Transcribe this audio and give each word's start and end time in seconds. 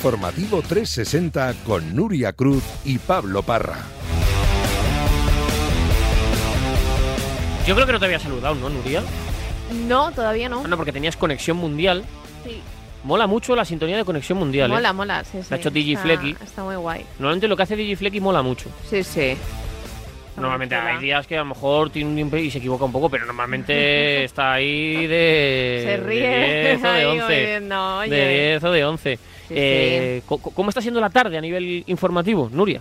Informativo 0.00 0.60
360 0.60 1.54
con 1.64 1.96
Nuria 1.96 2.34
Cruz 2.34 2.62
y 2.84 2.98
Pablo 2.98 3.42
Parra. 3.42 3.78
Yo 7.66 7.74
creo 7.74 7.86
que 7.86 7.92
no 7.94 7.98
te 7.98 8.04
había 8.04 8.18
saludado, 8.18 8.54
¿no, 8.56 8.68
Nuria? 8.68 9.02
No, 9.88 10.12
todavía 10.12 10.50
no. 10.50 10.60
Ah, 10.62 10.68
no, 10.68 10.76
porque 10.76 10.92
tenías 10.92 11.16
conexión 11.16 11.56
mundial. 11.56 12.04
Sí. 12.44 12.60
Mola 13.04 13.26
mucho 13.26 13.56
la 13.56 13.64
sintonía 13.64 13.96
de 13.96 14.04
conexión 14.04 14.36
mundial. 14.38 14.70
¿eh? 14.70 14.74
Mola, 14.74 14.92
mola, 14.92 15.24
sí, 15.24 15.38
sí. 15.42 15.48
ha 15.54 15.56
hecho 15.56 15.70
Digi 15.70 15.92
Está- 15.94 16.02
Flecky. 16.02 16.36
Está 16.44 16.62
muy 16.62 16.76
guay. 16.76 17.06
Normalmente 17.18 17.48
lo 17.48 17.56
que 17.56 17.62
hace 17.62 17.74
Digiflecky 17.74 18.20
mola 18.20 18.42
mucho. 18.42 18.68
Sí, 18.90 19.02
sí. 19.02 19.34
Normalmente 20.36 20.74
hay 20.74 20.98
días 21.00 21.26
que 21.26 21.36
a 21.36 21.38
lo 21.38 21.46
mejor 21.46 21.88
tiene 21.88 22.22
un 22.22 22.38
y 22.38 22.50
se 22.50 22.58
equivoca 22.58 22.84
un 22.84 22.92
poco, 22.92 23.08
pero 23.08 23.24
normalmente 23.24 24.24
está 24.24 24.52
ahí 24.52 25.06
de, 25.06 25.82
Se 25.86 25.96
ríe. 25.96 26.28
de 26.28 26.76
10 26.76 26.84
o 26.84 26.86
de 26.86 26.88
Ahí 26.98 27.06
11. 27.06 27.24
oyendo, 27.24 27.96
oye. 27.96 28.14
De 28.14 28.28
10 28.50 28.64
o 28.64 28.70
de 28.70 28.84
11. 28.84 29.18
Sí, 29.48 29.54
Eh, 29.56 30.22
¿Cómo 30.26 30.68
está 30.70 30.80
siendo 30.80 31.00
la 31.00 31.10
tarde 31.10 31.38
a 31.38 31.40
nivel 31.40 31.84
informativo, 31.86 32.48
Nuria? 32.52 32.80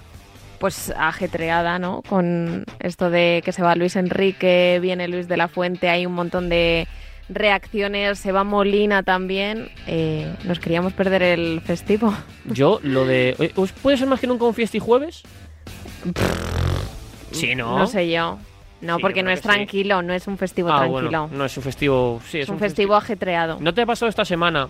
Pues 0.59 0.91
ajetreada, 0.97 1.77
¿no? 1.79 2.01
Con 2.07 2.63
esto 2.79 3.09
de 3.09 3.41
que 3.45 3.51
se 3.51 3.61
va 3.61 3.75
Luis 3.75 3.95
Enrique, 3.95 4.79
viene 4.81 5.07
Luis 5.07 5.27
de 5.27 5.37
la 5.37 5.47
Fuente, 5.47 5.89
hay 5.89 6.05
un 6.05 6.13
montón 6.13 6.49
de 6.49 6.87
reacciones, 7.29 8.19
se 8.19 8.31
va 8.31 8.43
Molina 8.43 9.03
también. 9.03 9.69
Eh, 9.85 10.31
nos 10.45 10.59
queríamos 10.59 10.93
perder 10.93 11.21
el 11.23 11.61
festivo. 11.61 12.13
Yo, 12.45 12.79
lo 12.83 13.05
de. 13.05 13.51
¿os 13.55 13.71
¿Puede 13.73 13.97
ser 13.97 14.07
más 14.07 14.19
que 14.19 14.27
nunca 14.27 14.45
un 14.45 14.53
fiesta 14.53 14.77
y 14.77 14.79
jueves? 14.79 15.23
Sí, 17.31 17.55
¿no? 17.55 17.77
No 17.77 17.87
sé 17.87 18.09
yo. 18.09 18.37
No, 18.81 18.97
Sí, 18.97 19.01
porque 19.01 19.23
no 19.23 19.31
es 19.31 19.39
sí. 19.39 19.47
tranquilo, 19.47 20.01
no 20.01 20.13
es 20.13 20.27
un 20.27 20.37
festivo 20.37 20.69
Ah, 20.71 20.79
tranquilo. 20.79 21.01
bueno, 21.01 21.29
no 21.31 21.45
es 21.45 21.57
un 21.57 21.63
festivo. 21.63 22.21
Sí, 22.29 22.39
es 22.39 22.49
un 22.49 22.59
festivo 22.59 22.95
ajetreado. 22.95 23.57
¿No 23.59 23.73
te 23.73 23.81
ha 23.81 23.85
pasado 23.85 24.09
esta 24.09 24.23
semana 24.25 24.69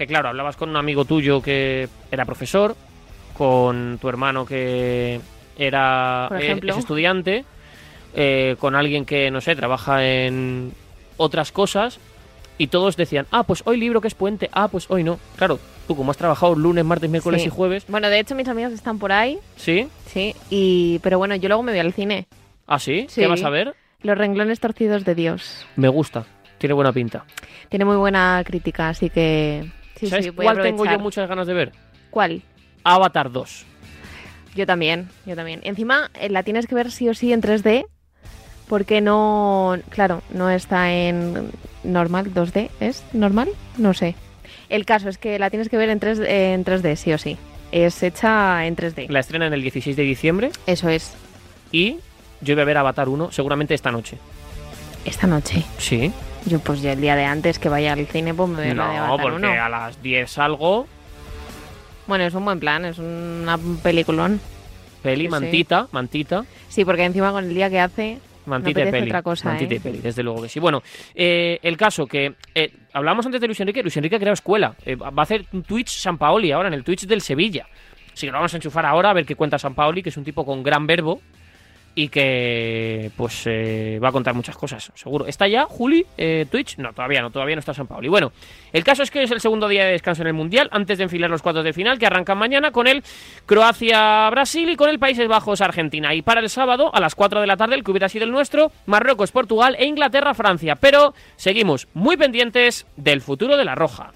que, 0.00 0.06
claro, 0.06 0.30
hablabas 0.30 0.56
con 0.56 0.70
un 0.70 0.76
amigo 0.78 1.04
tuyo 1.04 1.42
que 1.42 1.86
era 2.10 2.24
profesor, 2.24 2.74
con 3.34 3.98
tu 4.00 4.08
hermano 4.08 4.46
que 4.46 5.20
era 5.58 6.26
es- 6.38 6.42
ejemplo. 6.44 6.72
es 6.72 6.78
estudiante, 6.78 7.44
eh, 8.14 8.56
con 8.58 8.74
alguien 8.76 9.04
que, 9.04 9.30
no 9.30 9.42
sé, 9.42 9.54
trabaja 9.54 10.02
en 10.06 10.72
otras 11.18 11.52
cosas, 11.52 11.98
y 12.56 12.68
todos 12.68 12.96
decían, 12.96 13.26
ah, 13.30 13.42
pues 13.42 13.60
hoy 13.66 13.76
libro 13.76 14.00
que 14.00 14.08
es 14.08 14.14
puente, 14.14 14.48
ah, 14.54 14.68
pues 14.68 14.86
hoy 14.90 15.04
no. 15.04 15.18
Claro, 15.36 15.58
tú 15.86 15.94
como 15.94 16.12
has 16.12 16.16
trabajado 16.16 16.54
lunes, 16.54 16.82
martes, 16.82 17.10
miércoles 17.10 17.42
Sí. 17.42 17.48
y 17.48 17.50
jueves, 17.50 17.84
Bueno, 17.88 18.08
de 18.08 18.20
hecho 18.20 18.34
mis 18.34 18.48
amigos 18.48 18.72
están 18.72 18.98
por 18.98 19.12
ahí, 19.12 19.38
¿sí? 19.56 19.86
sí, 20.06 20.34
y 20.48 20.98
pero 21.00 21.18
bueno, 21.18 21.34
yo 21.36 21.48
luego 21.48 21.62
me 21.62 21.72
voy 21.72 21.78
al 21.80 21.92
cine. 21.92 22.26
¿Ah, 22.66 22.78
sí? 22.78 23.04
Sí. 23.10 23.20
¿Qué 23.20 23.26
vas 23.26 23.42
a 23.44 23.50
ver? 23.50 23.74
Los 24.02 24.16
renglones 24.16 24.60
torcidos 24.60 25.04
de 25.04 25.14
Dios. 25.14 25.66
Me 25.76 25.88
gusta, 25.88 26.24
tiene 26.56 26.72
buena 26.72 26.90
pinta. 26.90 27.26
Tiene 27.68 27.84
muy 27.84 27.96
buena 27.96 28.42
crítica, 28.46 28.88
así 28.88 29.10
que 29.10 29.70
sí, 30.00 30.06
¿Sabes 30.08 30.24
sí, 30.24 30.30
voy 30.30 30.46
a 30.46 30.52
cuál 30.52 30.62
tengo 30.62 30.84
yo 30.84 30.98
muchas 30.98 31.28
ganas 31.28 31.46
de 31.46 31.54
ver? 31.54 31.72
¿Cuál? 32.10 32.42
Avatar 32.84 33.30
2. 33.30 33.66
Yo 34.56 34.66
también, 34.66 35.08
yo 35.26 35.36
también. 35.36 35.60
Encima 35.62 36.10
eh, 36.18 36.28
la 36.28 36.42
tienes 36.42 36.66
que 36.66 36.74
ver 36.74 36.90
sí 36.90 37.08
o 37.08 37.14
sí 37.14 37.32
en 37.32 37.40
3D, 37.40 37.86
porque 38.68 39.00
no, 39.00 39.78
claro, 39.90 40.22
no 40.30 40.50
está 40.50 40.92
en 40.92 41.50
normal, 41.84 42.32
2D, 42.34 42.70
¿es 42.80 43.04
normal? 43.12 43.50
No 43.76 43.94
sé. 43.94 44.16
El 44.68 44.86
caso 44.86 45.08
es 45.08 45.18
que 45.18 45.38
la 45.38 45.50
tienes 45.50 45.68
que 45.68 45.76
ver 45.76 45.88
en, 45.88 46.00
3, 46.00 46.20
en 46.20 46.64
3D, 46.64 46.96
sí 46.96 47.12
o 47.12 47.18
sí. 47.18 47.36
Es 47.72 48.02
hecha 48.02 48.66
en 48.66 48.76
3D. 48.76 49.08
La 49.08 49.20
estrenan 49.20 49.52
el 49.52 49.62
16 49.62 49.96
de 49.96 50.02
diciembre 50.02 50.50
Eso 50.66 50.88
es. 50.88 51.14
y 51.70 51.98
yo 52.40 52.54
voy 52.56 52.62
a 52.62 52.64
ver 52.64 52.78
Avatar 52.78 53.08
1 53.08 53.30
seguramente 53.30 53.74
esta 53.74 53.92
noche. 53.92 54.18
Esta 55.04 55.26
noche. 55.26 55.62
Sí. 55.78 56.12
Yo 56.46 56.58
pues 56.60 56.80
ya 56.82 56.92
el 56.92 57.00
día 57.00 57.16
de 57.16 57.24
antes 57.24 57.58
que 57.58 57.68
vaya 57.68 57.92
al 57.92 58.06
cine, 58.06 58.34
pues 58.34 58.48
me 58.48 58.62
veo 58.62 58.74
la 58.74 58.88
de 58.88 58.96
No, 58.96 59.04
Avatar 59.04 59.20
porque 59.32 59.36
1. 59.46 59.48
a 59.62 59.68
las 59.68 60.02
10 60.02 60.30
salgo, 60.30 60.86
Bueno, 62.06 62.24
es 62.24 62.34
un 62.34 62.44
buen 62.44 62.58
plan, 62.58 62.84
es 62.84 62.98
una 62.98 63.58
peliculón. 63.82 64.40
peli, 65.02 65.28
mantita, 65.28 65.86
mantita, 65.92 66.44
Sí, 66.68 66.84
porque 66.84 67.04
encima 67.04 67.30
con 67.32 67.44
el 67.44 67.54
día 67.54 67.68
que 67.70 67.78
hace, 67.80 68.18
mantita 68.46 68.84
No 68.84 68.90
peli. 68.90 69.06
otra 69.08 69.22
cosa, 69.22 69.48
mantita 69.50 69.74
¿eh? 69.74 69.76
y 69.76 69.80
peli, 69.80 69.98
desde 69.98 70.22
luego 70.22 70.42
que 70.42 70.48
sí. 70.48 70.58
Bueno, 70.60 70.82
eh, 71.14 71.58
el 71.62 71.76
caso 71.76 72.06
que 72.06 72.34
eh, 72.54 72.72
hablábamos 72.92 73.26
antes 73.26 73.40
de 73.40 73.46
Luis 73.46 73.60
Enrique, 73.60 73.82
Luis 73.82 73.96
Enrique 73.96 74.16
ha 74.16 74.18
creado 74.18 74.34
escuela. 74.34 74.74
Eh, 74.84 74.96
va 74.96 75.12
a 75.14 75.22
hacer 75.22 75.44
un 75.52 75.62
Twitch 75.62 75.90
San 75.90 76.18
Paoli 76.18 76.52
ahora, 76.52 76.68
en 76.68 76.74
el 76.74 76.84
Twitch 76.84 77.06
del 77.06 77.20
Sevilla. 77.20 77.66
Así 78.12 78.26
que 78.26 78.32
lo 78.32 78.38
vamos 78.38 78.52
a 78.52 78.56
enchufar 78.56 78.84
ahora 78.86 79.10
a 79.10 79.12
ver 79.12 79.24
qué 79.24 79.36
cuenta 79.36 79.58
San 79.58 79.74
Paoli, 79.74 80.02
que 80.02 80.08
es 80.08 80.16
un 80.16 80.24
tipo 80.24 80.44
con 80.44 80.62
gran 80.62 80.86
verbo 80.86 81.20
y 81.94 82.08
que 82.08 83.10
pues 83.16 83.42
eh, 83.46 83.98
va 84.02 84.08
a 84.08 84.12
contar 84.12 84.34
muchas 84.34 84.56
cosas, 84.56 84.92
seguro. 84.94 85.26
¿Está 85.26 85.48
ya, 85.48 85.64
Juli, 85.64 86.06
eh, 86.16 86.46
Twitch? 86.50 86.78
No, 86.78 86.92
todavía 86.92 87.20
no, 87.20 87.30
todavía 87.30 87.56
no 87.56 87.60
está 87.60 87.74
San 87.74 87.86
Paoli. 87.86 88.08
Bueno, 88.08 88.32
el 88.72 88.84
caso 88.84 89.02
es 89.02 89.10
que 89.10 89.22
es 89.22 89.30
el 89.30 89.40
segundo 89.40 89.68
día 89.68 89.84
de 89.84 89.92
descanso 89.92 90.22
en 90.22 90.28
el 90.28 90.34
Mundial, 90.34 90.68
antes 90.72 90.98
de 90.98 91.04
enfilar 91.04 91.30
los 91.30 91.42
cuartos 91.42 91.64
de 91.64 91.72
final, 91.72 91.98
que 91.98 92.06
arrancan 92.06 92.38
mañana 92.38 92.70
con 92.70 92.86
el 92.86 93.02
Croacia-Brasil 93.46 94.68
y 94.70 94.76
con 94.76 94.88
el 94.88 94.98
Países 94.98 95.28
Bajos-Argentina. 95.28 96.14
Y 96.14 96.22
para 96.22 96.40
el 96.40 96.48
sábado, 96.48 96.90
a 96.94 97.00
las 97.00 97.14
4 97.14 97.40
de 97.40 97.46
la 97.46 97.56
tarde, 97.56 97.74
el 97.74 97.84
que 97.84 97.90
hubiera 97.90 98.08
sido 98.08 98.24
el 98.24 98.30
nuestro, 98.30 98.72
Marruecos-Portugal 98.86 99.76
e 99.78 99.86
Inglaterra-Francia. 99.86 100.76
Pero 100.76 101.14
seguimos 101.36 101.88
muy 101.94 102.16
pendientes 102.16 102.86
del 102.96 103.20
futuro 103.20 103.56
de 103.56 103.64
la 103.64 103.74
Roja. 103.74 104.12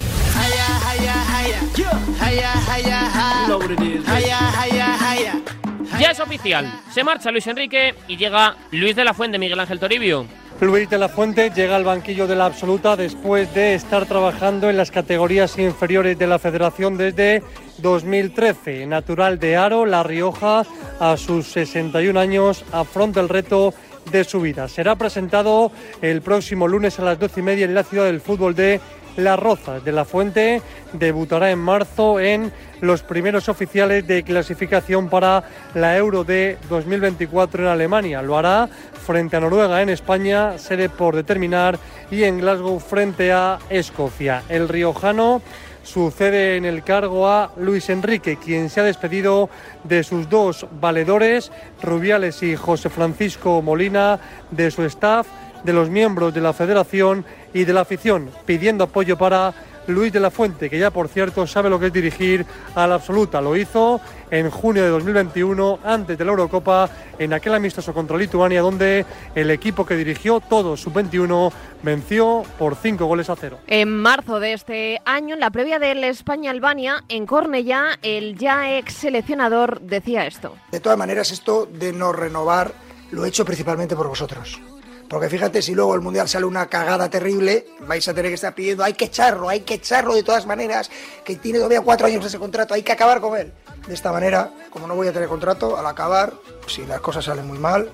Ya 6.00 6.10
es 6.10 6.18
oficial, 6.18 6.66
se 6.92 7.04
marcha 7.04 7.30
Luis 7.30 7.46
Enrique 7.46 7.94
y 8.08 8.16
llega 8.16 8.56
Luis 8.72 8.96
de 8.96 9.04
la 9.04 9.14
Fuente, 9.14 9.38
Miguel 9.38 9.60
Ángel 9.60 9.78
Toribio. 9.78 10.26
Luis 10.60 10.90
de 10.90 10.98
la 10.98 11.08
Fuente 11.08 11.50
llega 11.50 11.76
al 11.76 11.84
banquillo 11.84 12.26
de 12.26 12.34
la 12.34 12.46
absoluta 12.46 12.96
después 12.96 13.52
de 13.54 13.74
estar 13.74 14.06
trabajando 14.06 14.68
en 14.68 14.76
las 14.76 14.90
categorías 14.90 15.56
inferiores 15.58 16.18
de 16.18 16.26
la 16.26 16.38
federación 16.38 16.96
desde 16.96 17.42
2013. 17.78 18.86
Natural 18.86 19.38
de 19.38 19.56
Aro, 19.56 19.86
La 19.86 20.02
Rioja, 20.02 20.64
a 20.98 21.16
sus 21.16 21.46
61 21.48 22.18
años, 22.18 22.64
afronta 22.72 23.20
el 23.20 23.28
reto 23.28 23.72
de 24.10 24.24
su 24.24 24.40
vida. 24.40 24.68
Será 24.68 24.96
presentado 24.96 25.70
el 26.02 26.22
próximo 26.22 26.66
lunes 26.66 26.98
a 26.98 27.04
las 27.04 27.18
12 27.18 27.40
y 27.40 27.42
media 27.42 27.64
en 27.64 27.74
la 27.74 27.84
ciudad 27.84 28.06
del 28.06 28.20
fútbol 28.20 28.54
de 28.54 28.80
Las 29.16 29.38
Rozas. 29.38 29.84
De 29.84 29.92
la 29.92 30.04
Fuente 30.04 30.62
debutará 30.92 31.50
en 31.50 31.58
marzo 31.58 32.18
en 32.20 32.52
los 32.80 33.02
primeros 33.02 33.48
oficiales 33.48 34.06
de 34.06 34.22
clasificación 34.22 35.08
para 35.08 35.44
la 35.74 35.96
Euro 35.96 36.24
de 36.24 36.58
2024 36.68 37.62
en 37.62 37.68
Alemania. 37.68 38.22
Lo 38.22 38.36
hará 38.36 38.68
frente 39.06 39.36
a 39.36 39.40
Noruega 39.40 39.82
en 39.82 39.88
España, 39.88 40.58
sede 40.58 40.88
por 40.88 41.14
determinar, 41.14 41.78
y 42.10 42.24
en 42.24 42.38
Glasgow 42.38 42.80
frente 42.80 43.32
a 43.32 43.58
Escocia. 43.70 44.42
El 44.48 44.68
riojano 44.68 45.42
sucede 45.82 46.56
en 46.56 46.64
el 46.64 46.82
cargo 46.82 47.28
a 47.28 47.52
Luis 47.56 47.90
Enrique, 47.90 48.38
quien 48.42 48.70
se 48.70 48.80
ha 48.80 48.84
despedido 48.84 49.50
de 49.84 50.02
sus 50.02 50.28
dos 50.28 50.66
valedores, 50.80 51.52
Rubiales 51.82 52.42
y 52.42 52.56
José 52.56 52.88
Francisco 52.88 53.60
Molina, 53.62 54.18
de 54.50 54.70
su 54.70 54.82
staff, 54.84 55.26
de 55.62 55.72
los 55.72 55.90
miembros 55.90 56.34
de 56.34 56.40
la 56.40 56.52
federación 56.52 57.24
y 57.54 57.64
de 57.64 57.72
la 57.72 57.80
afición, 57.80 58.30
pidiendo 58.44 58.84
apoyo 58.84 59.16
para 59.16 59.54
Luis 59.86 60.12
de 60.12 60.20
la 60.20 60.30
Fuente, 60.30 60.70
que 60.70 60.78
ya 60.78 60.90
por 60.90 61.08
cierto 61.08 61.46
sabe 61.46 61.70
lo 61.70 61.78
que 61.78 61.86
es 61.86 61.92
dirigir 61.92 62.44
a 62.74 62.86
la 62.86 62.96
absoluta. 62.96 63.40
Lo 63.40 63.56
hizo 63.56 64.00
en 64.30 64.50
junio 64.50 64.82
de 64.82 64.88
2021, 64.88 65.78
antes 65.84 66.18
de 66.18 66.24
la 66.24 66.30
Eurocopa, 66.32 66.88
en 67.18 67.32
aquel 67.32 67.54
amistoso 67.54 67.92
contra 67.92 68.16
Lituania, 68.16 68.62
donde 68.62 69.04
el 69.34 69.50
equipo 69.50 69.86
que 69.86 69.96
dirigió, 69.96 70.40
todo 70.40 70.76
sub-21, 70.76 71.52
venció 71.82 72.42
por 72.58 72.76
cinco 72.76 73.06
goles 73.06 73.30
a 73.30 73.36
cero. 73.36 73.58
En 73.66 73.96
marzo 73.98 74.40
de 74.40 74.54
este 74.54 75.00
año, 75.04 75.34
en 75.34 75.40
la 75.40 75.50
previa 75.50 75.78
del 75.78 76.02
España-Albania, 76.04 77.04
en 77.08 77.26
Cornellá, 77.26 77.98
el 78.02 78.36
ya 78.36 78.76
ex 78.76 78.94
seleccionador 78.94 79.80
decía 79.80 80.26
esto. 80.26 80.56
De 80.72 80.80
todas 80.80 80.98
maneras, 80.98 81.30
esto 81.30 81.66
de 81.66 81.92
no 81.92 82.12
renovar 82.12 82.72
lo 83.10 83.24
he 83.24 83.28
hecho 83.28 83.44
principalmente 83.44 83.94
por 83.94 84.08
vosotros. 84.08 84.60
Porque 85.08 85.28
fíjate, 85.28 85.62
si 85.62 85.74
luego 85.74 85.94
el 85.94 86.00
Mundial 86.00 86.28
sale 86.28 86.46
una 86.46 86.66
cagada 86.66 87.08
terrible, 87.08 87.66
vais 87.86 88.06
a 88.08 88.14
tener 88.14 88.30
que 88.30 88.36
estar 88.36 88.54
pidiendo, 88.54 88.84
hay 88.84 88.94
que 88.94 89.06
echarlo, 89.06 89.48
hay 89.48 89.60
que 89.60 89.74
echarlo 89.74 90.14
de 90.14 90.22
todas 90.22 90.46
maneras, 90.46 90.90
que 91.24 91.36
tiene 91.36 91.58
todavía 91.58 91.82
cuatro 91.82 92.06
años 92.06 92.24
ese 92.24 92.38
contrato, 92.38 92.74
hay 92.74 92.82
que 92.82 92.92
acabar 92.92 93.20
con 93.20 93.38
él. 93.38 93.52
De 93.86 93.94
esta 93.94 94.12
manera, 94.12 94.50
como 94.70 94.86
no 94.86 94.94
voy 94.94 95.08
a 95.08 95.12
tener 95.12 95.28
contrato, 95.28 95.76
al 95.76 95.86
acabar, 95.86 96.32
si 96.66 96.86
las 96.86 97.00
cosas 97.00 97.26
salen 97.26 97.46
muy 97.46 97.58
mal, 97.58 97.90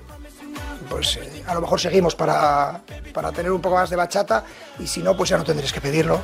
pues 0.89 1.17
eh, 1.17 1.43
a 1.47 1.53
lo 1.53 1.61
mejor 1.61 1.79
seguimos 1.79 2.15
para, 2.15 2.81
para 3.13 3.31
tener 3.31 3.51
un 3.51 3.61
poco 3.61 3.75
más 3.75 3.89
de 3.89 3.95
bachata 3.95 4.43
y 4.79 4.87
si 4.87 5.01
no, 5.01 5.15
pues 5.15 5.29
ya 5.29 5.37
no 5.37 5.43
tendréis 5.43 5.73
que 5.73 5.81
pedirlo. 5.81 6.21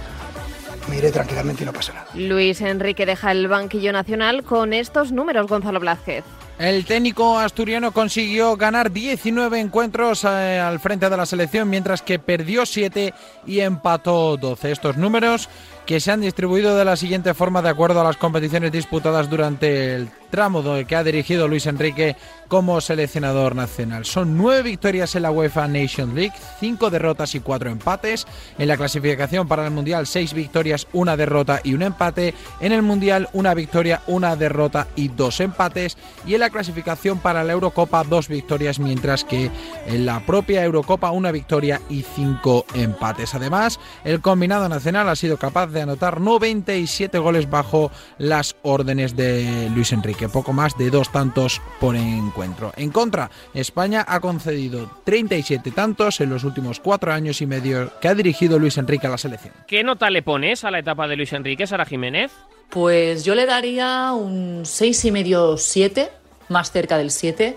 Me 0.90 0.98
iré 0.98 1.12
tranquilamente 1.12 1.64
y 1.64 1.66
no 1.66 1.74
pasa 1.74 1.94
nada. 1.94 2.08
Luis 2.14 2.62
Enrique 2.62 3.06
deja 3.06 3.32
el 3.32 3.50
banquillo 3.50 3.92
nacional 3.92 4.44
con 4.44 4.72
estos 4.72 5.12
números, 5.12 5.48
Gonzalo 5.48 5.82
Blázquez. 5.82 6.24
El 6.60 6.86
técnico 6.86 7.38
asturiano 7.38 7.92
consiguió 7.92 8.58
ganar 8.58 8.92
19 8.92 9.60
encuentros 9.60 10.24
eh, 10.24 10.60
al 10.60 10.80
frente 10.80 11.08
de 11.08 11.16
la 11.16 11.28
selección, 11.28 11.70
mientras 11.70 12.02
que 12.02 12.18
perdió 12.18 12.66
7 12.66 13.14
y 13.46 13.60
empató 13.60 14.38
12. 14.38 14.72
Estos 14.72 14.98
números 14.98 15.50
que 15.86 16.00
se 16.00 16.12
han 16.12 16.22
distribuido 16.22 16.76
de 16.76 16.84
la 16.84 16.96
siguiente 16.96 17.36
forma 17.36 17.62
de 17.62 17.70
acuerdo 17.70 18.02
a 18.02 18.04
las 18.04 18.18
competiciones 18.18 18.72
disputadas 18.72 19.30
durante 19.30 19.94
el 19.94 20.10
tramo 20.30 20.64
que 20.88 20.96
ha 20.96 21.04
dirigido 21.04 21.48
Luis 21.48 21.66
Enrique 21.66 22.16
como 22.48 22.80
seleccionador 22.82 23.56
nacional. 23.56 24.06
Son 24.06 24.38
nueve 24.38 24.64
victorias 24.64 25.16
en 25.16 25.24
la 25.24 25.32
UEFA 25.32 25.68
Nation 25.68 26.16
League, 26.16 26.34
cinco 26.60 26.90
derrotas 26.90 27.36
y 27.36 27.40
cuatro 27.40 27.70
empates. 27.70 28.26
En 28.58 28.68
la 28.68 28.78
clasificación 28.78 29.48
para 29.48 29.66
el 29.66 29.72
Mundial, 29.72 30.08
seis 30.08 30.34
victorias, 30.34 30.88
una 30.94 31.18
derrota 31.18 31.60
y 31.64 31.74
un 31.74 31.82
empate. 31.82 32.34
En 32.62 32.72
el 32.72 32.82
Mundial, 32.82 33.30
una 33.34 33.54
victoria, 33.54 34.02
una 34.08 34.36
derrota 34.36 34.88
y 34.96 35.10
dos 35.10 35.40
empates. 35.40 35.98
Y 36.26 36.34
en 36.34 36.40
la 36.40 36.50
clasificación 36.50 37.20
para 37.20 37.44
la 37.44 37.54
Eurocopa, 37.54 38.04
dos 38.04 38.28
victorias, 38.28 38.80
mientras 38.80 39.24
que 39.24 39.52
en 39.86 40.06
la 40.06 40.26
propia 40.26 40.64
Eurocopa, 40.64 41.12
una 41.12 41.32
victoria 41.32 41.82
y 41.90 42.04
cinco 42.04 42.66
empates. 42.74 43.36
Además, 43.36 43.80
el 44.04 44.22
combinado 44.22 44.70
nacional 44.70 45.10
ha 45.10 45.16
sido 45.16 45.38
capaz 45.38 45.68
de 45.68 45.82
anotar 45.82 46.22
97 46.22 47.18
goles 47.20 47.50
bajo 47.50 47.92
las 48.18 48.56
órdenes 48.64 49.16
de 49.16 49.70
Luis 49.74 49.92
Enrique, 49.92 50.17
poco 50.28 50.54
más 50.54 50.78
de 50.78 50.90
dos 50.90 51.12
tantos 51.12 51.62
por 51.80 51.96
encuentro. 51.96 52.74
En 52.76 52.90
contra, 52.90 53.30
España 53.54 54.04
ha 54.08 54.20
concedido 54.20 54.90
37 55.04 55.72
tantos 55.72 56.20
en 56.20 56.32
los 56.32 56.44
últimos 56.44 56.80
cuatro 56.80 57.14
años 57.14 57.42
y 57.42 57.46
medio 57.46 57.92
que 58.02 58.08
ha 58.08 58.16
dirigido 58.16 58.58
Luis 58.58 58.78
Enrique 58.78 59.06
a 59.06 59.12
la 59.12 59.18
selección. 59.18 59.54
¿Qué 59.68 59.84
nota 59.84 60.10
le 60.10 60.24
pones 60.24 60.64
a 60.64 60.72
la 60.72 60.80
etapa 60.80 61.08
de 61.08 61.16
Luis 61.16 61.34
Enrique, 61.34 61.68
Sara 61.68 61.86
Jiménez? 61.86 62.32
Pues 62.70 63.24
yo 63.24 63.36
le 63.36 63.46
daría 63.46 64.12
un 64.14 64.64
6,5-7, 64.64 66.10
más 66.50 66.72
cerca 66.72 66.98
del 66.98 67.12
7, 67.12 67.56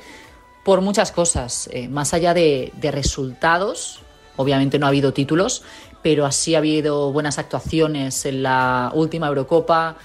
por 0.65 0.83
muchas 0.83 1.11
cosas. 1.11 1.69
Eh, 1.73 1.89
más 1.89 2.15
allá 2.15 2.35
de, 2.35 2.73
de 2.77 2.91
resultados, 2.91 4.03
obviamente 4.37 4.79
no 4.79 4.87
ha 4.87 4.91
habido 4.91 5.13
títulos, 5.13 5.63
pero 6.03 6.27
así 6.27 6.55
ha 6.55 6.59
habido 6.59 7.13
buenas 7.13 7.39
actuaciones 7.39 8.25
en 8.25 8.43
la 8.43 8.91
última 8.95 9.29
Eurocopa, 9.29 9.97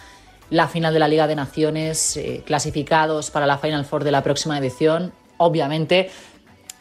la 0.49 0.67
final 0.67 0.93
de 0.93 0.99
la 0.99 1.07
Liga 1.07 1.27
de 1.27 1.35
Naciones, 1.35 2.17
eh, 2.17 2.43
clasificados 2.45 3.31
para 3.31 3.47
la 3.47 3.57
Final 3.57 3.85
Four 3.85 4.03
de 4.03 4.11
la 4.11 4.23
próxima 4.23 4.57
edición. 4.57 5.13
Obviamente, 5.37 6.09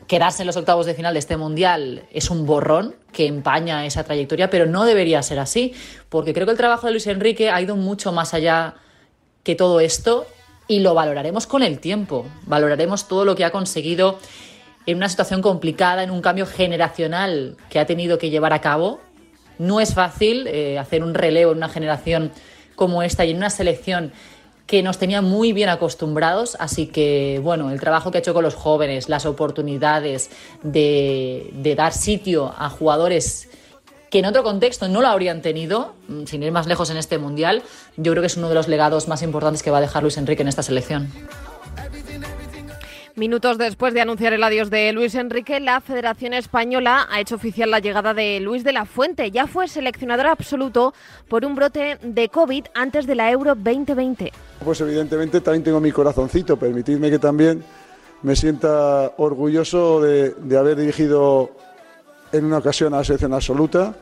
quedarse 0.06 0.42
en 0.42 0.46
los 0.46 0.56
octavos 0.56 0.86
de 0.86 0.94
final 0.94 1.14
de 1.14 1.20
este 1.20 1.36
Mundial 1.36 2.04
es 2.12 2.30
un 2.30 2.46
borrón 2.46 2.94
que 3.12 3.26
empaña 3.26 3.86
esa 3.86 4.04
trayectoria, 4.04 4.50
pero 4.50 4.66
no 4.66 4.84
debería 4.84 5.22
ser 5.22 5.38
así, 5.38 5.74
porque 6.08 6.34
creo 6.34 6.46
que 6.46 6.52
el 6.52 6.58
trabajo 6.58 6.86
de 6.86 6.92
Luis 6.92 7.06
Enrique 7.06 7.50
ha 7.50 7.60
ido 7.60 7.76
mucho 7.76 8.12
más 8.12 8.34
allá 8.34 8.74
que 9.42 9.54
todo 9.54 9.80
esto 9.80 10.26
y 10.68 10.80
lo 10.80 10.94
valoraremos 10.94 11.46
con 11.46 11.62
el 11.62 11.78
tiempo. 11.78 12.26
Valoraremos 12.46 13.08
todo 13.08 13.24
lo 13.24 13.34
que 13.34 13.44
ha 13.44 13.50
conseguido 13.50 14.18
en 14.86 14.96
una 14.98 15.08
situación 15.08 15.42
complicada, 15.42 16.02
en 16.02 16.10
un 16.10 16.20
cambio 16.20 16.46
generacional 16.46 17.56
que 17.70 17.78
ha 17.78 17.86
tenido 17.86 18.18
que 18.18 18.30
llevar 18.30 18.52
a 18.52 18.60
cabo. 18.60 19.00
No 19.58 19.80
es 19.80 19.94
fácil 19.94 20.46
eh, 20.46 20.78
hacer 20.78 21.02
un 21.02 21.14
relevo 21.14 21.52
en 21.52 21.58
una 21.58 21.68
generación 21.68 22.32
como 22.76 23.02
esta 23.02 23.24
y 23.24 23.30
en 23.30 23.38
una 23.38 23.50
selección 23.50 24.12
que 24.66 24.82
nos 24.82 24.98
tenía 24.98 25.20
muy 25.20 25.52
bien 25.52 25.68
acostumbrados, 25.68 26.56
así 26.58 26.86
que 26.86 27.40
bueno, 27.42 27.70
el 27.70 27.80
trabajo 27.80 28.10
que 28.10 28.18
ha 28.18 28.20
hecho 28.20 28.32
con 28.32 28.44
los 28.44 28.54
jóvenes, 28.54 29.08
las 29.08 29.26
oportunidades 29.26 30.30
de, 30.62 31.50
de 31.52 31.74
dar 31.74 31.92
sitio 31.92 32.54
a 32.56 32.70
jugadores 32.70 33.48
que 34.14 34.20
en 34.20 34.26
otro 34.26 34.44
contexto 34.44 34.88
no 34.88 35.00
lo 35.00 35.08
habrían 35.08 35.42
tenido, 35.42 35.94
mm, 36.08 36.26
sin 36.26 36.42
ir 36.42 36.52
más 36.52 36.66
lejos 36.66 36.88
en 36.90 36.96
este 36.96 37.18
Mundial, 37.18 37.62
yo 37.96 38.12
creo 38.12 38.22
que 38.22 38.28
es 38.28 38.36
uno 38.36 38.48
de 38.48 38.54
los 38.54 38.68
legados 38.68 39.08
más 39.08 39.22
importantes 39.22 39.62
que 39.62 39.72
va 39.72 39.78
a 39.78 39.80
dejar 39.80 40.02
Luis 40.02 40.16
Enrique 40.16 40.42
en 40.42 40.48
esta 40.48 40.62
selección. 40.62 41.12
Minutos 43.16 43.58
después 43.58 43.94
de 43.94 44.00
anunciar 44.00 44.32
el 44.32 44.42
adiós 44.42 44.70
de 44.70 44.92
Luis 44.92 45.14
Enrique, 45.14 45.60
la 45.60 45.80
Federación 45.80 46.34
Española 46.34 47.06
ha 47.08 47.20
hecho 47.20 47.36
oficial 47.36 47.70
la 47.70 47.78
llegada 47.78 48.12
de 48.12 48.40
Luis 48.40 48.64
de 48.64 48.72
la 48.72 48.86
Fuente. 48.86 49.30
Ya 49.30 49.46
fue 49.46 49.68
seleccionador 49.68 50.26
absoluto 50.26 50.92
por 51.28 51.44
un 51.44 51.54
brote 51.54 51.96
de 52.02 52.28
COVID 52.28 52.64
antes 52.74 53.06
de 53.06 53.14
la 53.14 53.30
Euro 53.30 53.54
2020. 53.54 54.32
Pues 54.64 54.80
evidentemente 54.80 55.40
también 55.40 55.62
tengo 55.62 55.78
mi 55.78 55.92
corazoncito. 55.92 56.56
Permitidme 56.56 57.08
que 57.08 57.20
también 57.20 57.62
me 58.22 58.34
sienta 58.34 59.12
orgulloso 59.18 60.02
de, 60.02 60.34
haber 60.58 60.76
dirigido 60.76 61.52
en 62.32 62.44
una 62.46 62.58
ocasión 62.58 62.94
a 62.94 62.96
la 62.96 63.04
selección 63.04 63.32
absoluta 63.32 63.94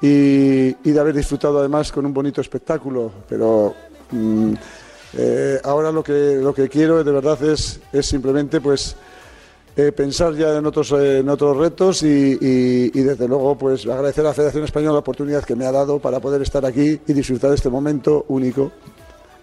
y, 0.00 0.72
de 0.72 0.98
haber 0.98 1.14
disfrutado 1.14 1.58
además 1.58 1.92
con 1.92 2.06
un 2.06 2.14
bonito 2.14 2.40
espectáculo. 2.40 3.12
Pero. 3.28 3.74
Mm, 4.10 4.54
eh, 5.16 5.60
ahora 5.64 5.90
lo 5.90 6.02
que, 6.02 6.36
lo 6.42 6.54
que 6.54 6.68
quiero 6.68 7.02
de 7.02 7.12
verdad 7.12 7.42
es, 7.42 7.80
es 7.92 8.06
simplemente 8.06 8.60
pues 8.60 8.96
eh, 9.76 9.92
pensar 9.92 10.34
ya 10.34 10.56
en 10.56 10.66
otros, 10.66 10.92
en 10.92 11.28
otros 11.28 11.56
retos 11.56 12.02
y, 12.02 12.38
y, 12.40 13.00
desde 13.00 13.28
luego 13.28 13.56
pues 13.56 13.86
agradecer 13.86 14.24
a 14.26 14.30
la 14.30 14.34
Federación 14.34 14.64
Española 14.64 14.94
la 14.94 14.98
oportunidad 14.98 15.44
que 15.44 15.54
me 15.54 15.66
ha 15.66 15.72
dado 15.72 15.98
para 15.98 16.20
poder 16.20 16.42
estar 16.42 16.66
aquí 16.66 17.00
y 17.06 17.12
disfrutar 17.12 17.50
de 17.50 17.56
este 17.56 17.70
momento 17.70 18.24
único 18.28 18.72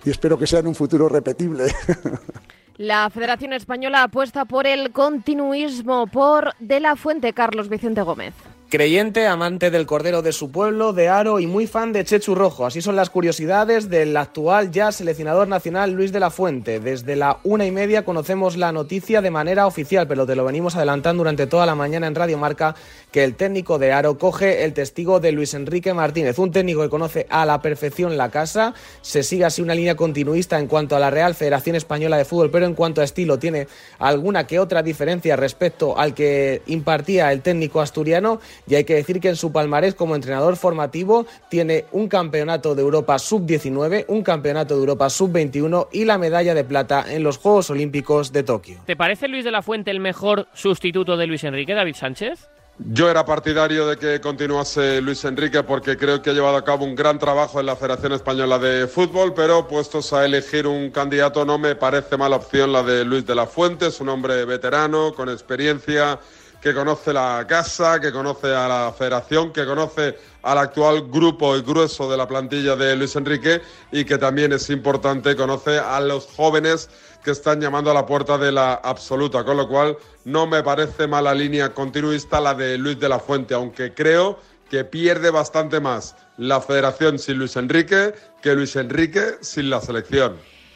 y 0.06 0.10
espero 0.12 0.38
que 0.38 0.46
sea 0.46 0.60
en 0.60 0.68
un 0.68 0.76
futuro 0.76 1.10
repetible. 1.10 1.66
La 2.78 3.10
Federación 3.10 3.54
Española 3.54 4.04
apuesta 4.04 4.44
por 4.44 4.68
el 4.68 4.92
continuismo 4.92 6.08
por 6.08 6.54
De 6.60 6.82
la 6.82 6.98
Fuente 6.98 7.32
Carlos 7.32 7.70
Vicente 7.70 8.02
Gómez. 8.02 8.34
Creyente, 8.76 9.26
amante 9.26 9.72
del 9.72 9.86
cordero 9.86 10.22
de 10.22 10.34
su 10.34 10.52
pueblo, 10.52 10.92
de 10.92 11.08
Aro 11.08 11.40
y 11.40 11.48
muy 11.48 11.66
fan 11.66 11.94
de 11.94 12.04
Chechu 12.04 12.36
Rojo. 12.36 12.66
Así 12.66 12.82
son 12.82 12.98
las 12.98 13.10
curiosidades 13.10 13.90
del 13.90 14.18
actual 14.18 14.70
ya 14.70 14.92
seleccionador 14.92 15.48
nacional 15.48 15.94
Luis 15.94 16.12
de 16.12 16.20
la 16.20 16.30
Fuente. 16.30 16.82
Desde 16.82 17.16
la 17.16 17.40
una 17.46 17.66
y 17.66 17.72
media 17.72 18.04
conocemos 18.04 18.58
la 18.58 18.74
noticia 18.74 19.22
de 19.22 19.32
manera 19.32 19.66
oficial, 19.66 20.10
pero 20.10 20.26
te 20.26 20.36
lo 20.36 20.44
venimos 20.44 20.76
adelantando 20.76 21.22
durante 21.22 21.48
toda 21.48 21.66
la 21.66 21.74
mañana 21.74 22.08
en 22.08 22.16
Radio 22.16 22.38
Marca, 22.38 22.76
que 23.14 23.24
el 23.24 23.36
técnico 23.36 23.80
de 23.80 23.94
Aro 23.94 24.18
coge 24.18 24.66
el 24.66 24.74
testigo 24.74 25.22
de 25.22 25.32
Luis 25.32 25.54
Enrique 25.54 25.94
Martínez, 25.94 26.38
un 26.38 26.52
técnico 26.52 26.82
que 26.82 26.90
conoce 26.90 27.28
a 27.30 27.46
la 27.46 27.62
perfección 27.62 28.18
la 28.18 28.30
casa. 28.30 28.74
Se 29.02 29.24
sigue 29.24 29.46
así 29.46 29.62
una 29.62 29.74
línea 29.74 29.96
continuista 29.96 30.60
en 30.60 30.68
cuanto 30.68 30.98
a 30.98 31.00
la 31.00 31.12
Real 31.12 31.34
Federación 31.34 31.78
Española 31.78 32.18
de 32.18 32.26
Fútbol, 32.26 32.52
pero 32.52 32.66
en 32.66 32.74
cuanto 32.74 33.00
a 33.00 33.06
estilo 33.06 33.40
tiene 33.40 33.70
alguna 34.00 34.46
que 34.46 34.60
otra 34.60 34.84
diferencia 34.84 35.38
respecto 35.38 35.98
al 35.98 36.14
que 36.14 36.62
impartía 36.66 37.32
el 37.32 37.42
técnico 37.42 37.80
asturiano 37.80 38.42
y 38.68 38.76
hay 38.76 38.84
que 38.84 38.96
decir 38.96 39.20
que 39.20 39.30
en 39.30 39.36
su 39.36 39.52
palmarés 39.52 39.96
como 39.96 40.16
entrenador 40.16 40.56
formativo 40.58 41.26
tiene 41.50 41.86
un 41.92 42.08
campeonato 42.08 42.76
de 42.76 42.82
Europa 42.82 43.20
sub-19, 43.20 44.06
un 44.08 44.24
campeonato 44.24 44.76
de 44.76 44.80
Europa 44.82 45.10
sub-21 45.10 45.88
y 45.92 46.06
la 46.06 46.18
medalla 46.18 46.54
de 46.54 46.64
plata 46.64 47.06
en 47.08 47.24
los 47.24 47.38
Juegos 47.38 47.70
Olímpicos 47.70 48.32
de 48.32 48.44
Tokio. 48.44 48.80
¿Te 48.86 48.96
parece 48.96 49.28
Luis 49.28 49.44
de 49.44 49.52
la 49.52 49.62
Fuente 49.62 49.92
el 49.92 50.00
mejor 50.00 50.48
sustituto 50.54 51.18
de 51.18 51.28
Luis 51.28 51.44
Enrique, 51.44 51.74
David 51.74 51.96
Sánchez? 51.96 52.48
Yo 52.78 53.10
era 53.10 53.26
partidario 53.26 53.88
de 53.88 53.96
que 53.96 54.20
continuase 54.20 55.00
Luis 55.00 55.24
Enrique 55.24 55.64
porque 55.64 55.96
creo 55.96 56.22
que 56.22 56.32
ha 56.32 56.34
llevado 56.34 56.58
a 56.58 56.66
cabo 56.66 56.84
un 56.84 56.94
gran 56.94 57.18
trabajo 57.18 57.62
en 57.62 57.68
la 57.68 57.78
Federación 57.78 58.12
Española 58.12 58.60
de 58.60 58.88
Fútbol, 58.88 59.34
pero 59.34 59.66
puestos 59.66 60.12
a 60.12 60.26
elegir 60.26 60.68
un 60.68 60.90
candidato 60.90 61.46
no 61.46 61.58
me 61.58 61.76
parece 61.76 62.18
mala 62.18 62.36
opción 62.36 62.74
la 62.74 62.84
de 62.84 63.06
Luis 63.06 63.26
de 63.26 63.34
la 63.34 63.46
Fuente, 63.46 63.88
es 63.88 64.02
un 64.02 64.10
hombre 64.10 64.44
veterano, 64.44 65.14
con 65.14 65.30
experiencia, 65.30 66.20
que 66.66 66.74
conoce 66.74 67.14
la 67.14 67.46
casa, 67.48 68.02
que 68.02 68.12
conoce 68.12 68.48
a 68.48 68.68
la 68.68 68.92
federación, 68.92 69.54
que 69.54 69.68
conoce 69.68 70.18
al 70.42 70.58
actual 70.58 71.12
grupo 71.12 71.56
y 71.56 71.62
grueso 71.62 72.10
de 72.10 72.18
la 72.18 72.28
plantilla 72.28 72.76
de 72.76 72.96
Luis 72.96 73.16
Enrique 73.16 73.62
y 73.92 74.04
que 74.04 74.18
también 74.18 74.52
es 74.52 74.72
importante, 74.72 75.36
conoce 75.36 75.78
a 75.78 76.00
los 76.00 76.26
jóvenes 76.26 76.90
que 77.24 77.30
están 77.30 77.62
llamando 77.62 77.92
a 77.92 77.94
la 77.94 78.08
puerta 78.08 78.40
de 78.40 78.52
la 78.52 78.74
absoluta, 78.74 79.44
con 79.44 79.58
lo 79.58 79.68
cual 79.68 79.96
no 80.24 80.48
me 80.48 80.64
parece 80.64 81.06
mala 81.06 81.36
línea 81.36 81.72
continuista 81.72 82.42
la 82.42 82.56
de 82.56 82.80
Luis 82.80 83.00
de 83.00 83.10
la 83.10 83.20
Fuente, 83.20 83.54
aunque 83.54 83.94
creo 83.94 84.40
que 84.68 84.84
pierde 84.84 85.30
bastante 85.30 85.80
más 85.80 86.16
la 86.38 86.62
federación 86.62 87.20
sin 87.20 87.38
Luis 87.38 87.56
Enrique 87.58 88.16
que 88.42 88.56
Luis 88.56 88.76
Enrique 88.76 89.36
sin 89.42 89.70
la 89.70 89.82
selección. 89.82 90.36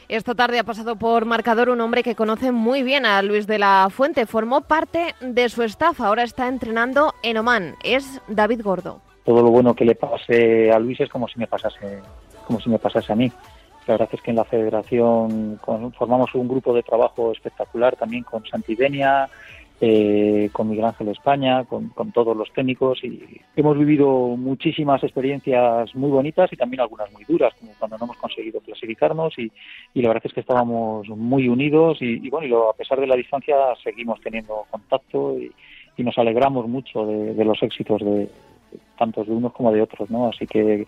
Esta 0.09 0.33
tarde 0.33 0.57
ha 0.57 0.63
pasado 0.63 0.95
por 0.95 1.25
marcador 1.25 1.69
un 1.69 1.81
hombre 1.81 2.01
que 2.01 2.15
conoce 2.15 2.51
muy 2.51 2.81
bien 2.81 3.05
a 3.05 3.21
Luis 3.21 3.45
de 3.45 3.59
la 3.59 3.89
Fuente. 3.91 4.25
Formó 4.25 4.61
parte 4.61 5.13
de 5.21 5.49
su 5.49 5.61
staff. 5.61 6.01
Ahora 6.01 6.23
está 6.23 6.47
entrenando 6.47 7.13
en 7.21 7.37
Oman. 7.37 7.75
Es 7.83 8.19
David 8.27 8.61
Gordo. 8.63 9.01
Todo 9.23 9.43
lo 9.43 9.51
bueno 9.51 9.75
que 9.75 9.85
le 9.85 9.93
pase 9.93 10.71
a 10.71 10.79
Luis 10.79 10.99
es 10.99 11.09
como 11.09 11.27
si 11.27 11.37
me 11.37 11.45
pasase, 11.45 12.01
como 12.47 12.59
si 12.59 12.71
me 12.71 12.79
pasase 12.79 13.13
a 13.13 13.15
mí. 13.15 13.31
La 13.85 13.93
verdad 13.93 14.09
es 14.11 14.19
que 14.23 14.31
en 14.31 14.37
la 14.37 14.45
federación 14.45 15.59
formamos 15.95 16.33
un 16.33 16.47
grupo 16.47 16.73
de 16.73 16.81
trabajo 16.81 17.31
espectacular 17.31 17.95
también 17.95 18.23
con 18.23 18.43
Santidenia, 18.47 19.29
eh, 19.81 20.50
con 20.51 20.69
Miguel 20.69 20.86
Ángel 20.86 21.09
España, 21.09 21.63
con, 21.65 21.91
todos 22.12 22.36
los 22.36 22.51
técnicos 22.51 23.03
y 23.03 23.39
hemos 23.55 23.77
vivido 23.77 24.09
muchísimas 24.36 25.03
experiencias 25.03 25.95
muy 25.95 26.09
bonitas 26.09 26.51
y 26.51 26.57
también 26.57 26.81
algunas 26.81 27.12
muy 27.12 27.24
duras, 27.24 27.53
como 27.59 27.71
cuando 27.79 27.98
no 27.98 28.05
hemos 28.05 28.17
conseguido 28.17 28.59
clasificarnos 28.62 29.38
y, 29.38 29.51
la 29.95 30.09
verdad 30.09 30.24
es 30.25 30.33
que 30.33 30.41
estábamos 30.41 31.07
muy 31.09 31.48
unidos 31.48 31.98
y, 32.01 32.29
bueno, 32.29 32.48
y 32.48 32.53
a 32.53 32.77
pesar 32.77 33.00
de 33.00 33.07
la 33.07 33.15
distancia 33.15 33.55
seguimos 33.83 34.19
teniendo 34.21 34.65
contacto 34.69 35.38
y, 35.39 35.51
nos 35.98 36.17
alegramos 36.17 36.65
mucho 36.65 37.05
de 37.05 37.43
los 37.43 37.62
éxitos 37.62 38.00
de 38.00 38.29
tantos 38.98 39.27
de 39.27 39.33
unos 39.33 39.53
como 39.53 39.71
de 39.71 39.81
otros, 39.81 40.09
¿no? 40.09 40.29
Así 40.29 40.45
que 40.45 40.86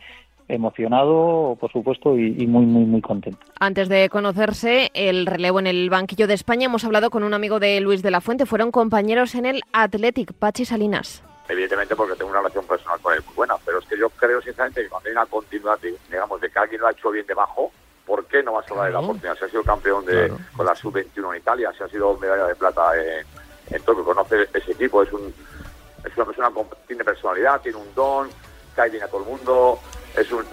emocionado, 0.47 1.57
por 1.59 1.71
supuesto, 1.71 2.17
y, 2.17 2.45
muy, 2.47 2.65
muy, 2.65 2.85
muy 2.85 3.01
contento. 3.01 3.39
Antes 3.59 3.89
de 3.89 4.09
conocerse 4.09 4.91
el 4.93 5.25
relevo 5.25 5.59
en 5.59 5.67
el 5.67 5.89
banquillo 5.89 6.27
de 6.27 6.33
España, 6.33 6.65
hemos 6.65 6.83
hablado 6.83 7.09
con 7.09 7.23
un 7.23 7.33
amigo 7.33 7.59
de 7.59 7.79
Luis 7.79 8.01
de 8.01 8.11
la 8.11 8.21
Fuente. 8.21 8.45
Fueron 8.45 8.71
compañeros 8.71 9.35
en 9.35 9.45
el 9.45 9.61
Athletic, 9.73 10.33
Pachi 10.33 10.65
Salinas. 10.65 11.23
evidentemente 11.47 11.95
porque 11.95 12.15
tengo 12.15 12.31
una 12.31 12.39
relación 12.39 12.65
personal 12.65 12.99
con 13.01 13.13
él 13.13 13.21
muy 13.25 13.35
buena, 13.35 13.55
pero 13.65 13.79
es 13.79 13.85
que 13.85 13.97
yo 13.97 14.09
creo 14.09 14.41
sinceramente 14.41 14.83
que 14.83 14.89
cuando 14.89 15.09
hay 15.09 15.13
una 15.13 15.25
continuidad, 15.25 15.79
digamos, 16.09 16.41
de 16.41 16.49
que 16.49 16.59
alguien 16.59 16.81
lo 16.81 16.87
ha 16.87 16.91
hecho 16.91 17.11
bien 17.11 17.25
debajo, 17.25 17.71
¿por 18.05 18.25
qué 18.25 18.43
no 18.43 18.53
vas 18.53 18.69
a 18.71 18.75
darle 18.75 18.93
la 18.93 18.99
oportunidad? 18.99 19.37
Si 19.37 19.45
ha 19.45 19.49
sido 19.49 19.63
campeón 19.63 20.05
de, 20.05 20.31
con 20.55 20.65
la 20.65 20.75
sub-21 20.75 21.31
en 21.31 21.41
Italia, 21.41 21.71
si 21.77 21.83
ha 21.83 21.87
sido 21.87 22.17
medalla 22.17 22.47
de 22.47 22.55
plata 22.55 22.91
en, 22.95 23.25
en 23.75 23.81
Tokio, 23.83 24.03
conoce 24.03 24.47
ese 24.53 24.71
equipo, 24.71 25.03
es, 25.03 25.11
un, 25.13 25.33
es 26.03 26.17
una 26.17 26.25
persona 26.25 26.49
que 26.49 26.75
tiene 26.87 27.03
personalidad, 27.03 27.61
tiene 27.61 27.77
un 27.77 27.93
don, 27.95 28.29
cae 28.75 28.89
bien 28.89 29.03
a 29.03 29.07
todo 29.07 29.21
el 29.21 29.27
mundo, 29.27 29.79
es 30.15 30.31
un, 30.31 30.45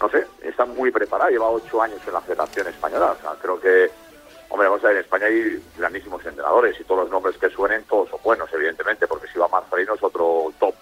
no 0.00 0.08
sé, 0.08 0.26
está 0.42 0.64
muy 0.64 0.90
preparado, 0.90 1.30
lleva 1.30 1.48
ocho 1.48 1.80
años 1.82 2.00
en 2.06 2.12
la 2.12 2.20
Federación 2.20 2.68
Española, 2.68 3.16
o 3.18 3.20
sea, 3.20 3.32
creo 3.40 3.60
que 3.60 3.90
Hombre, 4.54 4.68
vamos 4.68 4.84
a 4.84 4.88
ver, 4.88 4.98
en 4.98 5.02
España 5.02 5.26
hay 5.26 5.60
grandísimos 5.76 6.24
entrenadores 6.24 6.78
y 6.78 6.84
todos 6.84 7.00
los 7.00 7.10
nombres 7.10 7.36
que 7.38 7.48
suenen, 7.50 7.82
todos 7.84 8.08
son 8.08 8.20
buenos, 8.22 8.48
evidentemente, 8.52 9.08
porque 9.08 9.26
si 9.26 9.36
va 9.36 9.48
Marcelino 9.48 9.94
es 9.94 10.02
otro 10.04 10.52
top. 10.60 10.74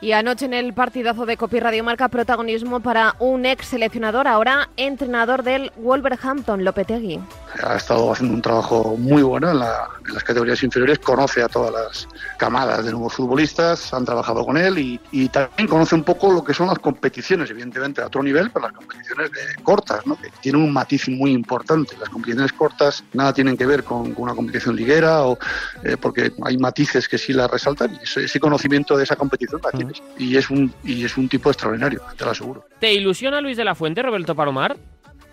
Y 0.00 0.12
anoche 0.12 0.44
en 0.44 0.54
el 0.54 0.74
partidazo 0.74 1.26
de 1.26 1.36
Copi 1.36 1.58
Radio 1.58 1.82
Marca, 1.82 2.08
protagonismo 2.08 2.78
para 2.78 3.16
un 3.18 3.44
ex 3.44 3.66
seleccionador, 3.66 4.28
ahora 4.28 4.68
entrenador 4.76 5.42
del 5.42 5.72
Wolverhampton, 5.76 6.64
Lopetegui. 6.64 7.18
Ha 7.64 7.74
estado 7.74 8.12
haciendo 8.12 8.34
un 8.34 8.42
trabajo 8.42 8.96
muy 8.96 9.22
bueno 9.22 9.50
en, 9.50 9.58
las 9.58 10.22
categorías 10.22 10.62
inferiores, 10.62 11.00
conoce 11.00 11.42
a 11.42 11.48
todas 11.48 11.72
las 11.72 12.08
camadas 12.36 12.84
de 12.84 12.92
nuevos 12.92 13.14
futbolistas, 13.14 13.92
han 13.92 14.04
trabajado 14.04 14.46
con 14.46 14.56
él 14.56 14.78
y, 14.78 15.28
también 15.28 15.66
conoce 15.66 15.96
un 15.96 16.04
poco 16.04 16.32
lo 16.32 16.44
que 16.44 16.54
son 16.54 16.68
las 16.68 16.78
competiciones, 16.78 17.50
evidentemente 17.50 18.00
a 18.00 18.06
otro 18.06 18.22
nivel, 18.22 18.50
pero 18.52 18.66
las 18.66 18.76
competiciones 18.76 19.32
de 19.32 19.62
cortas, 19.64 20.06
¿no? 20.06 20.16
que 20.16 20.30
tienen 20.40 20.62
un 20.62 20.72
matiz 20.72 21.08
muy 21.08 21.32
importante. 21.32 21.96
Las 21.98 22.08
competiciones 22.08 22.52
cortas 22.52 23.02
nada 23.12 23.32
tienen 23.32 23.56
que 23.56 23.66
ver 23.66 23.82
con, 23.82 24.14
una 24.16 24.34
competición 24.34 24.76
liguera, 24.76 25.24
o, 25.24 25.38
eh, 25.82 25.96
porque 25.96 26.32
hay 26.44 26.56
matices 26.56 27.08
que 27.08 27.18
sí 27.18 27.32
la 27.32 27.48
resaltan 27.48 27.94
y 27.94 28.20
ese, 28.20 28.38
conocimiento 28.38 28.96
de 28.96 29.04
esa 29.04 29.16
competición 29.16 29.60
la 29.62 29.70
tiene 29.72 29.87
y 30.18 30.36
es 30.36 30.50
un 30.50 30.72
y 30.84 31.04
es 31.04 31.16
un 31.16 31.28
tipo 31.28 31.50
extraordinario, 31.50 32.00
te 32.16 32.24
lo 32.24 32.30
aseguro. 32.30 32.64
¿Te 32.78 32.92
ilusiona 32.92 33.40
Luis 33.40 33.56
de 33.56 33.64
la 33.64 33.74
Fuente, 33.74 34.02
Roberto 34.02 34.34
Palomar? 34.34 34.76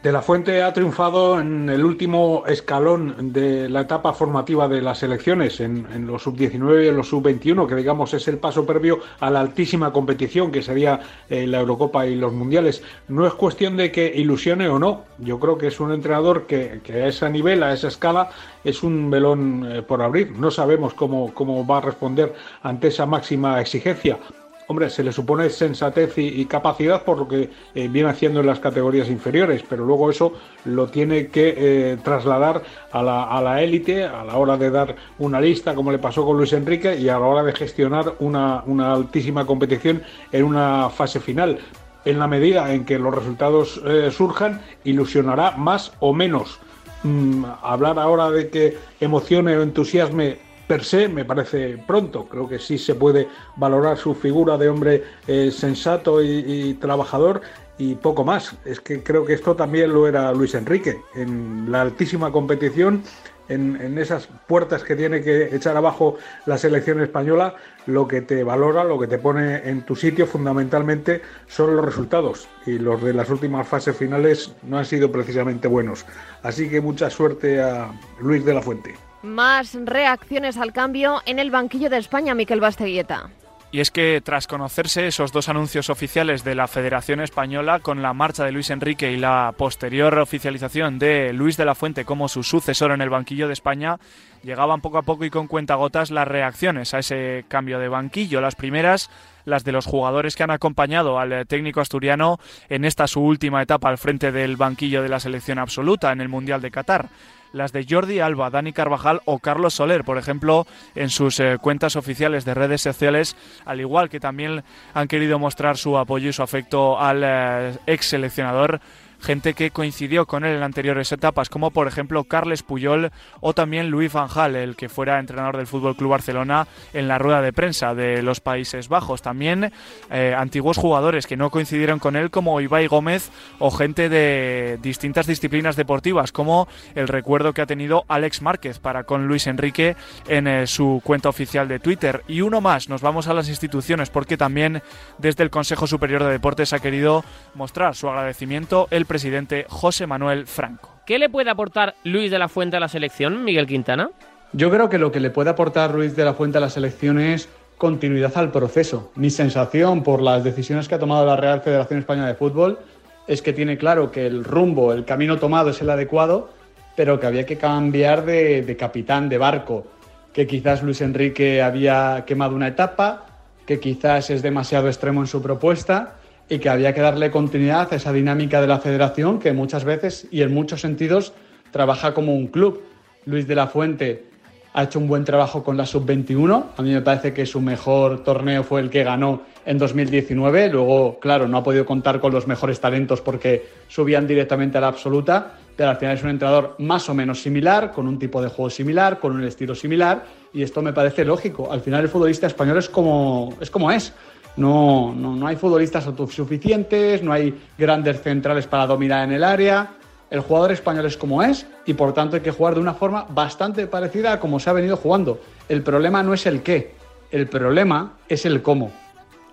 De 0.06 0.12
la 0.12 0.22
Fuente 0.22 0.62
ha 0.62 0.72
triunfado 0.72 1.40
en 1.40 1.68
el 1.68 1.84
último 1.84 2.44
escalón 2.46 3.34
de 3.34 3.68
la 3.68 3.82
etapa 3.82 4.14
formativa 4.14 4.68
de 4.68 4.80
las 4.80 5.02
elecciones, 5.02 5.60
en, 5.60 6.06
los 6.06 6.22
sub-19 6.22 6.86
y 6.86 6.88
en 6.90 6.96
los 6.96 7.10
sub-21, 7.10 7.68
que 7.68 7.74
digamos 7.74 8.14
es 8.14 8.28
el 8.28 8.38
paso 8.38 8.68
previo 8.68 9.00
a 9.20 9.32
la 9.32 9.40
altísima 9.40 9.92
competición 9.92 10.52
que 10.52 10.62
sería 10.62 11.00
eh, 11.28 11.48
la 11.48 11.60
Eurocopa 11.60 12.06
y 12.06 12.14
los 12.14 12.34
Mundiales. 12.34 12.84
No 13.08 13.26
es 13.26 13.34
cuestión 13.34 13.78
de 13.78 13.92
que 13.92 14.06
ilusione 14.16 14.70
o 14.70 14.78
no. 14.78 15.06
Yo 15.18 15.40
creo 15.40 15.58
que 15.58 15.66
es 15.66 15.80
un 15.80 15.92
entrenador 15.92 16.46
que, 16.46 16.82
a 16.88 17.08
ese 17.08 17.28
nivel, 17.32 17.64
a 17.64 17.74
esa 17.74 17.88
escala, 17.88 18.30
es 18.64 18.84
un 18.84 19.10
melón 19.10 19.68
eh, 19.72 19.82
por 19.82 20.04
abrir. 20.04 20.34
No 20.34 20.52
sabemos 20.52 20.94
cómo, 20.94 21.34
cómo 21.34 21.66
va 21.66 21.80
a 21.80 21.82
responder 21.82 22.36
ante 22.62 22.90
esa 22.90 23.08
máxima 23.08 23.60
exigencia 23.60 24.20
hombre, 24.68 24.90
se 24.90 25.04
le 25.04 25.12
supone 25.12 25.50
sensatez 25.50 26.18
y, 26.18 26.46
capacidad 26.46 27.04
por 27.04 27.18
lo 27.18 27.28
que 27.28 27.50
eh, 27.74 27.88
viene 27.88 28.10
haciendo 28.10 28.40
en 28.40 28.48
las 28.48 28.60
categorías 28.60 29.10
inferiores, 29.10 29.64
pero 29.68 29.86
luego 29.86 30.10
eso 30.10 30.34
lo 30.66 30.88
tiene 30.88 31.28
que 31.28 31.54
eh, 31.58 31.98
trasladar 32.04 32.64
a 32.92 33.04
la, 33.04 33.62
élite 33.62 34.06
a 34.06 34.24
la 34.24 34.38
hora 34.38 34.58
de 34.58 34.70
dar 34.70 34.96
una 35.20 35.40
lista, 35.40 35.76
como 35.76 35.92
le 35.92 36.00
pasó 36.00 36.26
con 36.26 36.38
Luis 36.38 36.54
Enrique, 36.54 36.98
y 36.98 37.10
a 37.10 37.20
la 37.20 37.26
hora 37.26 37.44
de 37.44 37.54
gestionar 37.54 38.16
una, 38.20 38.64
altísima 38.94 39.46
competición 39.46 40.02
en 40.32 40.44
una 40.44 40.90
fase 40.90 41.20
final. 41.20 41.60
En 42.06 42.20
la 42.20 42.28
medida 42.28 42.72
en 42.74 42.86
que 42.86 43.00
los 43.00 43.14
resultados 43.14 43.82
eh, 43.86 44.10
surjan, 44.12 44.62
ilusionará 44.84 45.52
más 45.52 45.94
o 46.00 46.14
menos. 46.14 46.60
Mm, 47.04 47.46
hablar 47.62 48.00
ahora 48.00 48.32
de 48.32 48.50
que 48.50 48.78
emocione 49.00 49.58
o 49.58 49.64
entusiasme 49.64 50.45
per 50.68 50.84
se 50.84 51.08
me 51.08 51.26
parece 51.26 51.78
pronto. 51.86 52.26
Creo 52.26 52.48
que 52.48 52.60
sí 52.60 52.78
se 52.78 52.96
puede 52.96 53.28
valorar 53.56 53.98
su 53.98 54.16
figura 54.16 54.58
de 54.58 54.70
hombre 54.70 55.04
eh, 55.28 55.52
sensato 55.52 56.22
y, 56.24 56.76
trabajador 56.76 57.42
y 57.78 57.96
poco 57.96 58.24
más. 58.24 58.56
Es 58.66 58.80
que 58.80 59.04
creo 59.04 59.26
que 59.26 59.34
esto 59.34 59.56
también 59.56 59.94
lo 59.94 60.08
era 60.08 60.32
Luis 60.32 60.56
Enrique. 60.56 61.02
En 61.16 61.72
la 61.72 61.82
altísima 61.82 62.32
competición, 62.32 63.04
en, 63.48 63.98
esas 63.98 64.28
puertas 64.48 64.84
que 64.84 64.96
tiene 64.96 65.22
que 65.22 65.56
echar 65.56 65.78
abajo 65.78 66.18
la 66.46 66.58
selección 66.58 67.02
española, 67.02 67.56
lo 67.86 68.08
que 68.08 68.22
te 68.22 68.44
valora, 68.44 68.84
lo 68.84 69.00
que 69.00 69.08
te 69.08 69.20
pone 69.20 69.70
en 69.70 69.84
tu 69.84 69.96
sitio 69.96 70.26
fundamentalmente 70.26 71.22
son 71.48 71.76
los 71.76 71.86
resultados. 71.86 72.48
Y 72.66 72.80
los 72.80 73.04
de 73.04 73.14
las 73.14 73.30
últimas 73.30 73.68
fases 73.68 73.96
finales 73.96 74.56
no 74.64 74.80
han 74.80 74.86
sido 74.86 75.12
precisamente 75.12 75.68
buenos. 75.68 76.06
Así 76.42 76.70
que 76.70 76.82
mucha 76.82 77.10
suerte 77.10 77.62
a 77.62 77.92
Luis 78.20 78.44
de 78.44 78.54
la 78.54 78.62
Fuente. 78.62 79.05
Más 79.26 79.74
reacciones 79.74 80.56
al 80.58 80.72
cambio 80.72 81.24
en 81.26 81.40
el 81.40 81.50
banquillo 81.50 81.90
de 81.90 81.98
España, 81.98 82.36
Miquel 82.36 82.60
Basteguieta. 82.60 83.32
Y 83.72 83.80
es 83.80 83.90
que 83.90 84.22
tras 84.24 84.46
conocerse 84.46 85.08
esos 85.08 85.32
dos 85.32 85.50
anuncios 85.50 85.90
oficiales 85.90 86.44
de 86.44 86.54
la 86.54 86.68
Federación 86.68 87.20
Española 87.20 87.80
con 87.80 88.04
la 88.04 88.14
marcha 88.14 88.46
de 88.46 88.52
Luis 88.52 88.70
Enrique 88.70 89.12
y 89.12 89.18
la 89.18 89.54
posterior 89.58 90.18
oficialización 90.20 91.00
de 91.00 91.34
Luis 91.34 91.58
de 91.58 91.66
la 91.66 91.76
Fuente 91.76 92.06
como 92.06 92.30
su 92.30 92.44
sucesor 92.44 92.92
en 92.92 93.02
el 93.02 93.10
banquillo 93.10 93.48
de 93.48 93.54
España, 93.54 93.98
llegaban 94.44 94.82
poco 94.82 95.00
a 95.00 95.02
poco 95.02 95.26
y 95.26 95.32
con 95.32 95.48
cuentagotas 95.48 96.12
las 96.12 96.28
reacciones 96.28 96.94
a 96.94 97.00
ese 97.00 97.46
cambio 97.48 97.80
de 97.80 97.90
banquillo. 97.90 98.42
Las 98.42 98.56
primeras, 98.56 99.10
las 99.44 99.64
de 99.64 99.72
los 99.72 99.88
jugadores 99.88 100.36
que 100.36 100.44
han 100.44 100.52
acompañado 100.52 101.20
al 101.20 101.48
técnico 101.48 101.82
asturiano 101.82 102.40
en 102.70 102.86
esta 102.86 103.08
su 103.08 103.22
última 103.22 103.64
etapa 103.64 103.90
al 103.90 103.98
frente 103.98 104.32
del 104.32 104.56
banquillo 104.56 105.02
de 105.02 105.10
la 105.10 105.20
selección 105.20 105.58
absoluta 105.58 106.12
en 106.12 106.22
el 106.22 106.30
Mundial 106.30 106.62
de 106.62 106.72
Qatar 106.72 107.10
las 107.56 107.72
de 107.72 107.86
Jordi 107.90 108.20
Alba, 108.20 108.50
Dani 108.50 108.74
Carvajal 108.74 109.22
o 109.24 109.40
Carlos 109.40 109.74
Soler, 109.74 110.04
por 110.04 110.18
ejemplo, 110.18 110.68
en 110.94 111.10
sus 111.10 111.40
eh, 111.40 111.58
cuentas 111.60 111.96
oficiales 111.96 112.44
de 112.44 112.54
redes 112.54 112.82
sociales, 112.82 113.38
al 113.64 113.80
igual 113.80 114.10
que 114.10 114.20
también 114.20 114.64
han 114.94 115.08
querido 115.08 115.40
mostrar 115.40 115.78
su 115.78 115.98
apoyo 115.98 116.30
y 116.30 116.34
su 116.34 116.44
afecto 116.44 117.00
al 117.00 117.22
eh, 117.24 117.78
ex 117.88 118.08
seleccionador 118.08 118.82
gente 119.26 119.56
que 119.56 119.72
coincidió 119.72 120.28
con 120.28 120.46
él 120.46 120.56
en 120.56 120.64
anteriores 120.64 121.12
etapas, 121.12 121.50
como 121.50 121.72
por 121.72 121.88
ejemplo 121.88 122.24
Carles 122.26 122.62
Puyol 122.62 123.12
o 123.42 123.54
también 123.54 123.90
Luis 123.90 124.14
Van 124.14 124.30
el 124.56 124.76
que 124.76 124.90
fuera 124.90 125.20
entrenador 125.20 125.58
del 125.58 125.68
Fútbol 125.68 125.96
Club 125.96 126.12
Barcelona 126.12 126.68
en 126.94 127.08
la 127.08 127.18
rueda 127.18 127.42
de 127.42 127.54
prensa 127.54 127.96
de 127.96 128.22
los 128.22 128.40
Países 128.40 128.88
Bajos. 128.88 129.22
También 129.22 129.72
eh, 130.12 130.36
antiguos 130.38 130.78
jugadores 130.78 131.26
que 131.26 131.38
no 131.38 131.50
coincidieron 131.50 132.00
con 132.00 132.16
él, 132.16 132.30
como 132.30 132.62
Ibai 132.62 132.88
Gómez 132.88 133.32
o 133.60 133.72
gente 133.72 134.10
de 134.10 134.78
distintas 134.82 135.26
disciplinas 135.26 135.76
deportivas, 135.76 136.32
como 136.32 136.68
el 136.94 137.08
recuerdo 137.08 137.54
que 137.54 137.62
ha 137.62 137.66
tenido 137.66 138.06
Alex 138.08 138.42
Márquez 138.42 138.80
para 138.80 139.06
con 139.06 139.28
Luis 139.28 139.48
Enrique 139.48 139.96
en 140.28 140.48
eh, 140.48 140.68
su 140.68 141.02
cuenta 141.04 141.30
oficial 141.30 141.68
de 141.68 141.80
Twitter. 141.80 142.24
Y 142.28 142.42
uno 142.42 142.62
más, 142.62 142.90
nos 142.90 143.02
vamos 143.02 143.28
a 143.28 143.34
las 143.34 143.50
instituciones, 143.50 144.10
porque 144.10 144.38
también 144.38 144.84
desde 145.18 145.44
el 145.44 145.50
Consejo 145.50 145.88
Superior 145.88 146.24
de 146.24 146.32
Deportes 146.32 146.74
ha 146.74 146.80
querido 146.80 147.24
mostrar 147.56 147.96
su 147.96 148.08
agradecimiento 148.08 148.88
el 148.92 149.06
presidente 149.16 149.66
José 149.70 150.08
Manuel 150.08 150.46
Franco. 150.46 150.90
¿Qué 151.06 151.18
le 151.20 151.30
puede 151.30 151.50
aportar 151.50 151.96
Luis 152.04 152.30
de 152.32 152.38
la 152.38 152.50
Fuente 152.50 152.76
a 152.76 152.82
la 152.82 152.90
selección, 152.90 153.46
Miguel 153.46 153.66
Quintana? 153.66 154.10
Yo 154.52 154.70
creo 154.70 154.90
que 154.90 154.98
lo 154.98 155.10
que 155.10 155.22
le 155.22 155.30
puede 155.30 155.52
aportar 155.52 155.96
Luis 155.96 156.18
de 156.18 156.26
la 156.26 156.34
Fuente 156.34 156.58
a 156.58 156.62
la 156.62 156.70
selección 156.70 157.18
es 157.18 157.48
continuidad 157.78 158.34
al 158.36 158.52
proceso. 158.52 159.14
Mi 159.16 159.30
sensación 159.30 160.04
por 160.04 160.22
las 160.22 160.44
decisiones 160.44 160.90
que 160.90 160.96
ha 160.96 161.00
tomado 161.00 161.26
la 161.26 161.38
Real 161.38 161.62
Federación 161.62 162.00
Española 162.00 162.28
de 162.28 162.36
Fútbol 162.36 162.78
es 163.26 163.42
que 163.42 163.54
tiene 163.54 163.78
claro 163.78 164.12
que 164.12 164.28
el 164.28 164.44
rumbo, 164.44 164.92
el 164.92 165.06
camino 165.06 165.40
tomado 165.40 165.70
es 165.70 165.82
el 165.82 165.90
adecuado, 165.90 166.50
pero 166.98 167.18
que 167.18 167.28
había 167.28 167.46
que 167.46 167.58
cambiar 167.58 168.26
de, 168.26 168.64
de 168.64 168.76
capitán 168.76 169.30
de 169.30 169.38
barco, 169.38 169.88
que 170.34 170.46
quizás 170.46 170.84
Luis 170.84 171.00
Enrique 171.00 171.62
había 171.62 172.26
quemado 172.28 172.54
una 172.54 172.68
etapa, 172.68 173.28
que 173.66 173.80
quizás 173.80 174.30
es 174.30 174.42
demasiado 174.42 174.90
extremo 174.90 175.22
en 175.22 175.28
su 175.28 175.42
propuesta 175.42 176.16
y 176.50 176.60
que 176.60 176.70
había 176.70 176.94
que 176.94 177.02
darle 177.02 177.32
continuidad 177.32 177.92
a 177.92 177.96
esa 177.96 178.14
dinámica 178.14 178.62
de 178.62 178.68
la 178.68 178.80
federación 178.80 179.40
que 179.40 179.54
muchas 179.54 179.84
veces 179.84 180.28
y 180.32 180.42
en 180.42 180.54
muchos 180.54 180.82
sentidos 180.82 181.34
trabaja 181.72 182.14
como 182.14 182.36
un 182.36 182.48
club. 182.48 182.82
Luis 183.26 183.48
de 183.48 183.56
la 183.56 183.68
Fuente 183.68 184.26
ha 184.74 184.84
hecho 184.84 185.00
un 185.00 185.08
buen 185.08 185.24
trabajo 185.24 185.64
con 185.64 185.78
la 185.78 185.86
sub-21. 185.86 186.66
A 186.76 186.82
mí 186.82 186.92
me 186.92 187.02
parece 187.02 187.34
que 187.34 187.46
su 187.46 187.62
mejor 187.62 188.24
torneo 188.26 188.62
fue 188.64 188.82
el 188.82 188.90
que 188.90 189.06
ganó 189.06 189.44
en 189.66 189.78
2019. 189.78 190.70
Luego, 190.70 191.18
claro, 191.20 191.48
no 191.48 191.58
ha 191.58 191.64
podido 191.64 191.86
contar 191.86 192.20
con 192.20 192.34
los 192.34 192.46
mejores 192.46 192.82
talentos 192.82 193.22
porque 193.22 193.66
subían 193.88 194.28
directamente 194.28 194.78
a 194.78 194.82
la 194.82 194.88
absoluta, 194.88 195.54
pero 195.78 195.92
al 195.92 195.96
final 195.96 196.16
es 196.16 196.24
un 196.24 196.30
entrenador 196.30 196.76
más 196.80 197.08
o 197.08 197.14
menos 197.14 197.42
similar, 197.42 197.94
con 197.94 198.06
un 198.06 198.20
tipo 198.20 198.42
de 198.42 198.50
juego 198.50 198.70
similar, 198.70 199.20
con 199.20 199.34
un 199.34 199.46
estilo 199.46 199.76
similar, 199.76 200.26
y 200.54 200.62
esto 200.62 200.82
me 200.82 200.92
parece 200.92 201.24
lógico. 201.24 201.72
Al 201.72 201.80
final 201.80 202.04
el 202.04 202.10
futbolista 202.10 202.48
español 202.48 202.78
es 202.78 202.90
como 202.90 203.56
es. 203.62 203.72
Como 203.72 203.90
es. 203.92 204.14
No, 204.58 205.14
no, 205.14 205.36
no 205.36 205.48
hay 205.48 205.56
futbolistas 205.56 206.06
autosuficientes, 206.08 207.22
no 207.22 207.34
hay 207.34 207.54
grandes 207.78 208.22
centrales 208.22 208.68
para 208.68 208.88
dominar 208.88 209.26
en 209.26 209.34
el 209.34 209.44
área. 209.44 209.92
El 210.30 210.40
jugador 210.40 210.72
español 210.72 211.06
es 211.06 211.18
como 211.18 211.44
es 211.44 211.66
y 211.86 211.94
por 211.94 212.14
tanto 212.14 212.38
hay 212.38 212.42
que 212.42 212.52
jugar 212.52 212.76
de 212.76 212.82
una 212.82 212.94
forma 212.94 213.26
bastante 213.30 213.86
parecida 213.88 214.34
a 214.34 214.40
como 214.40 214.60
se 214.60 214.70
ha 214.70 214.74
venido 214.74 214.98
jugando. 214.98 215.40
El 215.70 215.82
problema 215.84 216.24
no 216.24 216.34
es 216.34 216.46
el 216.46 216.62
qué, 216.62 216.96
el 217.32 217.48
problema 217.48 218.14
es 218.28 218.46
el 218.46 218.62
cómo. 218.62 218.92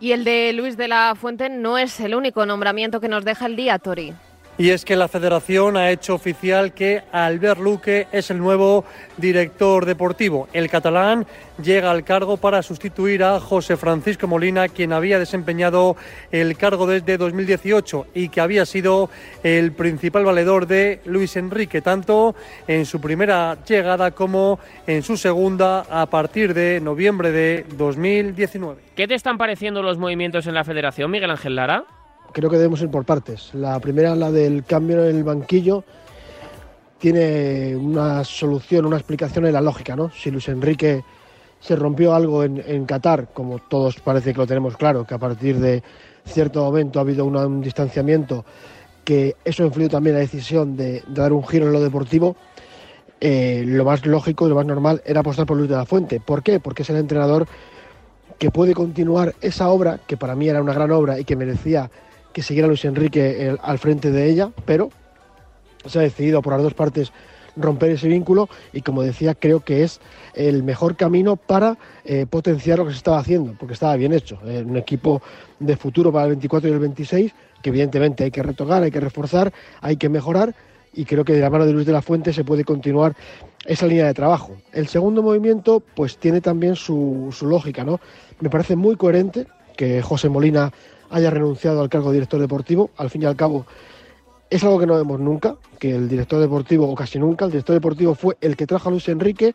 Y 0.00 0.12
el 0.12 0.25
de 0.25 0.52
Luis 0.52 0.76
de 0.76 0.88
la 0.88 1.14
Fuente 1.14 1.49
no 1.49 1.78
es 1.78 2.00
el 2.00 2.14
único 2.14 2.44
nombramiento 2.47 3.00
que 3.00 3.09
nos 3.09 3.25
deja 3.25 3.47
el 3.47 3.54
día, 3.54 3.78
Tori. 3.78 4.14
Y 4.59 4.68
es 4.68 4.85
que 4.85 4.97
la 4.97 5.09
federación 5.09 5.78
ha 5.78 5.90
hecho 5.90 6.14
oficial 6.14 6.75
que 6.75 7.02
Albert 7.11 7.59
Luque 7.59 8.06
es 8.12 8.30
el 8.30 8.38
nuevo 8.38 8.85
director 9.16 9.87
deportivo. 9.87 10.47
El 10.52 10.68
catalán 10.68 11.26
llega 11.62 11.90
al 11.90 12.04
cargo 12.04 12.37
para 12.37 12.62
sustituir 12.62 13.25
a 13.25 13.40
José 13.40 13.78
Francisco 13.78 14.26
Molina, 14.26 14.68
quien 14.68 14.92
había 14.92 15.18
desempeñado 15.18 15.97
el 16.30 16.56
cargo 16.59 16.87
desde 16.87 17.16
2018 17.16 18.09
y 18.14 18.28
que 18.28 18.42
había 18.42 18.66
sido 18.66 19.09
el 19.42 19.73
principal 19.73 20.26
valedor 20.26 20.66
de 20.66 21.00
Luis 21.06 21.37
Enrique, 21.37 21.80
tanto 21.80 22.35
en 22.68 22.85
su 22.85 23.00
primera 23.00 23.56
llegada 23.64 24.11
como 24.11 24.59
en 24.87 25.02
su 25.02 25.16
segunda 25.16 25.87
a 25.88 26.04
partir 26.06 26.52
de 26.52 26.78
noviembre 26.80 27.32
de 27.32 27.64
2019. 27.76 28.82
¿Qué 28.94 29.09
te 29.09 29.14
están 29.14 29.38
pareciendo 29.38 29.82
los 29.82 29.97
movimientos 29.97 30.47
en 30.47 30.52
la 30.52 30.64
federación, 30.64 31.11
Miguel 31.11 31.30
Ángel 31.30 31.56
Lara? 31.56 31.85
Creo 32.32 32.50
que 32.50 32.56
debemos 32.56 32.80
ir 32.82 32.90
por 32.90 33.04
partes. 33.04 33.54
La 33.54 33.78
primera, 33.80 34.14
la 34.14 34.30
del 34.30 34.64
cambio 34.64 35.04
en 35.04 35.16
el 35.16 35.24
banquillo, 35.24 35.84
tiene 36.98 37.76
una 37.76 38.24
solución, 38.24 38.86
una 38.86 38.96
explicación 38.96 39.46
en 39.46 39.52
la 39.52 39.60
lógica, 39.60 39.96
¿no? 39.96 40.10
Si 40.10 40.30
Luis 40.30 40.48
Enrique 40.48 41.02
se 41.60 41.76
rompió 41.76 42.14
algo 42.14 42.42
en, 42.44 42.86
Qatar, 42.86 43.28
como 43.32 43.58
todos 43.58 44.00
parece 44.00 44.32
que 44.32 44.38
lo 44.38 44.46
tenemos 44.46 44.76
claro, 44.76 45.06
que 45.06 45.14
a 45.14 45.18
partir 45.18 45.58
de 45.58 45.82
cierto 46.24 46.64
momento 46.64 46.98
ha 46.98 47.02
habido 47.02 47.24
un 47.24 47.60
distanciamiento, 47.60 48.44
que 49.04 49.36
eso 49.44 49.62
ha 49.62 49.66
influido 49.66 49.90
también 49.90 50.16
en 50.16 50.22
la 50.22 50.26
decisión 50.26 50.76
de, 50.76 51.02
de 51.06 51.20
dar 51.20 51.32
un 51.32 51.46
giro 51.46 51.66
en 51.66 51.72
lo 51.72 51.80
deportivo, 51.80 52.36
eh, 53.24 53.62
lo 53.64 53.84
más 53.84 54.04
lógico 54.04 54.46
y 54.46 54.48
lo 54.48 54.56
más 54.56 54.66
normal 54.66 55.00
era 55.06 55.20
apostar 55.20 55.46
por 55.46 55.56
Luis 55.56 55.70
de 55.70 55.76
la 55.76 55.86
Fuente. 55.86 56.18
¿Por 56.18 56.42
qué? 56.42 56.58
Porque 56.58 56.82
es 56.82 56.90
el 56.90 56.96
entrenador 56.96 57.46
que 58.36 58.50
puede 58.50 58.74
continuar 58.74 59.36
esa 59.40 59.68
obra, 59.68 60.00
que 60.04 60.16
para 60.16 60.34
mí 60.34 60.48
era 60.48 60.60
una 60.60 60.74
gran 60.74 60.90
obra 60.90 61.20
y 61.20 61.24
que 61.24 61.36
merecía 61.36 61.88
que 62.32 62.42
siguiera 62.42 62.68
Luis 62.68 62.84
Enrique 62.84 63.48
el, 63.48 63.58
al 63.62 63.78
frente 63.78 64.10
de 64.10 64.28
ella, 64.28 64.50
pero 64.64 64.90
se 65.86 65.98
ha 65.98 66.02
decidido 66.02 66.42
por 66.42 66.54
las 66.54 66.62
dos 66.62 66.74
partes 66.74 67.12
romper 67.56 67.90
ese 67.90 68.08
vínculo 68.08 68.48
y 68.72 68.82
como 68.82 69.02
decía 69.02 69.34
creo 69.34 69.60
que 69.60 69.82
es 69.82 70.00
el 70.34 70.62
mejor 70.62 70.96
camino 70.96 71.36
para 71.36 71.76
eh, 72.04 72.26
potenciar 72.28 72.78
lo 72.78 72.86
que 72.86 72.92
se 72.92 72.98
estaba 72.98 73.18
haciendo 73.18 73.54
porque 73.58 73.74
estaba 73.74 73.96
bien 73.96 74.12
hecho. 74.12 74.38
Eh, 74.46 74.64
un 74.66 74.76
equipo 74.76 75.22
de 75.58 75.76
futuro 75.76 76.10
para 76.12 76.24
el 76.24 76.30
24 76.30 76.70
y 76.70 76.72
el 76.72 76.78
26 76.78 77.32
que 77.62 77.68
evidentemente 77.68 78.24
hay 78.24 78.30
que 78.30 78.42
retocar 78.42 78.82
hay 78.82 78.90
que 78.90 79.00
reforzar 79.00 79.52
hay 79.80 79.96
que 79.96 80.08
mejorar 80.08 80.54
y 80.94 81.04
creo 81.04 81.24
que 81.24 81.32
de 81.32 81.40
la 81.40 81.50
mano 81.50 81.66
de 81.66 81.72
Luis 81.72 81.86
de 81.86 81.92
la 81.92 82.02
Fuente 82.02 82.32
se 82.32 82.44
puede 82.44 82.64
continuar 82.64 83.14
esa 83.64 83.86
línea 83.86 84.06
de 84.06 84.14
trabajo. 84.14 84.56
El 84.72 84.88
segundo 84.88 85.22
movimiento 85.22 85.80
pues 85.80 86.18
tiene 86.18 86.40
también 86.40 86.76
su, 86.76 87.28
su 87.32 87.46
lógica 87.46 87.84
no 87.84 88.00
me 88.40 88.50
parece 88.50 88.76
muy 88.76 88.96
coherente 88.96 89.46
que 89.76 90.02
José 90.02 90.28
Molina 90.28 90.72
haya 91.12 91.31
renunciado 91.31 91.81
al 91.81 91.88
cargo 91.88 92.11
de 92.11 92.14
director 92.14 92.40
deportivo. 92.40 92.90
Al 92.97 93.11
fin 93.11 93.23
y 93.23 93.26
al 93.26 93.37
cabo, 93.37 93.66
es 94.50 94.64
algo 94.64 94.78
que 94.78 94.87
no 94.87 94.97
vemos 94.97 95.21
nunca, 95.21 95.57
que 95.78 95.95
el 95.95 96.09
director 96.09 96.40
deportivo, 96.40 96.88
o 96.88 96.95
casi 96.95 97.19
nunca, 97.19 97.45
el 97.45 97.52
director 97.52 97.75
deportivo 97.75 98.14
fue 98.14 98.37
el 98.40 98.57
que 98.57 98.66
trajo 98.66 98.88
a 98.88 98.92
Luis 98.92 99.09
Enrique 99.09 99.54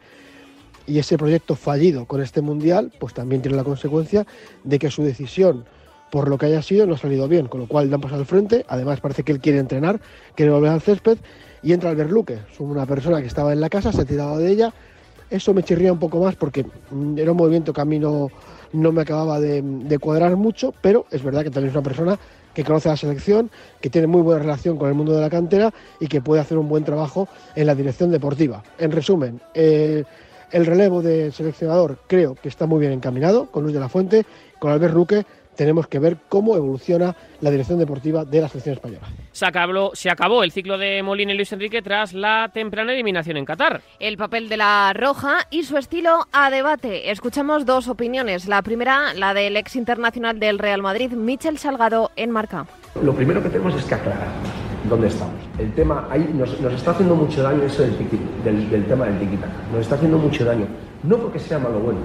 y 0.87 0.99
ese 0.99 1.17
proyecto 1.17 1.55
fallido 1.55 2.05
con 2.05 2.21
este 2.21 2.41
mundial, 2.41 2.93
pues 2.99 3.13
también 3.13 3.41
tiene 3.41 3.57
la 3.57 3.63
consecuencia 3.63 4.25
de 4.63 4.79
que 4.79 4.89
su 4.89 5.03
decisión, 5.03 5.65
por 6.11 6.29
lo 6.29 6.37
que 6.37 6.45
haya 6.45 6.61
sido, 6.61 6.87
no 6.87 6.95
ha 6.95 6.97
salido 6.97 7.27
bien, 7.27 7.47
con 7.47 7.59
lo 7.59 7.67
cual 7.67 7.89
dan 7.89 7.99
paso 7.99 8.15
al 8.15 8.25
frente. 8.25 8.65
Además, 8.69 9.01
parece 9.01 9.23
que 9.23 9.33
él 9.33 9.39
quiere 9.39 9.59
entrenar, 9.59 9.99
quiere 10.35 10.51
volver 10.51 10.71
al 10.71 10.81
césped 10.81 11.17
y 11.61 11.73
entra 11.73 11.89
Albert 11.89 12.09
Luque. 12.09 12.39
Una 12.59 12.85
persona 12.85 13.19
que 13.21 13.27
estaba 13.27 13.51
en 13.51 13.59
la 13.59 13.69
casa, 13.69 13.91
se 13.91 14.01
ha 14.01 14.05
tirado 14.05 14.37
de 14.37 14.49
ella. 14.49 14.73
Eso 15.29 15.53
me 15.53 15.63
chirría 15.63 15.91
un 15.91 15.99
poco 15.99 16.19
más 16.19 16.35
porque 16.35 16.65
mm, 16.91 17.17
era 17.17 17.31
un 17.31 17.37
movimiento 17.37 17.73
que 17.73 17.81
a 17.81 17.85
mí 17.85 17.99
no, 17.99 18.29
me 18.71 19.01
acababa 19.01 19.39
de, 19.39 19.97
cuadrar 19.99 20.35
mucho, 20.35 20.73
pero 20.81 21.05
es 21.11 21.23
verdad 21.23 21.43
que 21.43 21.49
también 21.49 21.69
es 21.69 21.75
una 21.75 21.83
persona 21.83 22.19
que 22.53 22.63
conoce 22.63 22.89
la 22.89 22.97
selección, 22.97 23.51
que 23.81 23.89
tiene 23.89 24.07
muy 24.07 24.21
buena 24.21 24.41
relación 24.41 24.77
con 24.77 24.89
el 24.89 24.95
mundo 24.95 25.13
de 25.13 25.21
la 25.21 25.29
cantera 25.29 25.71
y 25.99 26.07
que 26.07 26.21
puede 26.21 26.41
hacer 26.41 26.57
un 26.57 26.67
buen 26.67 26.83
trabajo 26.83 27.27
en 27.55 27.67
la 27.67 27.75
dirección 27.75 28.09
deportiva. 28.09 28.63
En 28.79 28.91
resumen, 28.91 29.39
eh, 29.53 30.03
el 30.51 30.65
relevo 30.65 31.01
de 31.01 31.31
seleccionador 31.31 31.99
creo 32.07 32.35
que 32.35 32.49
está 32.49 32.65
muy 32.65 32.79
bien 32.79 32.93
encaminado 32.93 33.47
con 33.51 33.63
Luis 33.63 33.75
de 33.75 33.79
la 33.79 33.89
Fuente, 33.89 34.25
con 34.59 34.71
Albert 34.71 34.93
Ruque 34.93 35.25
tenemos 35.57 35.87
que 35.87 35.99
ver 35.99 36.17
cómo 36.29 36.55
evoluciona 36.55 37.15
la 37.41 37.51
dirección 37.51 37.79
deportiva 37.79 38.23
de 38.23 38.39
la 38.39 38.47
selección 38.47 38.75
española. 38.75 39.07
Se 39.33 39.45
acabó, 39.45 39.91
se 39.93 40.09
acabó 40.09 40.43
el 40.43 40.51
ciclo 40.51 40.77
de 40.77 41.03
Molina 41.03 41.33
y 41.33 41.35
Luis 41.35 41.51
Enrique 41.51 41.81
tras 41.81 42.13
la 42.13 42.49
temprana 42.53 42.93
eliminación 42.93 43.35
en 43.35 43.45
Qatar. 43.45 43.81
El 43.99 44.17
papel 44.17 44.47
de 44.47 44.57
la 44.57 44.93
Roja 44.93 45.39
y 45.49 45.63
su 45.63 45.77
estilo 45.77 46.27
a 46.31 46.49
debate. 46.49 47.11
Escuchamos 47.11 47.65
dos 47.65 47.87
opiniones. 47.89 48.47
La 48.47 48.61
primera, 48.61 49.13
la 49.13 49.33
del 49.33 49.57
ex 49.57 49.75
internacional 49.75 50.39
del 50.39 50.59
Real 50.59 50.81
Madrid, 50.81 51.11
Michel 51.11 51.57
Salgado, 51.57 52.11
en 52.15 52.31
marca. 52.31 52.65
Lo 53.01 53.13
primero 53.13 53.43
que 53.43 53.49
tenemos 53.49 53.75
es 53.75 53.83
que 53.85 53.95
aclarar 53.95 54.27
dónde 54.89 55.07
estamos. 55.07 55.35
El 55.59 55.73
tema, 55.73 56.07
ahí 56.09 56.29
nos, 56.33 56.59
nos 56.61 56.73
está 56.73 56.91
haciendo 56.91 57.15
mucho 57.15 57.41
daño 57.43 57.63
eso 57.63 57.81
del, 57.81 57.97
del, 58.43 58.69
del 58.69 58.85
tema 58.85 59.05
del 59.05 59.19
tiki 59.19 59.37
Nos 59.71 59.81
está 59.81 59.95
haciendo 59.95 60.17
mucho 60.17 60.45
daño. 60.45 60.67
No 61.03 61.17
porque 61.17 61.39
sea 61.39 61.59
malo 61.59 61.77
o 61.77 61.81
bueno, 61.81 61.99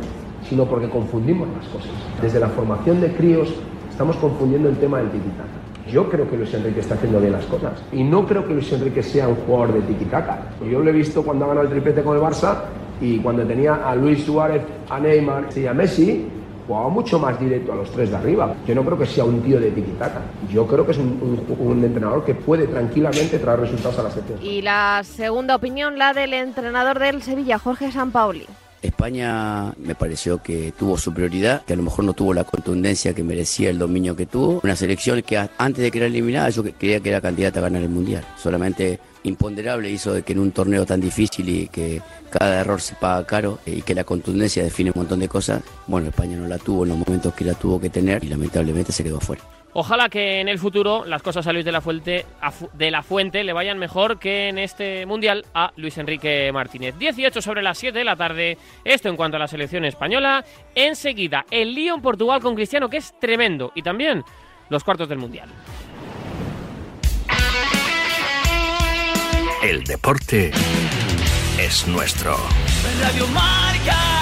sino 0.53 0.67
porque 0.67 0.87
confundimos 0.87 1.49
las 1.57 1.67
cosas. 1.69 1.91
Desde 2.21 2.39
la 2.39 2.49
formación 2.49 3.01
de 3.01 3.11
críos 3.15 3.49
estamos 3.89 4.17
confundiendo 4.17 4.69
el 4.69 4.77
tema 4.77 4.99
del 4.99 5.09
tiquitaca. 5.09 5.49
Yo 5.91 6.11
creo 6.11 6.29
que 6.29 6.37
Luis 6.37 6.53
Enrique 6.53 6.81
está 6.81 6.95
haciendo 6.95 7.21
bien 7.21 7.33
las 7.33 7.47
cosas 7.47 7.73
y 7.91 8.05
no 8.05 8.27
creo 8.27 8.47
que 8.47 8.53
Luis 8.53 8.71
Enrique 8.71 9.03
sea 9.03 9.29
un 9.29 9.37
jugador 9.37 9.73
de 9.73 9.81
tiquitaca. 9.81 10.51
Yo 10.71 10.81
lo 10.81 10.91
he 10.91 10.93
visto 10.93 11.23
cuando 11.23 11.47
ha 11.47 11.49
ganado 11.49 11.67
el 11.67 11.73
triplete 11.73 12.03
con 12.03 12.19
el 12.19 12.23
Barça 12.23 12.65
y 13.01 13.19
cuando 13.21 13.45
tenía 13.45 13.77
a 13.77 13.95
Luis 13.97 14.25
Suárez, 14.25 14.63
a 14.91 15.01
Neymar 15.01 15.49
y 15.57 15.67
a 15.67 15.73
Messi, 15.73 16.27
jugaba 16.67 16.91
mucho 16.91 17.19
más 17.19 17.41
directo 17.41 17.73
a 17.73 17.77
los 17.77 17.91
tres 17.91 18.11
de 18.11 18.17
arriba. 18.17 18.55
Yo 18.67 18.75
no 18.75 18.85
creo 18.85 18.99
que 18.99 19.07
sea 19.07 19.25
un 19.25 19.41
tío 19.41 19.59
de 19.59 19.71
tiquitaca. 19.71 20.21
Yo 20.51 20.67
creo 20.67 20.85
que 20.85 20.93
es 20.93 20.99
un, 20.99 21.81
entrenador 21.83 22.27
que 22.27 22.35
puede 22.35 22.67
tranquilamente 22.67 23.39
traer 23.39 23.61
resultados 23.61 23.99
a 24.01 24.03
la 24.03 24.11
selección. 24.11 24.39
Y 24.43 24.61
la 24.61 25.01
segunda 25.03 25.57
opinión, 25.57 25.97
la 25.97 26.13
del 26.13 26.35
entrenador 26.35 26.99
del 26.99 27.23
Sevilla, 27.23 27.59
Jorge 27.59 27.91
Sampaoli. 27.91 28.47
España 28.83 29.73
me 29.79 29.95
pareció 29.95 30.43
que 30.43 30.73
tuvo 30.77 30.99
su 30.99 31.15
prioridad, 31.15 31.65
que 31.65 31.73
a 31.73 31.77
lo 31.77 31.85
mejor 31.85 32.05
no 32.05 32.13
tuvo 32.13 32.35
la 32.35 32.45
contundencia 32.45 33.15
que 33.15 33.23
merecía 33.23 33.71
el 33.71 33.79
dominio 33.79 34.17
que 34.17 34.27
tuvo. 34.27 34.61
Una 34.63 34.77
selección 34.77 35.23
que 35.23 35.39
antes 35.39 35.83
de 35.83 35.91
que 35.91 35.99
era 35.99 36.09
eliminada 36.09 36.51
yo 36.51 36.65
creía 36.65 37.01
que 37.01 37.09
era 37.09 37.21
candidata 37.21 37.61
a 37.61 37.63
ganar 37.63 37.83
el 37.83 37.89
Mundial. 37.89 38.25
Solamente 38.37 38.99
imponderable 39.25 39.89
hizo 39.89 40.13
de 40.13 40.23
que 40.23 40.33
en 40.33 40.41
un 40.41 40.51
torneo 40.51 40.85
tan 40.85 41.01
difícil 41.01 41.49
y 41.49 41.69
que 41.69 42.03
cada 42.31 42.61
error 42.61 42.81
se 42.81 42.97
paga 42.97 43.25
caro 43.25 43.61
y 43.65 43.83
que 43.83 43.95
la 43.95 44.05
contundencia 44.05 44.65
define 44.65 44.91
un 44.91 45.01
montón 45.01 45.21
de 45.21 45.29
cosas, 45.29 45.63
bueno, 45.87 46.09
España 46.09 46.37
no 46.37 46.49
la 46.49 46.59
tuvo 46.59 46.83
en 46.83 46.91
los 46.91 46.99
momentos 46.99 47.33
que 47.35 47.45
la 47.45 47.55
tuvo 47.55 47.81
que 47.81 47.89
tener 47.89 48.25
y 48.25 48.29
lamentablemente 48.29 48.91
se 48.91 49.05
quedó 49.05 49.19
afuera. 49.19 49.43
Ojalá 49.75 50.09
que 50.09 50.41
en 50.41 50.49
el 50.49 50.59
futuro 50.59 51.05
las 51.07 51.23
cosas 51.23 51.47
a 51.47 51.53
Luis 51.53 51.65
de 51.65 51.73
la 51.73 51.81
Fuente, 51.81 52.27
de 52.75 52.91
la 52.91 53.03
Fuente 53.03 53.43
le 53.43 53.55
vayan 53.55 53.79
mejor 53.79 54.19
que 54.19 54.49
en 54.49 54.59
este 54.59 55.07
Mundial 55.07 55.47
a 55.55 55.73
Luis 55.77 55.97
Enrique 55.97 56.51
Martínez. 56.53 56.99
18 56.99 57.41
sobre 57.41 57.63
las 57.63 57.79
7 57.79 57.99
de 57.99 58.05
la 58.05 58.17
tarde. 58.17 58.59
Esto 58.85 59.09
en 59.09 59.17
cuanto 59.17 59.37
a 59.37 59.41
la 59.41 59.49
selección 59.49 59.85
española. 59.85 60.45
Enseguida, 60.75 61.47
el 61.51 61.75
lío 61.75 61.95
en 61.95 62.03
Portugal 62.03 62.41
con 62.41 62.55
Cristiano, 62.55 62.91
que 62.91 62.99
es 62.99 63.19
tremendo. 63.19 63.73
Y 63.75 63.83
también 63.83 64.23
los 64.69 64.85
cuartos 64.85 65.09
del 65.09 65.19
Mundial. 65.19 65.49
El 69.63 69.85
deporte 69.85 70.51
es 71.59 71.87
nuestro. 71.87 72.37
Radio 73.01 73.27
Marca. 73.29 74.22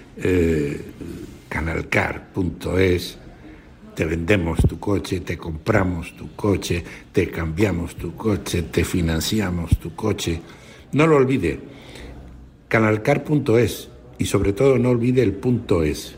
eh, 0.21 0.81
canalcar.es, 1.49 3.17
te 3.95 4.05
vendemos 4.05 4.59
tu 4.67 4.79
coche, 4.79 5.19
te 5.19 5.37
compramos 5.37 6.15
tu 6.15 6.35
coche, 6.35 6.83
te 7.11 7.29
cambiamos 7.29 7.95
tu 7.95 8.15
coche, 8.15 8.63
te 8.63 8.83
financiamos 8.83 9.77
tu 9.79 9.95
coche. 9.95 10.41
No 10.93 11.07
lo 11.07 11.17
olvide, 11.17 11.59
canalcar.es 12.67 13.89
y 14.17 14.25
sobre 14.25 14.53
todo 14.53 14.77
no 14.77 14.89
olvide 14.89 15.23
el 15.23 15.33
punto 15.33 15.83
es. 15.83 16.15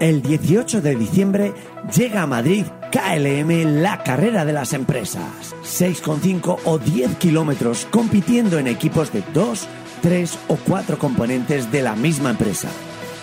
El 0.00 0.22
18 0.22 0.80
de 0.80 0.96
diciembre 0.96 1.52
llega 1.96 2.22
a 2.22 2.26
Madrid 2.26 2.64
KLM, 2.90 3.82
la 3.82 4.02
carrera 4.02 4.44
de 4.44 4.52
las 4.52 4.72
empresas. 4.72 5.54
6,5 5.64 6.58
o 6.64 6.78
10 6.78 7.16
kilómetros 7.16 7.86
compitiendo 7.90 8.58
en 8.58 8.66
equipos 8.66 9.12
de 9.12 9.22
2, 9.32 9.68
tres 10.04 10.38
o 10.48 10.56
cuatro 10.56 10.98
componentes 10.98 11.72
de 11.72 11.80
la 11.80 11.96
misma 11.96 12.28
empresa. 12.30 12.68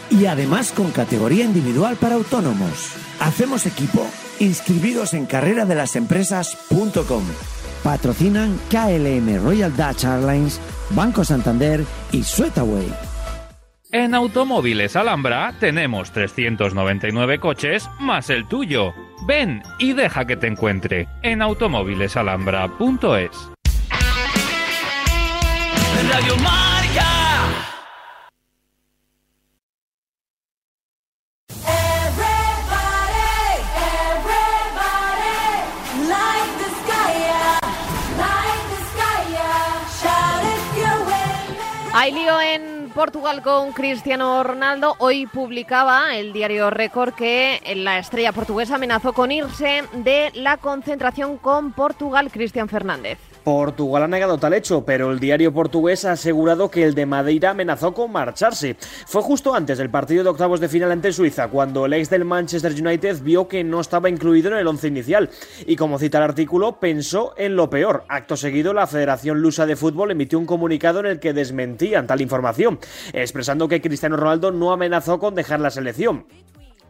y 0.10 0.26
además 0.26 0.72
con 0.74 0.92
categoría 0.92 1.46
individual 1.46 1.96
para 1.96 2.16
autónomos. 2.16 2.92
Hacemos 3.22 3.66
equipo. 3.66 4.06
Inscribidos 4.40 5.14
en 5.14 5.26
carreradelasempresas.com. 5.26 7.24
Patrocinan 7.84 8.60
KLM 8.70 9.42
Royal 9.42 9.74
Dutch 9.74 10.04
Airlines, 10.04 10.60
Banco 10.90 11.24
Santander 11.24 11.86
y 12.12 12.24
Sweetaway. 12.24 12.94
En 13.94 14.14
Automóviles 14.16 14.98
Alhambra 14.98 15.54
tenemos 15.60 16.12
399 16.12 17.40
coches 17.40 17.90
más 18.00 18.30
el 18.30 18.50
tuyo. 18.50 18.94
Ven 19.28 19.64
y 19.80 19.94
deja 19.94 20.26
que 20.26 20.36
te 20.36 20.48
encuentre 20.48 21.08
en 21.22 21.42
automóvilesalhambra.es. 21.42 23.61
Radio 26.12 26.36
Marca. 26.38 27.08
Hay 41.94 42.12
lío 42.12 42.42
en 42.42 42.90
Portugal 42.94 43.42
con 43.42 43.72
Cristiano 43.72 44.44
Ronaldo. 44.44 44.96
Hoy 44.98 45.28
publicaba 45.28 46.18
el 46.18 46.34
diario 46.34 46.70
Record 46.70 47.14
que 47.14 47.62
la 47.78 48.00
estrella 48.00 48.34
portuguesa 48.34 48.76
amenazó 48.76 49.14
con 49.14 49.32
irse 49.32 49.84
de 49.94 50.32
la 50.34 50.58
concentración 50.58 51.38
con 51.38 51.72
Portugal, 51.72 52.30
Cristian 52.32 52.68
Fernández. 52.68 53.31
Portugal 53.44 54.04
ha 54.04 54.08
negado 54.08 54.38
tal 54.38 54.54
hecho, 54.54 54.86
pero 54.86 55.12
el 55.12 55.20
diario 55.20 55.54
portugués 55.54 56.06
ha 56.06 56.14
asegurado 56.14 56.70
que 56.70 56.84
el 56.84 56.96
de 56.96 57.06
Madeira 57.06 57.52
amenazó 57.52 57.94
con 57.94 58.12
marcharse. 58.12 58.76
Fue 59.06 59.22
justo 59.22 59.54
antes 59.54 59.78
del 59.78 59.90
partido 59.90 60.24
de 60.24 60.30
octavos 60.30 60.60
de 60.60 60.70
final 60.70 60.92
ante 60.92 61.12
Suiza, 61.12 61.48
cuando 61.48 61.86
el 61.86 61.94
ex 61.94 62.10
del 62.10 62.26
Manchester 62.26 62.72
United 62.72 63.22
vio 63.22 63.48
que 63.48 63.64
no 63.64 63.80
estaba 63.80 64.10
incluido 64.10 64.52
en 64.52 64.58
el 64.58 64.68
once 64.68 64.88
inicial. 64.88 65.30
Y 65.66 65.76
como 65.76 66.00
cita 66.00 66.20
el 66.20 66.26
artículo, 66.26 66.80
pensó 66.80 67.34
en 67.38 67.56
lo 67.56 67.70
peor. 67.70 68.04
Acto 68.08 68.38
seguido, 68.38 68.74
la 68.74 68.88
Federación 68.88 69.42
Lusa 69.42 69.66
de 69.66 69.76
Fútbol 69.76 70.12
emitió 70.12 70.38
un 70.38 70.46
comunicado 70.46 71.00
en 71.00 71.08
el 71.08 71.20
que 71.20 71.34
desmentían 71.34 72.08
tal 72.08 72.22
información, 72.22 72.80
expresando 73.14 73.68
que 73.68 73.82
Cristiano 73.82 74.18
Ronaldo 74.18 74.52
no 74.52 74.72
amenazó 74.72 75.20
con 75.20 75.36
dejar 75.36 75.60
la 75.60 75.72
selección. 75.72 76.26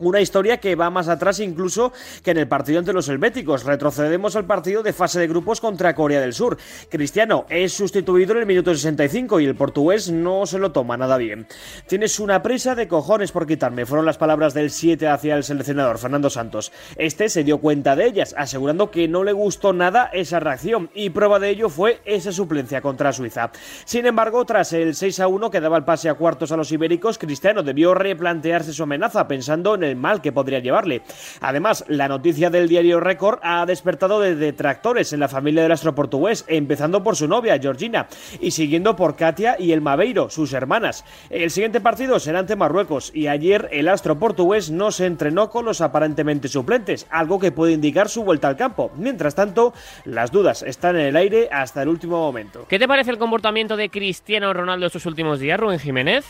Una 0.01 0.19
historia 0.19 0.57
que 0.57 0.75
va 0.75 0.89
más 0.89 1.09
atrás 1.09 1.39
incluso 1.39 1.93
que 2.23 2.31
en 2.31 2.39
el 2.39 2.47
partido 2.47 2.79
ante 2.79 2.91
los 2.91 3.07
helvéticos. 3.07 3.65
Retrocedemos 3.65 4.35
al 4.35 4.45
partido 4.45 4.81
de 4.81 4.93
fase 4.93 5.19
de 5.19 5.27
grupos 5.27 5.61
contra 5.61 5.93
Corea 5.93 6.19
del 6.19 6.33
Sur. 6.33 6.57
Cristiano 6.89 7.45
es 7.49 7.73
sustituido 7.73 8.31
en 8.31 8.39
el 8.39 8.47
minuto 8.47 8.73
65 8.73 9.39
y 9.39 9.45
el 9.45 9.53
portugués 9.53 10.09
no 10.09 10.47
se 10.47 10.57
lo 10.57 10.71
toma 10.71 10.97
nada 10.97 11.17
bien. 11.17 11.45
Tienes 11.85 12.19
una 12.19 12.41
prisa 12.41 12.73
de 12.73 12.87
cojones 12.87 13.31
por 13.31 13.45
quitarme, 13.45 13.85
fueron 13.85 14.07
las 14.07 14.17
palabras 14.17 14.55
del 14.55 14.71
7 14.71 15.07
hacia 15.07 15.35
el 15.35 15.43
seleccionador 15.43 15.99
Fernando 15.99 16.31
Santos. 16.31 16.71
Este 16.95 17.29
se 17.29 17.43
dio 17.43 17.59
cuenta 17.59 17.95
de 17.95 18.07
ellas, 18.07 18.33
asegurando 18.35 18.89
que 18.89 19.07
no 19.07 19.23
le 19.23 19.33
gustó 19.33 19.71
nada 19.71 20.09
esa 20.13 20.39
reacción 20.39 20.89
y 20.95 21.11
prueba 21.11 21.37
de 21.37 21.49
ello 21.49 21.69
fue 21.69 22.01
esa 22.05 22.31
suplencia 22.31 22.81
contra 22.81 23.13
Suiza. 23.13 23.51
Sin 23.85 24.07
embargo, 24.07 24.43
tras 24.45 24.73
el 24.73 24.95
6 24.95 25.19
a 25.19 25.27
1 25.27 25.51
que 25.51 25.61
daba 25.61 25.77
el 25.77 25.83
pase 25.83 26.09
a 26.09 26.15
cuartos 26.15 26.51
a 26.51 26.57
los 26.57 26.71
ibéricos, 26.71 27.19
Cristiano 27.19 27.61
debió 27.61 27.93
replantearse 27.93 28.73
su 28.73 28.81
amenaza 28.81 29.27
pensando 29.27 29.75
en 29.75 29.83
el 29.83 29.90
mal 29.95 30.21
que 30.21 30.31
podría 30.31 30.59
llevarle. 30.59 31.01
Además, 31.39 31.85
la 31.87 32.07
noticia 32.07 32.49
del 32.49 32.67
diario 32.67 32.99
Record 32.99 33.39
ha 33.43 33.65
despertado 33.65 34.19
de 34.19 34.35
detractores 34.35 35.13
en 35.13 35.19
la 35.19 35.27
familia 35.27 35.63
del 35.63 35.71
astro 35.71 35.95
portugués, 35.95 36.45
empezando 36.47 37.03
por 37.03 37.15
su 37.15 37.27
novia, 37.27 37.59
Georgina, 37.59 38.07
y 38.39 38.51
siguiendo 38.51 38.95
por 38.95 39.15
Katia 39.15 39.55
y 39.59 39.71
el 39.71 39.81
Maveiro, 39.81 40.29
sus 40.29 40.53
hermanas. 40.53 41.05
El 41.29 41.51
siguiente 41.51 41.81
partido 41.81 42.19
será 42.19 42.39
ante 42.39 42.55
Marruecos 42.55 43.11
y 43.13 43.27
ayer 43.27 43.69
el 43.71 43.87
astro 43.87 44.19
portugués 44.19 44.71
no 44.71 44.91
se 44.91 45.05
entrenó 45.05 45.49
con 45.49 45.65
los 45.65 45.81
aparentemente 45.81 46.47
suplentes, 46.47 47.07
algo 47.09 47.39
que 47.39 47.51
puede 47.51 47.73
indicar 47.73 48.09
su 48.09 48.23
vuelta 48.23 48.47
al 48.47 48.57
campo. 48.57 48.91
Mientras 48.95 49.35
tanto, 49.35 49.73
las 50.05 50.31
dudas 50.31 50.63
están 50.63 50.95
en 50.95 51.07
el 51.07 51.15
aire 51.15 51.49
hasta 51.51 51.81
el 51.81 51.89
último 51.89 52.17
momento. 52.17 52.65
¿Qué 52.67 52.79
te 52.79 52.87
parece 52.87 53.11
el 53.11 53.17
comportamiento 53.17 53.77
de 53.77 53.89
Cristiano 53.89 54.53
Ronaldo 54.53 54.87
estos 54.87 55.05
últimos 55.05 55.39
días, 55.39 55.59
Rubén 55.59 55.79
Jiménez? 55.79 56.25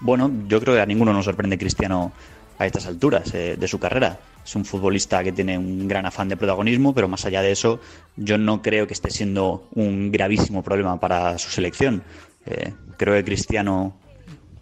Bueno, 0.00 0.30
yo 0.46 0.60
creo 0.60 0.74
que 0.74 0.80
a 0.80 0.86
ninguno 0.86 1.12
nos 1.12 1.24
sorprende 1.24 1.58
Cristiano 1.58 2.12
a 2.58 2.66
estas 2.66 2.86
alturas 2.86 3.32
eh, 3.34 3.56
de 3.58 3.68
su 3.68 3.78
carrera. 3.78 4.18
Es 4.44 4.54
un 4.56 4.64
futbolista 4.64 5.22
que 5.24 5.32
tiene 5.32 5.58
un 5.58 5.88
gran 5.88 6.06
afán 6.06 6.28
de 6.28 6.36
protagonismo, 6.36 6.94
pero 6.94 7.08
más 7.08 7.24
allá 7.26 7.42
de 7.42 7.52
eso, 7.52 7.80
yo 8.16 8.38
no 8.38 8.62
creo 8.62 8.86
que 8.86 8.94
esté 8.94 9.10
siendo 9.10 9.68
un 9.74 10.12
gravísimo 10.12 10.62
problema 10.62 10.98
para 11.00 11.38
su 11.38 11.50
selección. 11.50 12.02
Eh, 12.46 12.72
creo 12.96 13.14
que 13.14 13.24
Cristiano, 13.24 13.96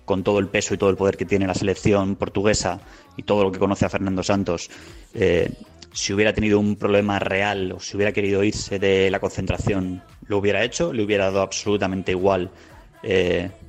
con 0.05 0.25
todo 0.25 0.39
el 0.39 0.49
peso 0.49 0.75
y 0.75 0.79
todo 0.79 0.91
el 0.91 0.97
poder 0.97 1.17
que 1.17 1.25
tiene 1.25 1.47
la 1.47 1.55
selección 1.55 2.17
portuguesa 2.17 2.81
y 3.17 3.23
todo 3.23 3.45
lo 3.45 3.53
que 3.53 3.59
conoce 3.59 3.85
a 3.85 3.91
Fernando 3.91 4.23
Santos, 4.23 4.71
eh, 5.15 5.53
si 5.93 6.13
hubiera 6.13 6.33
tenido 6.33 6.59
un 6.59 6.77
problema 6.77 7.19
real 7.19 7.73
o 7.73 7.81
si 7.81 7.97
hubiera 7.97 8.13
querido 8.13 8.43
irse 8.43 8.79
de 8.79 9.11
la 9.11 9.21
concentración, 9.21 10.03
lo 10.27 10.39
hubiera 10.39 10.65
hecho, 10.65 10.93
le 10.93 11.05
hubiera 11.05 11.27
dado 11.27 11.43
absolutamente 11.43 12.13
igual 12.13 12.51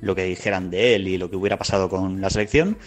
lo 0.00 0.14
que 0.14 0.24
dijeran 0.24 0.70
de 0.70 0.94
él 0.94 1.08
y 1.08 1.18
lo 1.18 1.28
que 1.28 1.36
hubiera 1.36 1.58
pasado 1.58 1.90
con 1.90 2.22
la 2.22 2.30
selección. 2.30 2.78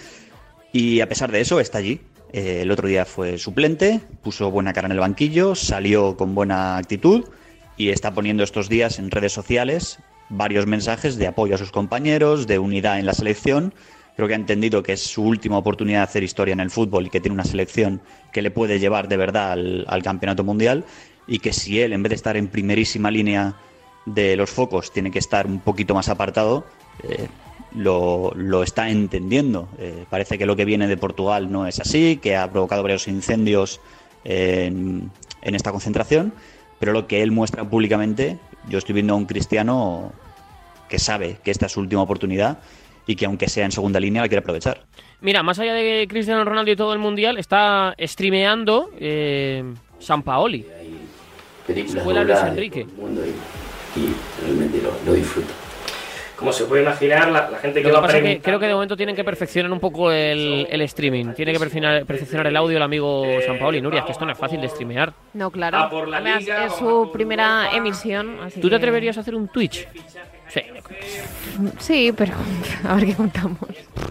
Y 0.71 1.01
a 1.01 1.09
pesar 1.09 1.31
de 1.31 1.41
eso, 1.41 1.59
está 1.59 1.79
allí. 1.79 2.01
Eh, 2.31 2.61
el 2.61 2.71
otro 2.71 2.87
día 2.87 3.05
fue 3.05 3.37
suplente, 3.37 4.01
puso 4.21 4.51
buena 4.51 4.73
cara 4.73 4.85
en 4.85 4.91
el 4.91 4.99
banquillo, 4.99 5.55
salió 5.55 6.15
con 6.15 6.35
buena 6.35 6.77
actitud 6.77 7.25
y 7.75 7.89
está 7.89 8.13
poniendo 8.13 8.43
estos 8.43 8.69
días 8.69 8.99
en 8.99 9.09
redes 9.09 9.33
sociales 9.33 9.99
varios 10.29 10.67
mensajes 10.67 11.17
de 11.17 11.27
apoyo 11.27 11.55
a 11.55 11.57
sus 11.57 11.71
compañeros, 11.71 12.47
de 12.47 12.59
unidad 12.59 12.99
en 12.99 13.05
la 13.05 13.13
selección. 13.13 13.73
Creo 14.15 14.27
que 14.27 14.33
ha 14.33 14.37
entendido 14.37 14.83
que 14.83 14.93
es 14.93 15.01
su 15.01 15.23
última 15.23 15.57
oportunidad 15.57 15.99
de 15.99 16.03
hacer 16.03 16.23
historia 16.23 16.53
en 16.53 16.59
el 16.59 16.69
fútbol 16.69 17.07
y 17.07 17.09
que 17.09 17.19
tiene 17.19 17.33
una 17.33 17.43
selección 17.43 18.01
que 18.31 18.41
le 18.41 18.51
puede 18.51 18.79
llevar 18.79 19.07
de 19.07 19.17
verdad 19.17 19.53
al, 19.53 20.03
campeonato 20.03 20.43
mundial 20.43 20.85
y 21.27 21.39
que 21.39 21.53
si 21.53 21.79
él, 21.81 21.93
en 21.93 22.03
vez 22.03 22.09
de 22.09 22.15
estar 22.15 22.37
en 22.37 22.47
primerísima 22.47 23.11
línea 23.11 23.55
de 24.05 24.35
los 24.35 24.49
focos, 24.49 24.91
tiene 24.91 25.11
que 25.11 25.19
estar 25.19 25.45
un 25.45 25.59
poquito 25.59 25.93
más 25.93 26.09
apartado, 26.09 26.65
eh, 27.03 27.27
lo, 27.75 28.31
lo 28.35 28.63
está 28.63 28.89
entendiendo. 28.89 29.69
Eh, 29.77 30.05
parece 30.09 30.37
que 30.37 30.45
lo 30.45 30.55
que 30.55 30.65
viene 30.65 30.87
de 30.87 30.97
Portugal 30.97 31.51
no 31.51 31.67
es 31.67 31.79
así, 31.79 32.17
que 32.17 32.35
ha 32.35 32.49
provocado 32.49 32.81
varios 32.83 33.07
incendios 33.07 33.79
en, 34.23 35.11
en 35.41 35.55
esta 35.55 35.71
concentración, 35.71 36.33
pero 36.79 36.93
lo 36.93 37.07
que 37.07 37.21
él 37.21 37.31
muestra 37.31 37.63
públicamente, 37.63 38.37
yo 38.67 38.77
estoy 38.77 38.93
viendo 38.93 39.13
a 39.13 39.17
un 39.17 39.25
cristiano 39.25 40.11
que 40.87 40.99
sabe 40.99 41.37
que 41.43 41.51
esta 41.51 41.67
es 41.67 41.71
su 41.71 41.79
última 41.79 42.01
oportunidad 42.01 42.59
y 43.05 43.15
que 43.15 43.25
aunque 43.25 43.47
sea 43.47 43.65
en 43.65 43.71
segunda 43.71 43.99
línea 43.99 44.21
la 44.21 44.27
quiere 44.27 44.39
aprovechar. 44.39 44.85
Mira, 45.21 45.43
más 45.43 45.59
allá 45.59 45.73
de 45.73 46.07
Cristiano 46.09 46.43
Ronaldo 46.45 46.71
y 46.71 46.75
todo 46.75 46.93
el 46.93 46.99
mundial, 46.99 47.37
está 47.37 47.95
streameando 47.99 48.91
eh, 48.99 49.63
San 49.99 50.23
Paoli. 50.23 50.65
Escuela 51.67 52.23
Luis 52.23 52.39
Enrique. 52.39 52.87
Y, 53.95 54.43
realmente 54.43 54.81
lo, 54.81 54.91
lo 55.05 55.13
disfruto 55.13 55.68
como 56.39 56.53
se 56.53 56.65
puede 56.65 56.83
imaginar, 56.83 57.29
la, 57.29 57.47
gente 57.61 57.81
que 57.81 57.89
lo, 57.89 58.01
pasa 58.01 58.17
es 58.17 58.23
que 58.23 58.41
creo 58.41 58.59
que 58.59 58.67
de 58.67 58.73
momento 58.73 58.95
tienen 58.95 59.15
que 59.15 59.25
perfeccionar 59.25 59.71
un 59.71 59.79
poco 59.79 60.11
el, 60.11 60.65
el 60.69 60.81
streaming. 60.81 61.33
Tiene 61.33 61.51
que 61.51 61.59
perfeccionar, 61.59 62.05
perfeccionar, 62.05 62.47
el 62.47 62.55
audio 62.55 62.77
el 62.77 62.83
amigo 62.83 63.25
San 63.45 63.59
Paolo 63.59 63.77
y 63.77 63.81
Nuria, 63.81 64.05
que 64.05 64.13
esto 64.13 64.25
no 64.25 64.31
es 64.31 64.37
fácil 64.37 64.61
de 64.61 64.69
streamear. 64.69 65.13
No, 65.33 65.51
claro. 65.51 65.89
Por 65.89 66.07
la 66.07 66.17
Además, 66.17 66.41
liga, 66.41 66.65
es 66.65 66.73
su 66.75 67.09
primera 67.11 67.69
emisión. 67.73 68.39
Así 68.41 68.61
¿Tú 68.61 68.69
te 68.69 68.75
atreverías 68.75 69.17
a 69.17 69.21
hacer 69.21 69.35
un 69.35 69.49
Twitch? 69.49 69.87
Sí, 70.49 70.61
Sí, 71.77 72.13
pero 72.15 72.33
a 72.87 72.95
ver 72.95 73.05
qué 73.05 73.15
contamos. 73.15 73.59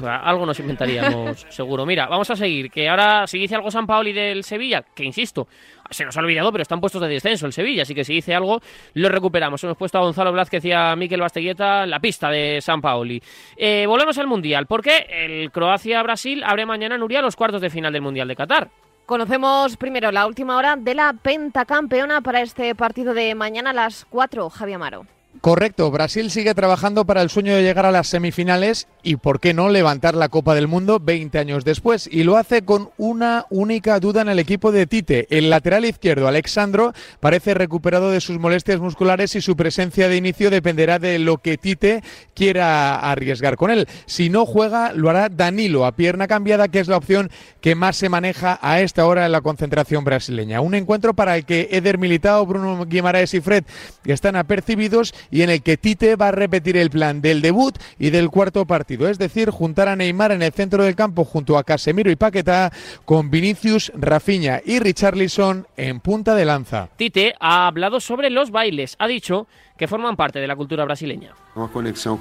algo 0.02 0.46
nos 0.46 0.58
inventaríamos, 0.60 1.46
seguro. 1.50 1.84
Mira, 1.84 2.06
vamos 2.06 2.30
a 2.30 2.36
seguir. 2.36 2.70
Que 2.70 2.88
ahora, 2.88 3.26
si 3.26 3.38
dice 3.38 3.54
algo 3.54 3.70
San 3.70 3.86
Paoli 3.86 4.12
del 4.12 4.44
Sevilla, 4.44 4.84
que 4.94 5.04
insisto, 5.04 5.48
se 5.90 6.04
nos 6.04 6.16
ha 6.16 6.20
olvidado, 6.20 6.52
pero 6.52 6.62
están 6.62 6.80
puestos 6.80 7.00
de 7.02 7.08
descenso 7.08 7.46
el 7.46 7.52
Sevilla, 7.52 7.82
así 7.82 7.94
que 7.94 8.04
si 8.04 8.14
dice 8.14 8.34
algo, 8.34 8.60
lo 8.94 9.08
recuperamos. 9.08 9.62
Hemos 9.64 9.76
puesto 9.76 9.98
a 9.98 10.02
Gonzalo 10.02 10.32
Blázquez 10.32 10.64
y 10.64 10.72
a 10.72 10.94
Miquel 10.96 11.20
Basteguieta 11.20 11.84
en 11.84 11.90
la 11.90 12.00
pista 12.00 12.30
de 12.30 12.60
San 12.60 12.80
Paoli. 12.80 13.22
Eh, 13.56 13.84
volvemos 13.86 14.16
al 14.18 14.26
Mundial, 14.26 14.66
porque 14.66 15.06
el 15.10 15.50
Croacia-Brasil 15.50 16.42
abre 16.44 16.66
mañana, 16.66 16.98
Nuria, 16.98 17.22
los 17.22 17.36
cuartos 17.36 17.60
de 17.60 17.70
final 17.70 17.92
del 17.92 18.02
Mundial 18.02 18.28
de 18.28 18.36
Qatar. 18.36 18.68
Conocemos 19.06 19.76
primero 19.78 20.12
la 20.12 20.26
última 20.26 20.56
hora 20.56 20.76
de 20.76 20.94
la 20.94 21.14
pentacampeona 21.14 22.20
para 22.20 22.42
este 22.42 22.74
partido 22.74 23.14
de 23.14 23.34
mañana 23.34 23.70
a 23.70 23.72
las 23.72 24.04
4, 24.10 24.50
Javi 24.50 24.74
Amaro. 24.74 25.06
Correcto, 25.40 25.88
Brasil 25.92 26.32
sigue 26.32 26.52
trabajando 26.54 27.04
para 27.04 27.22
el 27.22 27.30
sueño 27.30 27.54
de 27.54 27.62
llegar 27.62 27.86
a 27.86 27.92
las 27.92 28.08
semifinales 28.08 28.88
y, 29.04 29.16
¿por 29.16 29.38
qué 29.38 29.54
no?, 29.54 29.68
levantar 29.68 30.16
la 30.16 30.28
Copa 30.28 30.54
del 30.56 30.66
Mundo 30.66 30.98
20 31.00 31.38
años 31.38 31.64
después. 31.64 32.08
Y 32.10 32.24
lo 32.24 32.36
hace 32.36 32.62
con 32.62 32.90
una 32.98 33.46
única 33.48 34.00
duda 34.00 34.22
en 34.22 34.28
el 34.28 34.40
equipo 34.40 34.72
de 34.72 34.86
Tite. 34.86 35.28
El 35.30 35.48
lateral 35.48 35.84
izquierdo, 35.84 36.26
Alexandro, 36.26 36.92
parece 37.20 37.54
recuperado 37.54 38.10
de 38.10 38.20
sus 38.20 38.40
molestias 38.40 38.80
musculares 38.80 39.36
y 39.36 39.40
su 39.40 39.54
presencia 39.54 40.08
de 40.08 40.16
inicio 40.16 40.50
dependerá 40.50 40.98
de 40.98 41.20
lo 41.20 41.38
que 41.38 41.56
Tite 41.56 42.02
quiera 42.34 42.98
arriesgar 42.98 43.56
con 43.56 43.70
él. 43.70 43.86
Si 44.06 44.30
no 44.30 44.44
juega, 44.44 44.92
lo 44.92 45.08
hará 45.08 45.28
Danilo 45.28 45.86
a 45.86 45.92
pierna 45.92 46.26
cambiada, 46.26 46.66
que 46.66 46.80
es 46.80 46.88
la 46.88 46.96
opción 46.96 47.30
que 47.60 47.76
más 47.76 47.96
se 47.96 48.08
maneja 48.08 48.58
a 48.60 48.80
esta 48.80 49.06
hora 49.06 49.24
en 49.24 49.32
la 49.32 49.40
concentración 49.40 50.02
brasileña. 50.02 50.60
Un 50.60 50.74
encuentro 50.74 51.14
para 51.14 51.36
el 51.36 51.44
que 51.44 51.68
Eder 51.70 51.98
Militao, 51.98 52.44
Bruno 52.44 52.84
Guimaraes 52.86 53.34
y 53.34 53.40
Fred 53.40 53.62
están 54.04 54.34
apercibidos 54.34 55.14
y 55.30 55.42
en 55.42 55.50
el 55.50 55.62
que 55.62 55.76
Tite 55.76 56.16
va 56.16 56.28
a 56.28 56.32
repetir 56.32 56.76
el 56.76 56.90
plan 56.90 57.20
del 57.20 57.42
debut 57.42 57.78
y 57.98 58.10
del 58.10 58.30
cuarto 58.30 58.66
partido, 58.66 59.08
es 59.08 59.18
decir, 59.18 59.50
juntar 59.50 59.88
a 59.88 59.96
Neymar 59.96 60.32
en 60.32 60.42
el 60.42 60.52
centro 60.52 60.84
del 60.84 60.94
campo 60.94 61.24
junto 61.24 61.58
a 61.58 61.64
Casemiro 61.64 62.10
y 62.10 62.16
Paquetá 62.16 62.72
con 63.04 63.30
Vinicius, 63.30 63.92
Rafinha 63.94 64.60
y 64.64 64.78
Richarlison 64.78 65.66
en 65.76 66.00
punta 66.00 66.34
de 66.34 66.44
lanza. 66.44 66.88
Tite 66.96 67.34
ha 67.40 67.66
hablado 67.66 68.00
sobre 68.00 68.30
los 68.30 68.50
bailes, 68.50 68.96
ha 68.98 69.06
dicho 69.06 69.46
que 69.76 69.86
forman 69.86 70.16
parte 70.16 70.40
de 70.40 70.46
la 70.46 70.56
cultura 70.56 70.84
brasileña. 70.84 71.34
Com 71.54 71.68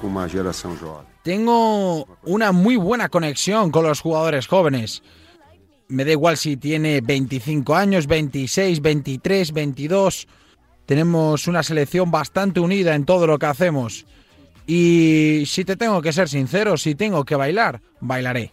uma 0.02 0.28
geração 0.28 0.76
jovem. 0.76 1.04
Tengo 1.22 2.06
una 2.24 2.52
muy 2.52 2.76
buena 2.76 3.08
conexión 3.08 3.70
con 3.70 3.84
los 3.84 4.00
jugadores 4.00 4.46
jóvenes. 4.46 5.02
Me 5.88 6.04
da 6.04 6.12
igual 6.12 6.36
si 6.36 6.56
tiene 6.56 7.00
25 7.00 7.74
años, 7.74 8.06
26, 8.06 8.80
23, 8.80 9.52
22. 9.52 10.28
Tenemos 10.88 11.46
una 11.46 11.62
selección 11.62 12.10
bastante 12.10 12.60
unida 12.60 12.94
en 12.94 13.04
todo 13.04 13.26
lo 13.26 13.38
que 13.38 13.44
hacemos. 13.44 14.06
Y 14.66 15.42
si 15.44 15.62
te 15.62 15.76
tengo 15.76 16.00
que 16.00 16.14
ser 16.14 16.30
sincero, 16.30 16.78
si 16.78 16.94
tengo 16.94 17.26
que 17.26 17.36
bailar, 17.36 17.82
bailaré. 18.00 18.52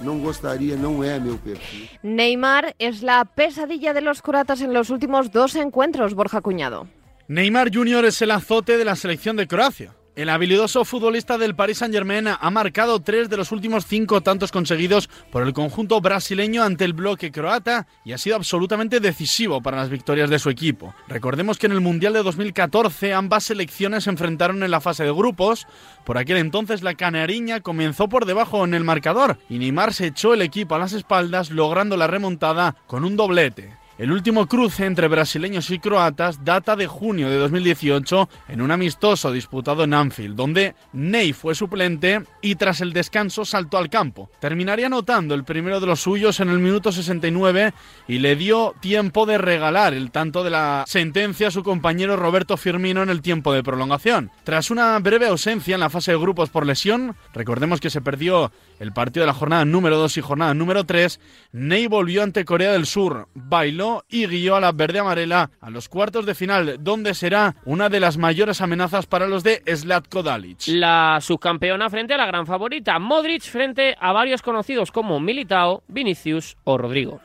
Não 0.00 0.18
gostaria, 0.18 0.76
não 0.76 1.04
é 1.04 1.20
meu 1.20 1.36
perfil. 1.36 1.90
Neymar 2.02 2.74
es 2.78 3.02
la 3.02 3.26
pesadilla 3.26 3.92
de 3.92 4.00
los 4.00 4.22
croatas 4.22 4.62
en 4.62 4.72
los 4.72 4.88
últimos 4.88 5.30
dos 5.30 5.56
encuentros, 5.56 6.14
Borja 6.14 6.40
Cuñado. 6.40 6.88
Neymar 7.28 7.70
Jr. 7.70 8.06
es 8.06 8.22
el 8.22 8.30
azote 8.30 8.78
de 8.78 8.86
la 8.86 8.96
selección 8.96 9.36
de 9.36 9.46
Croacia. 9.46 9.92
El 10.16 10.30
habilidoso 10.30 10.86
futbolista 10.86 11.36
del 11.36 11.54
Paris 11.54 11.76
Saint-Germain 11.76 12.28
ha 12.28 12.50
marcado 12.50 13.00
tres 13.00 13.28
de 13.28 13.36
los 13.36 13.52
últimos 13.52 13.84
cinco 13.84 14.22
tantos 14.22 14.50
conseguidos 14.50 15.10
por 15.30 15.42
el 15.42 15.52
conjunto 15.52 16.00
brasileño 16.00 16.62
ante 16.62 16.86
el 16.86 16.94
bloque 16.94 17.30
croata 17.30 17.86
y 18.02 18.12
ha 18.12 18.18
sido 18.18 18.36
absolutamente 18.36 18.98
decisivo 18.98 19.60
para 19.60 19.76
las 19.76 19.90
victorias 19.90 20.30
de 20.30 20.38
su 20.38 20.48
equipo. 20.48 20.94
Recordemos 21.06 21.58
que 21.58 21.66
en 21.66 21.72
el 21.72 21.82
Mundial 21.82 22.14
de 22.14 22.22
2014 22.22 23.12
ambas 23.12 23.44
selecciones 23.44 24.04
se 24.04 24.10
enfrentaron 24.10 24.62
en 24.62 24.70
la 24.70 24.80
fase 24.80 25.04
de 25.04 25.12
grupos. 25.12 25.66
Por 26.06 26.16
aquel 26.16 26.38
entonces 26.38 26.82
la 26.82 26.94
canariña 26.94 27.60
comenzó 27.60 28.08
por 28.08 28.24
debajo 28.24 28.64
en 28.64 28.72
el 28.72 28.84
marcador 28.84 29.36
y 29.50 29.58
Neymar 29.58 29.92
se 29.92 30.06
echó 30.06 30.32
el 30.32 30.40
equipo 30.40 30.74
a 30.74 30.78
las 30.78 30.94
espaldas 30.94 31.50
logrando 31.50 31.98
la 31.98 32.06
remontada 32.06 32.74
con 32.86 33.04
un 33.04 33.16
doblete. 33.16 33.85
El 33.98 34.12
último 34.12 34.46
cruce 34.46 34.84
entre 34.84 35.08
brasileños 35.08 35.70
y 35.70 35.78
croatas 35.78 36.44
data 36.44 36.76
de 36.76 36.86
junio 36.86 37.30
de 37.30 37.38
2018 37.38 38.28
en 38.48 38.60
un 38.60 38.70
amistoso 38.70 39.32
disputado 39.32 39.84
en 39.84 39.94
Anfield, 39.94 40.36
donde 40.36 40.74
Ney 40.92 41.32
fue 41.32 41.54
suplente 41.54 42.22
y 42.42 42.56
tras 42.56 42.82
el 42.82 42.92
descanso 42.92 43.46
saltó 43.46 43.78
al 43.78 43.88
campo. 43.88 44.30
Terminaría 44.38 44.88
anotando 44.88 45.34
el 45.34 45.44
primero 45.44 45.80
de 45.80 45.86
los 45.86 46.00
suyos 46.00 46.40
en 46.40 46.50
el 46.50 46.58
minuto 46.58 46.92
69 46.92 47.72
y 48.06 48.18
le 48.18 48.36
dio 48.36 48.74
tiempo 48.80 49.24
de 49.24 49.38
regalar 49.38 49.94
el 49.94 50.10
tanto 50.10 50.44
de 50.44 50.50
la 50.50 50.84
sentencia 50.86 51.48
a 51.48 51.50
su 51.50 51.62
compañero 51.62 52.16
Roberto 52.16 52.58
Firmino 52.58 53.02
en 53.02 53.08
el 53.08 53.22
tiempo 53.22 53.54
de 53.54 53.62
prolongación. 53.62 54.30
Tras 54.44 54.70
una 54.70 54.98
breve 54.98 55.28
ausencia 55.28 55.72
en 55.72 55.80
la 55.80 55.88
fase 55.88 56.12
de 56.12 56.18
grupos 56.18 56.50
por 56.50 56.66
lesión, 56.66 57.16
recordemos 57.32 57.80
que 57.80 57.88
se 57.88 58.02
perdió 58.02 58.52
el 58.78 58.92
partido 58.92 59.22
de 59.22 59.28
la 59.28 59.32
jornada 59.32 59.64
número 59.64 59.96
2 59.96 60.18
y 60.18 60.20
jornada 60.20 60.52
número 60.52 60.84
3, 60.84 61.18
Ney 61.52 61.86
volvió 61.86 62.22
ante 62.22 62.44
Corea 62.44 62.72
del 62.72 62.84
Sur, 62.84 63.28
bailó 63.32 63.85
y 64.08 64.26
guió 64.26 64.56
a 64.56 64.60
la 64.60 64.72
verde 64.72 64.98
amarela 64.98 65.50
a 65.60 65.70
los 65.70 65.88
cuartos 65.88 66.26
de 66.26 66.34
final, 66.34 66.76
donde 66.80 67.14
será 67.14 67.56
una 67.64 67.88
de 67.88 68.00
las 68.00 68.16
mayores 68.16 68.60
amenazas 68.60 69.06
para 69.06 69.26
los 69.26 69.42
de 69.42 69.62
Zlatko 69.66 70.22
Dalic. 70.22 70.66
La 70.68 71.18
subcampeona 71.20 71.90
frente 71.90 72.14
a 72.14 72.18
la 72.18 72.26
gran 72.26 72.46
favorita, 72.46 72.98
Modric 72.98 73.42
frente 73.42 73.96
a 74.00 74.12
varios 74.12 74.42
conocidos 74.42 74.90
como 74.90 75.20
Militao, 75.20 75.82
Vinicius 75.88 76.56
o 76.64 76.78
Rodrigo. 76.78 77.20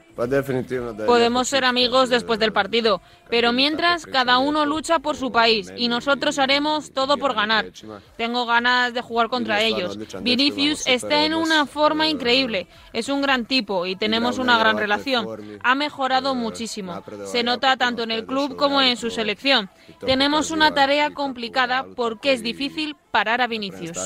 Podemos 1.06 1.48
ser 1.48 1.66
amigos 1.66 2.10
después 2.10 2.40
del 2.40 2.54
partido, 2.54 3.02
pero 3.30 3.54
mientras 3.54 4.06
cada 4.06 4.38
uno 4.38 4.66
lucha 4.66 5.00
por 5.00 5.16
su 5.16 5.32
país 5.32 5.72
y 5.76 5.88
nosotros 5.88 6.38
haremos 6.40 6.92
todo 6.92 7.18
por 7.18 7.34
ganar. 7.34 7.72
Tengo 8.18 8.46
ganas 8.46 8.94
de 8.94 9.02
jugar 9.02 9.30
contra 9.30 9.62
ellos. 9.62 9.98
Vinicius 10.22 10.86
está 10.86 11.26
en 11.26 11.34
una 11.34 11.66
forma 11.66 12.08
increíble, 12.08 12.68
es 12.94 13.10
un 13.10 13.22
gran 13.22 13.46
tipo 13.46 13.86
y 13.86 13.96
tenemos 13.96 14.38
una 14.38 14.58
gran 14.58 14.78
relación. 14.78 15.28
Ha 15.64 15.76
mejorado 15.76 16.36
muchísimo. 16.36 17.04
Se 17.26 17.44
nota 17.44 17.78
tanto 17.78 18.04
en 18.04 18.12
el 18.12 18.26
club 18.26 18.56
como 18.56 18.82
en 18.82 18.98
su 18.98 19.10
selección. 19.10 19.70
Tenemos 20.06 20.52
una 20.52 20.74
tarea 20.74 21.12
complicada 21.14 21.86
porque 21.96 22.34
es 22.34 22.44
difícil 22.44 22.96
parar 23.12 23.42
a 23.42 23.48
Vinicius. 23.48 23.98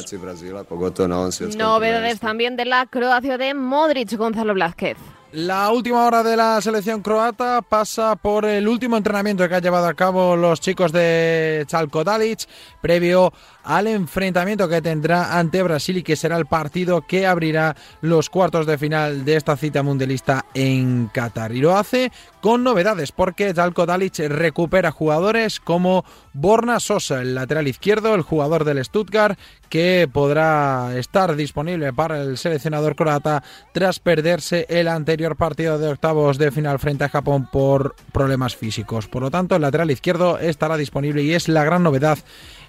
Novedades 1.56 2.20
también 2.20 2.56
de 2.56 2.66
la 2.66 2.86
Croacia 2.86 3.38
de 3.38 3.54
Modric, 3.54 4.16
Gonzalo 4.16 4.54
Blázquez. 4.54 4.98
La 5.32 5.72
última 5.72 6.06
hora 6.06 6.24
de 6.24 6.38
la 6.38 6.62
selección 6.62 7.02
croata 7.02 7.62
pasa 7.62 8.16
por 8.16 8.46
el 8.46 8.68
último 8.68 8.96
entrenamiento 8.96 9.48
que 9.50 9.56
han 9.56 9.62
llevado 9.62 9.88
a 9.88 9.94
cabo 9.94 10.36
los 10.36 10.62
chicos 10.62 10.92
de 10.92 11.66
Chalko 11.68 12.04
Dalic 12.04 12.48
previo 12.82 13.34
al 13.66 13.88
enfrentamiento 13.88 14.70
que 14.70 14.82
tendrá 14.82 15.38
ante 15.38 15.64
Brasil 15.64 15.98
y 15.98 16.04
que 16.04 16.16
será 16.16 16.38
el 16.38 16.46
partido 16.46 17.02
que 17.02 17.28
abrirá 17.28 17.76
los 18.02 18.30
cuartos 18.30 18.66
de 18.66 18.78
final 18.78 19.26
de 19.26 19.36
esta 19.36 19.58
cita 19.58 19.84
mundialista 19.84 20.46
en 20.54 21.08
Qatar. 21.08 21.52
Y 21.52 21.62
lo 21.62 21.76
hace 21.76 22.12
con 22.42 22.64
novedades 22.64 23.12
porque 23.12 23.54
Zalko 23.54 23.86
Dalic 23.86 24.20
recupera 24.20 24.92
jugadores 24.92 25.60
como 25.60 26.06
Borna 26.34 26.80
Sosa, 26.80 27.22
el 27.22 27.34
lateral 27.34 27.68
izquierdo, 27.68 28.14
el 28.14 28.22
jugador 28.22 28.66
del 28.66 28.84
Stuttgart, 28.86 29.38
que 29.70 30.08
podrá 30.12 30.96
estar 30.98 31.36
disponible 31.36 31.92
para 31.92 32.22
el 32.22 32.38
seleccionador 32.38 32.96
croata 32.96 33.44
tras 33.74 34.00
perderse 34.00 34.68
el 34.70 34.88
anterior 34.88 35.36
partido 35.36 35.80
de 35.80 35.90
octavos 35.90 36.38
de 36.38 36.52
final 36.52 36.78
frente 36.80 37.04
a 37.04 37.10
Japón 37.10 37.50
por 37.52 37.96
problemas 38.12 38.56
físicos. 38.56 39.08
Por 39.08 39.24
lo 39.24 39.32
tanto, 39.32 39.56
el 39.56 39.64
lateral 39.64 39.90
izquierdo 39.90 40.38
estará 40.38 40.78
disponible 40.78 41.24
y 41.24 41.34
es 41.34 41.48
la 41.48 41.64
gran 41.64 41.84
novedad 41.84 42.20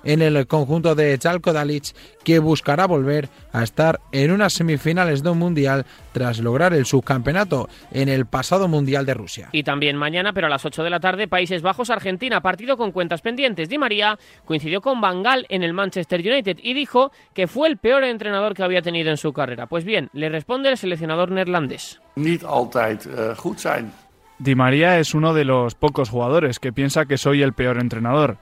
en 0.07 0.23
el 0.23 0.47
conjunto 0.47 0.95
de 0.95 1.19
Chalko 1.19 1.53
Dalic, 1.53 1.95
que 2.25 2.39
buscará 2.39 2.87
volver 2.87 3.29
a 3.53 3.63
estar 3.63 4.01
en 4.13 4.31
unas 4.31 4.55
semifinales 4.55 5.23
de 5.23 5.31
un 5.31 5.39
mundial 5.39 5.85
tras 6.13 6.39
lograr 6.39 6.73
el 6.73 6.87
subcampeonato 6.87 7.69
en 7.93 8.09
el 8.09 8.25
pasado 8.25 8.69
mundial 8.69 9.05
de 9.05 9.15
Rusia. 9.15 9.49
Y 9.53 9.65
también 9.65 9.97
mañana, 9.97 10.33
pero 10.33 10.47
a 10.47 10.51
las 10.51 10.65
8 10.65 10.83
de 10.83 10.91
la 10.91 11.01
tarde, 11.01 11.29
Países 11.29 11.61
Bajos, 11.61 11.91
Argentina, 11.91 12.41
partido 12.41 12.77
con 12.77 12.93
cuentas 12.93 13.21
pendientes. 13.21 13.69
Di 13.69 13.77
María 13.79 14.19
coincidió 14.45 14.81
con 14.81 15.01
Bangal 15.01 15.45
en 15.49 15.63
el 15.63 15.75
Manchester 15.75 16.21
United 16.21 16.59
y 16.63 16.73
dijo 16.73 17.13
que 17.35 17.47
fue 17.47 17.69
el 17.69 17.77
peor 17.77 18.05
entrenador 18.05 18.55
que 18.55 18.63
había 18.63 18.83
tenido 18.83 19.11
en 19.11 19.17
su 19.17 19.33
carrera. 19.33 19.67
Pues 19.67 19.85
bien, 19.85 20.09
le 20.13 20.29
responde 20.29 20.71
el 20.71 20.79
seleccionador 20.79 21.31
neerlandés. 21.31 22.01
Niet 22.15 22.45
altijd 22.45 23.07
eh, 23.07 23.37
goed 23.37 23.61
zijn. 23.61 23.93
Di 24.39 24.55
María 24.55 24.99
es 24.99 25.15
uno 25.15 25.33
de 25.33 25.45
los 25.45 25.75
pocos 25.75 26.11
jugadores 26.11 26.59
que 26.59 26.73
piensa 26.73 27.07
que 27.07 27.17
soy 27.17 27.43
el 27.43 27.53
peor 27.53 27.79
entrenador. 27.79 28.37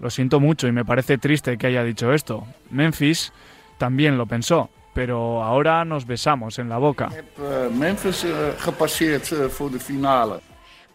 Lo 0.00 0.10
siento 0.10 0.40
mucho 0.40 0.68
y 0.68 0.72
me 0.72 0.84
parece 0.84 1.18
triste 1.18 1.58
que 1.58 1.66
haya 1.66 1.82
dicho 1.82 2.12
esto. 2.12 2.46
Memphis 2.70 3.32
también 3.78 4.16
lo 4.16 4.26
pensó, 4.26 4.70
pero 4.94 5.42
ahora 5.42 5.84
nos 5.84 6.06
besamos 6.06 6.58
en 6.58 6.68
la 6.68 6.78
boca. 6.78 7.08
Eh, 7.12 7.70
Memphis 7.72 8.24
eh, 8.24 8.54
eh, 8.58 9.78
finale. 9.80 10.47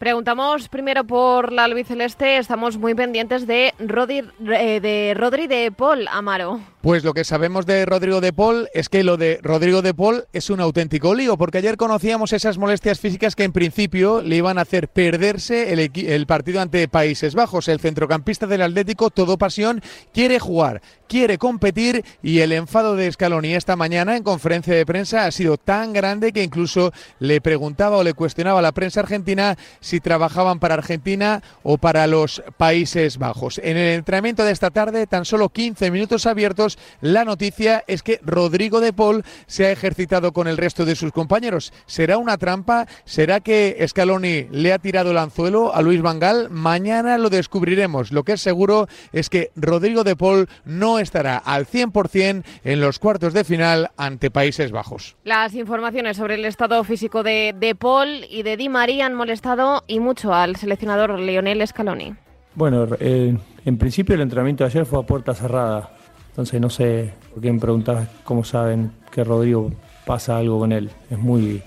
Preguntamos 0.03 0.67
primero 0.67 1.05
por 1.05 1.53
la 1.53 1.63
albiceleste. 1.63 2.35
Estamos 2.35 2.77
muy 2.77 2.93
pendientes 2.93 3.47
de 3.47 3.73
Rodri, 3.79 4.21
eh, 4.51 4.81
de 4.81 5.13
Rodri 5.15 5.47
de 5.47 5.71
Paul 5.71 6.09
Amaro. 6.11 6.59
Pues 6.83 7.05
lo 7.05 7.13
que 7.13 7.23
sabemos 7.23 7.65
de 7.65 7.85
Rodrigo 7.85 8.19
de 8.19 8.33
Paul 8.33 8.67
es 8.73 8.89
que 8.89 9.05
lo 9.05 9.15
de 9.15 9.39
Rodrigo 9.41 9.81
de 9.81 9.93
Paul 9.93 10.25
es 10.33 10.49
un 10.49 10.59
auténtico 10.59 11.15
lío, 11.15 11.37
porque 11.37 11.59
ayer 11.59 11.77
conocíamos 11.77 12.33
esas 12.33 12.57
molestias 12.57 12.99
físicas 12.99 13.37
que 13.37 13.45
en 13.45 13.53
principio 13.53 14.21
le 14.21 14.35
iban 14.35 14.57
a 14.57 14.63
hacer 14.63 14.89
perderse 14.89 15.71
el, 15.71 16.27
partido 16.27 16.59
ante 16.59 16.89
Países 16.89 17.35
Bajos. 17.35 17.69
El 17.69 17.79
centrocampista 17.79 18.47
del 18.47 18.63
Atlético, 18.63 19.11
todo 19.11 19.37
pasión, 19.37 19.81
quiere 20.13 20.39
jugar, 20.39 20.81
quiere 21.07 21.37
competir 21.37 22.03
y 22.21 22.39
el 22.39 22.51
enfado 22.51 22.97
de 22.97 23.09
Scaloni 23.09 23.53
esta 23.53 23.77
mañana 23.77 24.17
en 24.17 24.23
conferencia 24.23 24.75
de 24.75 24.85
prensa 24.85 25.25
ha 25.25 25.31
sido 25.31 25.55
tan 25.55 25.93
grande 25.93 26.33
que 26.33 26.43
incluso 26.43 26.91
le 27.19 27.39
preguntaba 27.39 27.95
o 27.95 28.03
le 28.03 28.13
cuestionaba 28.13 28.59
a 28.59 28.61
la 28.61 28.73
prensa 28.73 28.99
argentina 28.99 29.57
si 29.79 29.92
trabajaban 29.99 30.59
para 30.59 30.75
Argentina 30.75 31.41
o 31.63 31.77
para 31.77 32.07
los 32.07 32.43
Países 32.57 33.17
Bajos. 33.17 33.59
En 33.63 33.77
el 33.77 33.93
entrenamiento 33.95 34.43
de 34.43 34.51
esta 34.51 34.71
tarde, 34.71 35.07
tan 35.07 35.25
solo 35.25 35.49
15 35.49 35.91
minutos 35.91 36.25
abiertos, 36.25 36.77
la 37.01 37.25
noticia 37.25 37.83
es 37.87 38.03
que 38.03 38.19
Rodrigo 38.23 38.79
de 38.79 38.93
Paul 38.93 39.23
se 39.47 39.65
ha 39.65 39.71
ejercitado 39.71 40.33
con 40.33 40.47
el 40.47 40.57
resto 40.57 40.85
de 40.85 40.95
sus 40.95 41.11
compañeros. 41.11 41.73
¿Será 41.85 42.17
una 42.17 42.37
trampa? 42.37 42.87
¿Será 43.05 43.39
que 43.39 43.83
Scaloni 43.87 44.47
le 44.51 44.73
ha 44.73 44.79
tirado 44.79 45.11
el 45.11 45.17
anzuelo 45.17 45.73
a 45.73 45.81
Luis 45.81 46.01
Vangal? 46.01 46.49
Mañana 46.49 47.17
lo 47.17 47.29
descubriremos. 47.29 48.11
Lo 48.11 48.23
que 48.23 48.33
es 48.33 48.41
seguro 48.41 48.87
es 49.11 49.29
que 49.29 49.51
Rodrigo 49.55 50.03
de 50.03 50.15
Paul 50.15 50.49
no 50.65 50.99
estará 50.99 51.37
al 51.37 51.65
100% 51.65 52.43
en 52.63 52.81
los 52.81 52.99
cuartos 52.99 53.33
de 53.33 53.43
final 53.43 53.91
ante 53.97 54.31
Países 54.31 54.71
Bajos. 54.71 55.15
Las 55.23 55.53
informaciones 55.53 56.17
sobre 56.17 56.35
el 56.35 56.45
estado 56.45 56.83
físico 56.83 57.23
de, 57.23 57.55
de 57.57 57.75
Paul 57.75 58.25
y 58.29 58.43
de 58.43 58.57
Di 58.57 58.69
María 58.69 59.05
han 59.05 59.13
molestado 59.13 59.82
y 59.87 59.99
mucho 59.99 60.33
al 60.33 60.55
seleccionador 60.55 61.19
Lionel 61.19 61.65
Scaloni. 61.67 62.13
Bueno, 62.55 62.87
eh, 62.99 63.35
en 63.65 63.77
principio 63.77 64.15
el 64.15 64.21
entrenamiento 64.21 64.63
de 64.63 64.69
ayer 64.69 64.85
fue 64.85 64.99
a 64.99 65.03
puerta 65.03 65.33
cerrada. 65.33 65.91
Entonces 66.29 66.59
no 66.59 66.69
sé 66.69 67.13
por 67.31 67.41
qué 67.41 67.51
me 67.51 67.59
preguntabas 67.59 68.07
cómo 68.23 68.43
saben 68.43 68.91
que 69.11 69.23
Rodrigo 69.23 69.71
pasa 70.05 70.37
algo 70.37 70.59
con 70.59 70.71
él. 70.71 70.89
Es 71.09 71.17
muy 71.17 71.61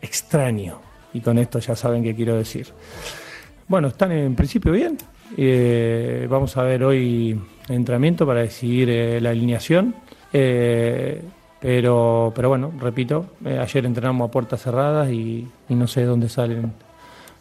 extraño. 0.00 0.80
Y 1.12 1.20
con 1.20 1.38
esto 1.38 1.58
ya 1.58 1.74
saben 1.74 2.02
qué 2.02 2.14
quiero 2.14 2.36
decir. 2.36 2.68
Bueno, 3.66 3.88
están 3.88 4.12
en 4.12 4.34
principio 4.34 4.72
bien. 4.72 4.98
Eh, 5.36 6.26
vamos 6.28 6.56
a 6.56 6.62
ver 6.62 6.84
hoy 6.84 7.40
el 7.68 7.74
entrenamiento 7.74 8.26
para 8.26 8.40
decidir 8.40 8.90
eh, 8.90 9.20
la 9.20 9.30
alineación. 9.30 9.94
Eh, 10.32 11.22
pero, 11.60 12.32
pero 12.34 12.48
bueno, 12.48 12.72
repito, 12.78 13.26
eh, 13.44 13.58
ayer 13.58 13.84
entrenamos 13.84 14.28
a 14.28 14.30
puertas 14.30 14.62
cerradas 14.62 15.10
y, 15.10 15.46
y 15.68 15.74
no 15.74 15.86
sé 15.86 16.04
dónde 16.04 16.28
salen 16.28 16.72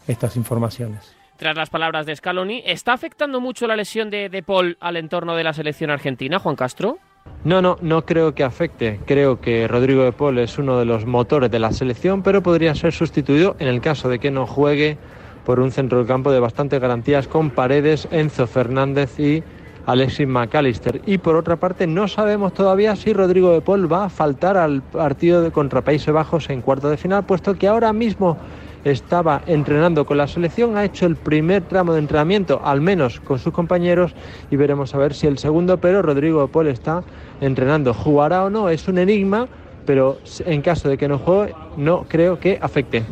estas 0.09 0.35
informaciones. 0.35 1.15
Tras 1.37 1.55
las 1.55 1.69
palabras 1.69 2.05
de 2.05 2.15
Scaloni, 2.15 2.63
¿está 2.65 2.91
afectando 2.91 3.39
mucho 3.39 3.65
la 3.65 3.77
lesión 3.77 4.09
de 4.09 4.27
De 4.27 4.43
Paul 4.43 4.75
al 4.81 4.97
entorno 4.97 5.35
de 5.35 5.45
la 5.45 5.53
selección 5.53 5.89
argentina, 5.89 6.39
Juan 6.39 6.57
Castro? 6.57 6.97
No, 7.45 7.61
no, 7.61 7.77
no 7.81 8.05
creo 8.05 8.35
que 8.35 8.43
afecte. 8.43 8.99
Creo 9.05 9.39
que 9.39 9.67
Rodrigo 9.67 10.03
de 10.03 10.11
Paul 10.11 10.39
es 10.39 10.57
uno 10.57 10.77
de 10.77 10.85
los 10.85 11.05
motores 11.05 11.49
de 11.49 11.59
la 11.59 11.71
selección, 11.71 12.23
pero 12.23 12.43
podría 12.43 12.75
ser 12.75 12.91
sustituido 12.91 13.55
en 13.59 13.69
el 13.69 13.79
caso 13.79 14.09
de 14.09 14.19
que 14.19 14.31
no 14.31 14.45
juegue 14.45 14.97
por 15.45 15.61
un 15.61 15.71
centro 15.71 15.99
del 15.99 16.07
campo 16.07 16.31
de 16.31 16.41
bastantes 16.41 16.81
garantías 16.81 17.27
con 17.27 17.51
Paredes, 17.51 18.07
Enzo 18.11 18.45
Fernández 18.45 19.17
y 19.19 19.43
Alexis 19.85 20.27
McAllister. 20.27 21.01
Y 21.05 21.19
por 21.19 21.35
otra 21.35 21.55
parte, 21.55 21.87
no 21.87 22.07
sabemos 22.07 22.53
todavía 22.53 22.95
si 22.95 23.13
Rodrigo 23.13 23.53
de 23.53 23.61
Paul 23.61 23.91
va 23.91 24.05
a 24.05 24.09
faltar 24.09 24.57
al 24.57 24.81
partido 24.81 25.41
de 25.41 25.51
contra 25.51 25.81
Países 25.81 26.13
Bajos 26.13 26.49
en 26.49 26.61
cuarto 26.61 26.89
de 26.89 26.97
final, 26.97 27.25
puesto 27.25 27.55
que 27.55 27.67
ahora 27.67 27.93
mismo 27.93 28.37
estaba 28.83 29.41
entrenando 29.45 30.05
con 30.05 30.17
la 30.17 30.27
selección, 30.27 30.77
ha 30.77 30.85
hecho 30.85 31.05
el 31.05 31.15
primer 31.15 31.63
tramo 31.63 31.93
de 31.93 31.99
entrenamiento, 31.99 32.61
al 32.63 32.81
menos 32.81 33.19
con 33.19 33.39
sus 33.39 33.53
compañeros, 33.53 34.13
y 34.49 34.55
veremos 34.55 34.95
a 34.95 34.97
ver 34.97 35.13
si 35.13 35.27
el 35.27 35.37
segundo, 35.37 35.77
pero 35.79 36.01
Rodrigo 36.01 36.47
Paul 36.47 36.67
está 36.67 37.03
entrenando. 37.41 37.93
¿Jugará 37.93 38.45
o 38.45 38.49
no? 38.49 38.69
Es 38.69 38.87
un 38.87 38.97
enigma, 38.97 39.47
pero 39.85 40.19
en 40.45 40.61
caso 40.61 40.89
de 40.89 40.97
que 40.97 41.07
no 41.07 41.17
juegue, 41.17 41.53
no 41.77 42.05
creo 42.07 42.39
que 42.39 42.59
afecte. 42.61 43.03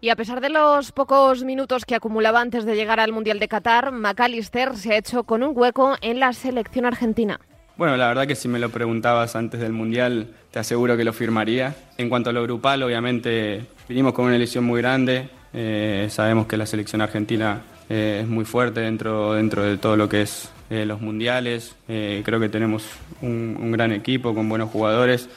Y 0.00 0.10
a 0.10 0.16
pesar 0.16 0.40
de 0.40 0.50
los 0.50 0.92
pocos 0.92 1.42
minutos 1.42 1.84
que 1.84 1.94
acumulaba 1.94 2.40
antes 2.40 2.64
de 2.64 2.76
llegar 2.76 3.00
al 3.00 3.12
Mundial 3.12 3.38
de 3.38 3.48
Qatar, 3.48 3.92
McAllister 3.92 4.76
se 4.76 4.92
ha 4.92 4.98
hecho 4.98 5.24
con 5.24 5.42
un 5.42 5.52
hueco 5.56 5.96
en 6.00 6.20
la 6.20 6.32
selección 6.32 6.84
argentina. 6.84 7.40
Bueno, 7.76 7.96
la 7.96 8.08
verdad 8.08 8.26
que 8.26 8.34
si 8.34 8.48
me 8.48 8.58
lo 8.58 8.70
preguntabas 8.70 9.36
antes 9.36 9.60
del 9.60 9.72
Mundial, 9.72 10.34
te 10.56 10.60
aseguro 10.60 10.96
que 10.96 11.04
lo 11.04 11.12
firmaría. 11.12 11.74
En 11.98 12.08
cuanto 12.08 12.30
a 12.30 12.32
lo 12.32 12.42
grupal, 12.42 12.82
obviamente 12.82 13.66
vinimos 13.86 14.14
con 14.14 14.24
una 14.24 14.36
elección 14.36 14.64
muy 14.64 14.80
grande. 14.80 15.28
Eh, 15.52 16.06
sabemos 16.08 16.46
que 16.46 16.56
la 16.56 16.64
selección 16.64 17.02
argentina 17.02 17.60
eh, 17.90 18.20
es 18.22 18.26
muy 18.26 18.46
fuerte 18.46 18.80
dentro, 18.80 19.34
dentro 19.34 19.62
de 19.64 19.76
todo 19.76 19.98
lo 19.98 20.08
que 20.08 20.22
es 20.22 20.50
eh, 20.70 20.86
los 20.86 21.02
mundiales. 21.02 21.76
Creo 21.86 22.40
que 22.40 22.48
tenemos 22.48 22.88
un, 23.20 23.70
gran 23.70 23.92
equipo 23.92 24.34
con 24.34 24.48
buenos 24.48 24.70
jugadores 24.70 25.28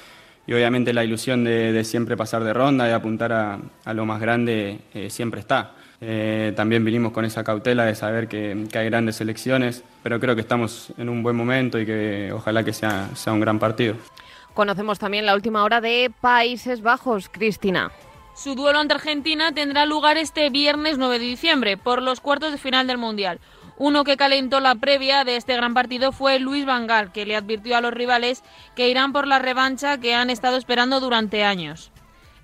y 0.47 0.53
obviamente 0.53 0.93
la 0.93 1.03
ilusión 1.03 1.43
de, 1.43 1.83
siempre 1.83 2.15
pasar 2.15 2.45
de 2.45 2.53
ronda 2.53 2.87
y 2.87 2.93
apuntar 2.93 3.33
a, 3.33 3.93
lo 3.93 4.05
más 4.05 4.21
grande 4.21 4.79
siempre 5.09 5.41
está. 5.41 5.73
También 6.55 6.85
vinimos 6.85 7.11
con 7.11 7.25
esa 7.25 7.43
cautela 7.43 7.83
de 7.83 7.93
saber 7.93 8.29
que, 8.29 8.67
que 8.71 8.77
hay 8.77 8.85
grandes 8.85 9.17
selecciones, 9.17 9.83
pero 10.01 10.17
creo 10.17 10.33
que 10.35 10.41
estamos 10.41 10.93
en 10.97 11.09
un 11.09 11.21
buen 11.23 11.35
momento 11.35 11.77
y 11.77 11.85
que 11.85 12.31
ojalá 12.33 12.63
que 12.63 12.71
sea, 12.71 13.09
sea 13.15 13.33
un 13.33 13.41
gran 13.41 13.59
partido. 13.59 13.97
Conocemos 14.53 14.99
también 14.99 15.25
la 15.25 15.35
última 15.35 15.63
hora 15.63 15.81
de 15.81 16.11
Países 16.21 16.81
Bajos, 16.81 17.29
Cristina. 17.29 17.91
Su 18.35 18.55
duelo 18.55 18.79
ante 18.79 18.93
Argentina 18.93 19.51
tendrá 19.51 19.85
lugar 19.85 20.17
este 20.17 20.49
viernes 20.49 20.97
9 20.97 21.19
de 21.19 21.25
diciembre 21.25 21.77
por 21.77 22.01
los 22.01 22.21
cuartos 22.21 22.51
de 22.51 22.57
final 22.57 22.87
del 22.87 22.97
Mundial. 22.97 23.39
Uno 23.77 24.03
que 24.03 24.17
calentó 24.17 24.59
la 24.59 24.75
previa 24.75 25.23
de 25.23 25.35
este 25.35 25.55
gran 25.55 25.73
partido 25.73 26.11
fue 26.11 26.39
Luis 26.39 26.65
Vangal, 26.65 27.11
que 27.11 27.25
le 27.25 27.35
advirtió 27.35 27.77
a 27.77 27.81
los 27.81 27.93
rivales 27.93 28.43
que 28.75 28.89
irán 28.89 29.13
por 29.13 29.27
la 29.27 29.39
revancha 29.39 29.99
que 29.99 30.15
han 30.15 30.29
estado 30.29 30.57
esperando 30.57 30.99
durante 30.99 31.43
años. 31.43 31.91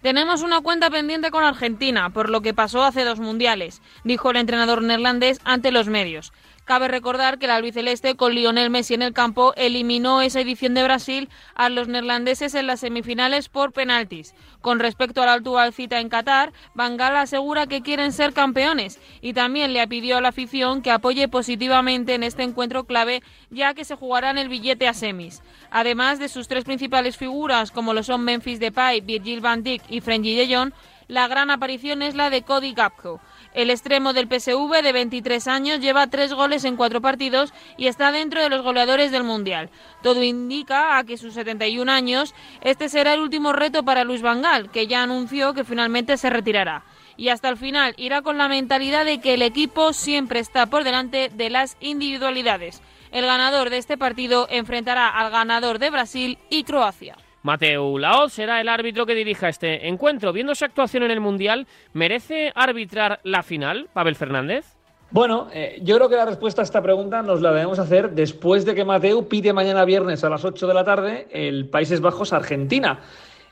Tenemos 0.02 0.44
una 0.44 0.62
cuenta 0.62 0.90
pendiente 0.90 1.32
con 1.32 1.44
Argentina, 1.44 2.12
por 2.12 2.30
lo 2.30 2.42
que 2.42 2.54
pasó 2.54 2.84
hace 2.84 3.04
dos 3.04 3.20
mundiales, 3.20 3.82
dijo 4.04 4.30
el 4.30 4.38
entrenador 4.38 4.84
neerlandés 4.84 5.40
ante 5.44 5.72
los 5.72 5.88
medios. 5.88 6.32
Cabe 6.66 6.88
recordar 6.88 7.38
que 7.38 7.46
el 7.46 7.52
albiceleste, 7.52 8.16
con 8.16 8.34
Lionel 8.34 8.72
Messi 8.72 8.96
en 8.96 9.04
el 9.04 9.14
campo, 9.14 9.54
eliminó 9.56 10.24
esa 10.24 10.42
edición 10.42 10.74
de 10.74 10.84
Brasil 10.84 11.30
a 11.54 11.70
los 11.70 11.88
neerlandeses 11.88 12.56
en 12.56 12.66
las 12.66 12.80
semifinales 12.80 13.50
por 13.50 13.72
penaltis. 13.72 14.34
Con 14.62 14.80
respecto 14.80 15.22
a 15.22 15.28
la 15.28 15.34
actual 15.34 15.74
cita 15.74 16.00
en 16.00 16.10
Qatar, 16.10 16.54
Van 16.74 16.98
Gaal 16.98 17.18
asegura 17.18 17.68
que 17.68 17.84
quieren 17.84 18.12
ser 18.12 18.34
campeones 18.34 19.00
y 19.22 19.34
también 19.34 19.74
le 19.74 19.88
pidió 19.88 20.18
a 20.18 20.22
la 20.22 20.30
afición 20.30 20.82
que 20.82 20.90
apoye 20.90 21.28
positivamente 21.28 22.16
en 22.16 22.24
este 22.24 22.42
encuentro 22.42 22.86
clave, 22.86 23.22
ya 23.52 23.76
que 23.76 23.86
se 23.86 23.96
jugará 23.96 24.32
en 24.32 24.40
el 24.40 24.50
billete 24.50 24.88
a 24.88 24.96
semis. 24.96 25.44
Además 25.70 26.18
de 26.18 26.30
sus 26.30 26.48
tres 26.48 26.64
principales 26.64 27.16
figuras, 27.16 27.70
como 27.70 27.94
lo 27.94 28.02
son 28.02 28.24
Memphis 28.24 28.60
Depay, 28.60 29.02
Virgil 29.02 29.40
van 29.40 29.62
Dijk 29.62 29.84
y 29.88 30.02
Frenkie 30.02 30.36
de 30.36 30.56
Jong, 30.56 30.72
la 31.08 31.28
gran 31.28 31.52
aparición 31.52 32.02
es 32.02 32.16
la 32.16 32.32
de 32.32 32.42
Cody 32.42 32.74
Gapco. 32.74 33.22
El 33.56 33.70
extremo 33.70 34.12
del 34.12 34.28
PSV 34.28 34.84
de 34.84 34.92
23 34.92 35.48
años 35.48 35.80
lleva 35.80 36.08
tres 36.08 36.34
goles 36.34 36.66
en 36.66 36.76
cuatro 36.76 37.00
partidos 37.00 37.54
y 37.78 37.88
está 37.88 38.12
dentro 38.12 38.44
de 38.44 38.50
los 38.50 38.62
goleadores 38.62 39.14
del 39.14 39.24
Mundial. 39.24 39.70
Todo 40.04 40.22
indica 40.24 40.98
a 40.98 41.06
que 41.06 41.16
sus 41.16 41.36
71 41.36 41.90
años 41.90 42.36
este 42.60 42.90
será 42.90 43.14
el 43.14 43.22
último 43.22 43.54
reto 43.54 43.84
para 43.84 44.04
Luis 44.04 44.22
Vangal, 44.22 44.70
que 44.72 44.88
ya 44.88 45.04
anunció 45.04 45.54
que 45.54 45.64
finalmente 45.64 46.18
se 46.18 46.30
retirará. 46.30 46.84
Y 47.16 47.30
hasta 47.30 47.48
el 47.48 47.56
final 47.56 47.94
irá 47.96 48.22
con 48.22 48.38
la 48.38 48.50
mentalidad 48.50 49.06
de 49.06 49.22
que 49.22 49.36
el 49.36 49.42
equipo 49.42 49.94
siempre 49.94 50.42
está 50.42 50.66
por 50.66 50.84
delante 50.84 51.30
de 51.34 51.50
las 51.50 51.78
individualidades. 51.80 52.82
El 53.12 53.26
ganador 53.26 53.70
de 53.70 53.78
este 53.78 53.98
partido 53.98 54.48
enfrentará 54.50 55.08
al 55.08 55.32
ganador 55.32 55.80
de 55.80 55.92
Brasil 55.92 56.38
y 56.50 56.66
Croacia. 56.66 57.16
Mateu 57.46 58.00
Laoz 58.00 58.34
será 58.34 58.60
el 58.60 58.68
árbitro 58.68 59.06
que 59.06 59.14
dirija 59.14 59.50
este 59.50 59.88
encuentro. 59.88 60.34
Viendo 60.34 60.56
su 60.56 60.66
actuación 60.66 61.04
en 61.04 61.12
el 61.12 61.20
Mundial, 61.20 61.68
¿merece 61.94 62.52
arbitrar 62.56 63.20
la 63.22 63.44
final, 63.44 63.88
Pavel 63.94 64.16
Fernández? 64.16 64.66
Bueno, 65.12 65.50
eh, 65.54 65.78
yo 65.84 65.96
creo 65.98 66.10
que 66.10 66.16
la 66.16 66.26
respuesta 66.26 66.64
a 66.64 66.66
esta 66.66 66.82
pregunta 66.82 67.22
nos 67.22 67.42
la 67.42 67.52
debemos 67.52 67.78
hacer 67.78 68.10
después 68.10 68.66
de 68.66 68.74
que 68.74 68.84
Mateu 68.84 69.28
pide 69.28 69.54
mañana 69.54 69.86
viernes 69.86 70.24
a 70.24 70.30
las 70.32 70.44
8 70.44 70.66
de 70.66 70.74
la 70.74 70.84
tarde 70.84 71.28
el 71.30 71.70
Países 71.70 72.02
Bajos-Argentina. 72.02 73.02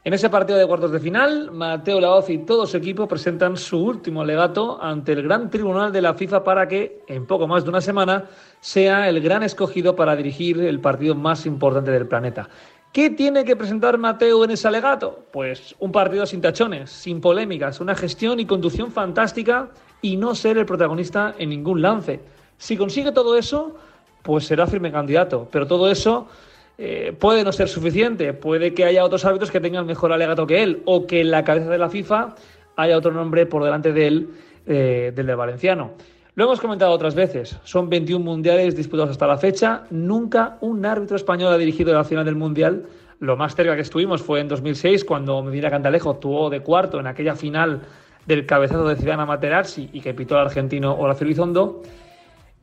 En 0.05 0.13
ese 0.13 0.29
partido 0.29 0.57
de 0.57 0.67
cuartos 0.67 0.91
de 0.91 0.99
final, 0.99 1.51
Mateo 1.51 2.01
Laoz 2.01 2.29
y 2.29 2.39
todo 2.39 2.65
su 2.65 2.75
equipo 2.75 3.07
presentan 3.07 3.55
su 3.55 3.81
último 3.81 4.21
alegato 4.21 4.83
ante 4.83 5.13
el 5.13 5.23
Gran 5.23 5.49
Tribunal 5.49 5.93
de 5.93 6.01
la 6.01 6.13
FIFA 6.13 6.43
para 6.43 6.67
que, 6.67 7.03
en 7.07 7.25
poco 7.25 7.47
más 7.47 7.63
de 7.63 7.69
una 7.69 7.79
semana, 7.79 8.25
sea 8.59 9.07
el 9.07 9.21
gran 9.21 9.43
escogido 9.43 9.95
para 9.95 10.17
dirigir 10.17 10.59
el 10.59 10.81
partido 10.81 11.15
más 11.15 11.45
importante 11.45 11.91
del 11.91 12.05
planeta. 12.05 12.49
¿Qué 12.93 13.09
tiene 13.09 13.43
que 13.43 13.55
presentar 13.55 13.97
Mateo 13.97 14.43
en 14.43 14.51
ese 14.51 14.67
alegato? 14.67 15.25
Pues 15.31 15.73
un 15.79 15.91
partido 15.91 16.27
sin 16.27 16.41
tachones, 16.41 16.91
sin 16.91 17.21
polémicas, 17.21 17.79
una 17.79 17.95
gestión 17.95 18.39
y 18.39 18.45
conducción 18.45 18.91
fantástica 18.91 19.71
y 20.03 20.15
no 20.15 20.35
ser 20.35 20.59
el 20.59 20.67
protagonista 20.67 21.33
en 21.39 21.49
ningún 21.49 21.81
lance. 21.81 22.19
Si 22.59 22.77
consigue 22.77 23.11
todo 23.11 23.35
eso, 23.35 23.75
pues 24.21 24.45
será 24.45 24.67
firme 24.67 24.91
candidato. 24.91 25.47
Pero 25.51 25.65
todo 25.65 25.89
eso 25.89 26.27
eh, 26.77 27.15
puede 27.19 27.43
no 27.43 27.51
ser 27.51 27.67
suficiente. 27.67 28.31
Puede 28.31 28.75
que 28.75 28.85
haya 28.85 29.03
otros 29.03 29.25
árbitros 29.25 29.49
que 29.49 29.59
tengan 29.59 29.87
mejor 29.87 30.13
alegato 30.13 30.45
que 30.45 30.61
él 30.61 30.83
o 30.85 31.07
que 31.07 31.21
en 31.21 31.31
la 31.31 31.43
cabeza 31.43 31.71
de 31.71 31.79
la 31.79 31.89
FIFA 31.89 32.35
haya 32.75 32.95
otro 32.95 33.11
nombre 33.11 33.47
por 33.47 33.63
delante 33.63 33.91
de 33.91 34.05
él, 34.05 34.29
eh, 34.67 35.11
del 35.15 35.25
de 35.25 35.33
Valenciano. 35.33 35.93
Lo 36.35 36.45
hemos 36.45 36.59
comentado 36.59 36.91
otras 36.91 37.13
veces, 37.13 37.59
son 37.63 37.89
21 37.89 38.25
mundiales 38.25 38.75
disputados 38.75 39.11
hasta 39.11 39.27
la 39.27 39.37
fecha, 39.37 39.83
nunca 39.91 40.57
un 40.61 40.83
árbitro 40.83 41.15
español 41.15 41.53
ha 41.53 41.59
dirigido 41.59 41.93
la 41.93 42.03
final 42.03 42.25
del 42.25 42.35
mundial. 42.35 42.87
Lo 43.19 43.37
más 43.37 43.55
cerca 43.55 43.75
que 43.75 43.83
estuvimos 43.83 44.23
fue 44.23 44.39
en 44.39 44.47
2006, 44.47 45.05
cuando 45.05 45.43
Medina 45.43 45.69
Cantalejo 45.69 46.09
actuó 46.09 46.49
de 46.49 46.61
cuarto 46.61 46.99
en 46.99 47.05
aquella 47.05 47.35
final 47.35 47.81
del 48.25 48.47
cabezazo 48.47 48.87
de 48.87 48.95
Zidane 48.95 49.21
a 49.21 49.25
Materazzi 49.27 49.91
y 49.93 50.01
que 50.01 50.15
pitó 50.15 50.35
al 50.35 50.47
argentino 50.47 50.95
Horacio 50.95 51.25
Elizondo. 51.25 51.83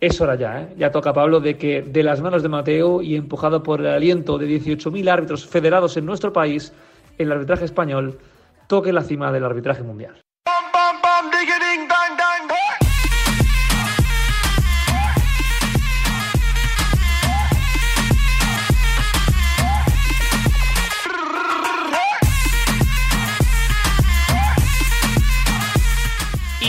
Es 0.01 0.21
hora 0.21 0.35
ya, 0.35 0.63
¿eh? 0.63 0.75
ya 0.77 0.91
toca 0.91 1.13
Pablo 1.13 1.39
de 1.39 1.57
que 1.57 1.83
de 1.83 2.03
las 2.03 2.21
manos 2.21 2.43
de 2.43 2.49
Mateo 2.49 3.03
y 3.03 3.15
empujado 3.15 3.63
por 3.63 3.81
el 3.83 3.87
aliento 3.87 4.37
de 4.37 4.49
18.000 4.49 5.09
árbitros 5.09 5.47
federados 5.47 5.97
en 5.97 6.07
nuestro 6.07 6.33
país, 6.33 6.73
el 7.19 7.31
arbitraje 7.31 7.67
español 7.67 8.19
toque 8.67 8.93
la 8.93 9.03
cima 9.03 9.31
del 9.31 9.45
arbitraje 9.45 9.85
mundial. 9.85 10.21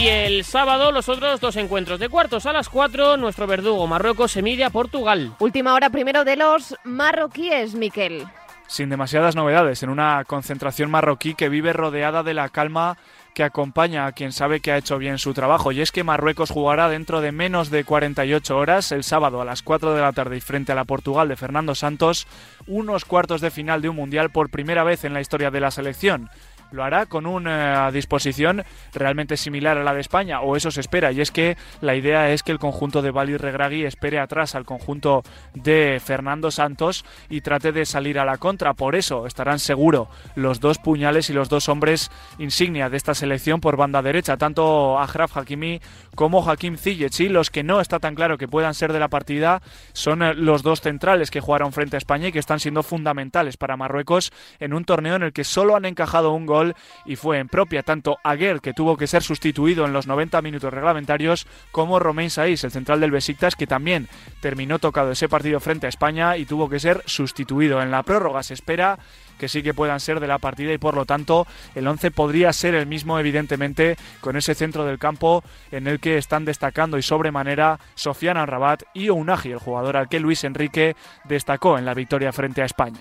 Y 0.02 0.08
el 0.08 0.42
sábado 0.42 0.90
los 0.90 1.08
otros 1.08 1.40
dos 1.40 1.54
encuentros 1.54 2.00
de 2.00 2.08
cuartos 2.08 2.46
a 2.46 2.52
las 2.52 2.68
4, 2.68 3.16
nuestro 3.18 3.46
verdugo 3.46 3.86
Marruecos, 3.86 4.36
Emilia, 4.36 4.68
Portugal. 4.68 5.36
Última 5.38 5.74
hora 5.74 5.90
primero 5.90 6.24
de 6.24 6.34
los 6.34 6.74
marroquíes, 6.82 7.76
Miquel. 7.76 8.26
Sin 8.66 8.88
demasiadas 8.88 9.36
novedades, 9.36 9.84
en 9.84 9.90
una 9.90 10.24
concentración 10.24 10.90
marroquí 10.90 11.36
que 11.36 11.48
vive 11.48 11.72
rodeada 11.72 12.24
de 12.24 12.34
la 12.34 12.48
calma 12.48 12.98
que 13.32 13.44
acompaña 13.44 14.06
a 14.06 14.12
quien 14.12 14.32
sabe 14.32 14.60
que 14.60 14.72
ha 14.72 14.76
hecho 14.76 14.98
bien 14.98 15.18
su 15.18 15.34
trabajo. 15.34 15.72
Y 15.72 15.80
es 15.80 15.92
que 15.92 16.04
Marruecos 16.04 16.50
jugará 16.50 16.88
dentro 16.88 17.20
de 17.20 17.32
menos 17.32 17.70
de 17.70 17.84
48 17.84 18.56
horas, 18.56 18.92
el 18.92 19.04
sábado 19.04 19.40
a 19.40 19.44
las 19.44 19.62
4 19.62 19.94
de 19.94 20.00
la 20.00 20.12
tarde 20.12 20.36
y 20.36 20.40
frente 20.40 20.72
a 20.72 20.74
la 20.74 20.84
Portugal 20.84 21.28
de 21.28 21.36
Fernando 21.36 21.74
Santos, 21.74 22.26
unos 22.66 23.04
cuartos 23.04 23.40
de 23.40 23.50
final 23.50 23.82
de 23.82 23.88
un 23.88 23.96
mundial 23.96 24.30
por 24.30 24.50
primera 24.50 24.84
vez 24.84 25.04
en 25.04 25.14
la 25.14 25.20
historia 25.20 25.50
de 25.50 25.60
la 25.60 25.70
selección. 25.70 26.28
Lo 26.72 26.84
hará 26.84 27.06
con 27.06 27.26
una 27.26 27.90
disposición 27.90 28.64
realmente 28.92 29.36
similar 29.36 29.78
a 29.78 29.84
la 29.84 29.94
de 29.94 30.00
España, 30.00 30.40
o 30.40 30.56
eso 30.56 30.70
se 30.70 30.80
espera, 30.80 31.12
y 31.12 31.20
es 31.20 31.30
que 31.30 31.56
la 31.80 31.94
idea 31.94 32.30
es 32.30 32.42
que 32.42 32.52
el 32.52 32.58
conjunto 32.58 33.02
de 33.02 33.10
Bali 33.10 33.36
Regragui 33.36 33.84
espere 33.84 34.18
atrás 34.18 34.54
al 34.54 34.64
conjunto 34.64 35.22
de 35.54 36.00
Fernando 36.04 36.50
Santos 36.50 37.04
y 37.28 37.40
trate 37.40 37.72
de 37.72 37.86
salir 37.86 38.18
a 38.18 38.24
la 38.24 38.38
contra. 38.38 38.74
Por 38.74 38.96
eso 38.96 39.26
estarán 39.26 39.58
seguro 39.58 40.08
los 40.34 40.60
dos 40.60 40.78
puñales 40.78 41.30
y 41.30 41.32
los 41.32 41.48
dos 41.48 41.68
hombres 41.68 42.10
insignia 42.38 42.88
de 42.88 42.96
esta 42.96 43.14
selección 43.14 43.60
por 43.60 43.76
banda 43.76 44.02
derecha, 44.02 44.36
tanto 44.36 44.98
Ajraf 44.98 45.36
Hakimi 45.36 45.80
como 46.14 46.48
Hakim 46.48 46.76
Ziyech. 46.76 47.20
Y 47.20 47.28
los 47.28 47.50
que 47.50 47.62
no 47.62 47.80
está 47.80 47.98
tan 47.98 48.14
claro 48.14 48.38
que 48.38 48.48
puedan 48.48 48.74
ser 48.74 48.92
de 48.92 49.00
la 49.00 49.08
partida 49.08 49.62
son 49.92 50.22
eh, 50.22 50.34
los 50.34 50.62
dos 50.62 50.80
centrales 50.80 51.30
que 51.30 51.40
jugaron 51.40 51.72
frente 51.72 51.96
a 51.96 51.98
España 51.98 52.28
y 52.28 52.32
que 52.32 52.38
están 52.38 52.60
siendo 52.60 52.82
fundamentales 52.82 53.56
para 53.56 53.76
Marruecos 53.76 54.32
en 54.58 54.74
un 54.74 54.84
torneo 54.84 55.16
en 55.16 55.22
el 55.22 55.32
que 55.32 55.44
solo 55.44 55.76
han 55.76 55.84
encajado 55.84 56.32
un 56.32 56.46
gol 56.46 56.61
y 57.04 57.16
fue 57.16 57.38
en 57.38 57.48
propia 57.48 57.82
tanto 57.82 58.18
Aguer, 58.22 58.60
que 58.60 58.72
tuvo 58.72 58.96
que 58.96 59.06
ser 59.06 59.22
sustituido 59.22 59.84
en 59.84 59.92
los 59.92 60.06
90 60.06 60.40
minutos 60.42 60.72
reglamentarios, 60.72 61.46
como 61.70 61.98
Romain 61.98 62.30
Saiz, 62.30 62.64
el 62.64 62.70
central 62.70 63.00
del 63.00 63.10
Besiktas, 63.10 63.56
que 63.56 63.66
también 63.66 64.08
terminó 64.40 64.78
tocado 64.78 65.12
ese 65.12 65.28
partido 65.28 65.60
frente 65.60 65.86
a 65.86 65.88
España 65.88 66.36
y 66.36 66.46
tuvo 66.46 66.68
que 66.68 66.80
ser 66.80 67.02
sustituido. 67.06 67.82
En 67.82 67.90
la 67.90 68.02
prórroga 68.02 68.42
se 68.42 68.54
espera 68.54 68.98
que 69.38 69.48
sí 69.48 69.62
que 69.62 69.74
puedan 69.74 69.98
ser 69.98 70.20
de 70.20 70.28
la 70.28 70.38
partida 70.38 70.72
y 70.72 70.78
por 70.78 70.94
lo 70.94 71.04
tanto 71.04 71.48
el 71.74 71.88
11 71.88 72.12
podría 72.12 72.52
ser 72.52 72.76
el 72.76 72.86
mismo 72.86 73.18
evidentemente 73.18 73.96
con 74.20 74.36
ese 74.36 74.54
centro 74.54 74.84
del 74.84 75.00
campo 75.00 75.42
en 75.72 75.88
el 75.88 75.98
que 75.98 76.16
están 76.16 76.44
destacando 76.44 76.96
y 76.96 77.02
sobremanera 77.02 77.80
Sofian 77.96 78.46
Rabat 78.46 78.84
y 78.94 79.08
Unagi, 79.08 79.50
el 79.50 79.58
jugador 79.58 79.96
al 79.96 80.08
que 80.08 80.20
Luis 80.20 80.44
Enrique 80.44 80.94
destacó 81.24 81.76
en 81.76 81.84
la 81.84 81.94
victoria 81.94 82.32
frente 82.32 82.62
a 82.62 82.66
España. 82.66 83.00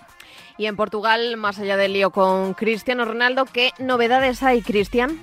Y 0.57 0.65
en 0.65 0.75
Portugal, 0.75 1.37
más 1.37 1.59
allá 1.59 1.77
del 1.77 1.93
lío 1.93 2.11
con 2.11 2.53
Cristiano 2.53 3.05
Ronaldo, 3.05 3.45
¿qué 3.45 3.71
novedades 3.79 4.43
hay, 4.43 4.61
Cristian? 4.61 5.19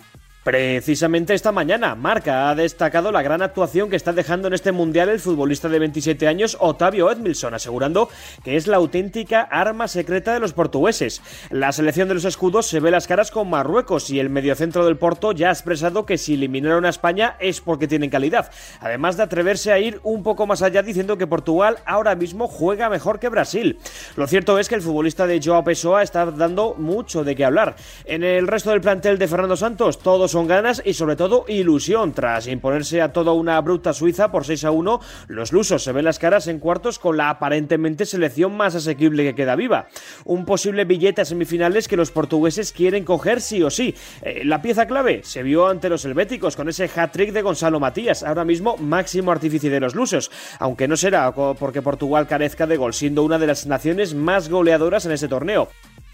Precisamente 0.48 1.34
esta 1.34 1.52
mañana, 1.52 1.94
Marca 1.94 2.48
ha 2.48 2.54
destacado 2.54 3.12
la 3.12 3.20
gran 3.20 3.42
actuación 3.42 3.90
que 3.90 3.96
está 3.96 4.14
dejando 4.14 4.48
en 4.48 4.54
este 4.54 4.72
mundial 4.72 5.10
el 5.10 5.20
futbolista 5.20 5.68
de 5.68 5.78
27 5.78 6.26
años 6.26 6.56
Otavio 6.58 7.10
Edmilson, 7.10 7.52
asegurando 7.52 8.08
que 8.42 8.56
es 8.56 8.66
la 8.66 8.78
auténtica 8.78 9.42
arma 9.42 9.88
secreta 9.88 10.32
de 10.32 10.40
los 10.40 10.54
portugueses. 10.54 11.20
La 11.50 11.70
selección 11.72 12.08
de 12.08 12.14
los 12.14 12.24
escudos 12.24 12.66
se 12.66 12.80
ve 12.80 12.90
las 12.90 13.06
caras 13.06 13.30
con 13.30 13.50
Marruecos 13.50 14.08
y 14.08 14.20
el 14.20 14.30
mediocentro 14.30 14.86
del 14.86 14.96
Porto 14.96 15.32
ya 15.32 15.50
ha 15.50 15.52
expresado 15.52 16.06
que 16.06 16.16
si 16.16 16.32
eliminaron 16.32 16.86
a 16.86 16.88
España 16.88 17.36
es 17.40 17.60
porque 17.60 17.86
tienen 17.86 18.08
calidad, 18.08 18.50
además 18.80 19.18
de 19.18 19.24
atreverse 19.24 19.70
a 19.70 19.78
ir 19.78 20.00
un 20.02 20.22
poco 20.22 20.46
más 20.46 20.62
allá 20.62 20.82
diciendo 20.82 21.18
que 21.18 21.26
Portugal 21.26 21.76
ahora 21.84 22.14
mismo 22.14 22.48
juega 22.48 22.88
mejor 22.88 23.18
que 23.18 23.28
Brasil. 23.28 23.78
Lo 24.16 24.26
cierto 24.26 24.58
es 24.58 24.70
que 24.70 24.76
el 24.76 24.82
futbolista 24.82 25.26
de 25.26 25.42
Joao 25.44 25.62
Pessoa 25.62 26.02
está 26.02 26.24
dando 26.24 26.74
mucho 26.78 27.22
de 27.22 27.36
qué 27.36 27.44
hablar. 27.44 27.76
En 28.06 28.24
el 28.24 28.46
resto 28.46 28.70
del 28.70 28.80
plantel 28.80 29.18
de 29.18 29.28
Fernando 29.28 29.54
Santos, 29.54 29.98
todos 29.98 30.37
son 30.38 30.46
ganas 30.46 30.80
y 30.84 30.94
sobre 30.94 31.16
todo 31.16 31.46
ilusión. 31.48 32.12
Tras 32.12 32.46
imponerse 32.46 33.02
a 33.02 33.12
toda 33.12 33.32
una 33.32 33.60
bruta 33.60 33.92
Suiza 33.92 34.30
por 34.30 34.44
6 34.44 34.66
a 34.66 34.70
1, 34.70 35.00
los 35.26 35.52
lusos 35.52 35.82
se 35.82 35.90
ven 35.90 36.04
las 36.04 36.20
caras 36.20 36.46
en 36.46 36.60
cuartos 36.60 37.00
con 37.00 37.16
la 37.16 37.28
aparentemente 37.28 38.06
selección 38.06 38.56
más 38.56 38.76
asequible 38.76 39.24
que 39.24 39.34
queda 39.34 39.56
viva. 39.56 39.88
Un 40.24 40.44
posible 40.44 40.84
billete 40.84 41.22
a 41.22 41.24
semifinales 41.24 41.88
que 41.88 41.96
los 41.96 42.12
portugueses 42.12 42.70
quieren 42.70 43.04
coger 43.04 43.40
sí 43.40 43.64
o 43.64 43.70
sí. 43.70 43.96
Eh, 44.22 44.44
la 44.44 44.62
pieza 44.62 44.86
clave 44.86 45.22
se 45.24 45.42
vio 45.42 45.66
ante 45.66 45.88
los 45.88 46.04
helvéticos 46.04 46.54
con 46.54 46.68
ese 46.68 46.84
hat-trick 46.84 47.32
de 47.32 47.42
Gonzalo 47.42 47.80
Matías, 47.80 48.22
ahora 48.22 48.44
mismo 48.44 48.76
máximo 48.76 49.32
artífice 49.32 49.70
de 49.70 49.80
los 49.80 49.96
lusos, 49.96 50.30
aunque 50.60 50.86
no 50.86 50.96
será 50.96 51.32
porque 51.32 51.82
Portugal 51.82 52.28
carezca 52.28 52.68
de 52.68 52.76
gol, 52.76 52.94
siendo 52.94 53.24
una 53.24 53.40
de 53.40 53.48
las 53.48 53.66
naciones 53.66 54.14
más 54.14 54.48
goleadoras 54.48 55.04
en 55.04 55.10
ese 55.10 55.26
torneo. 55.26 55.68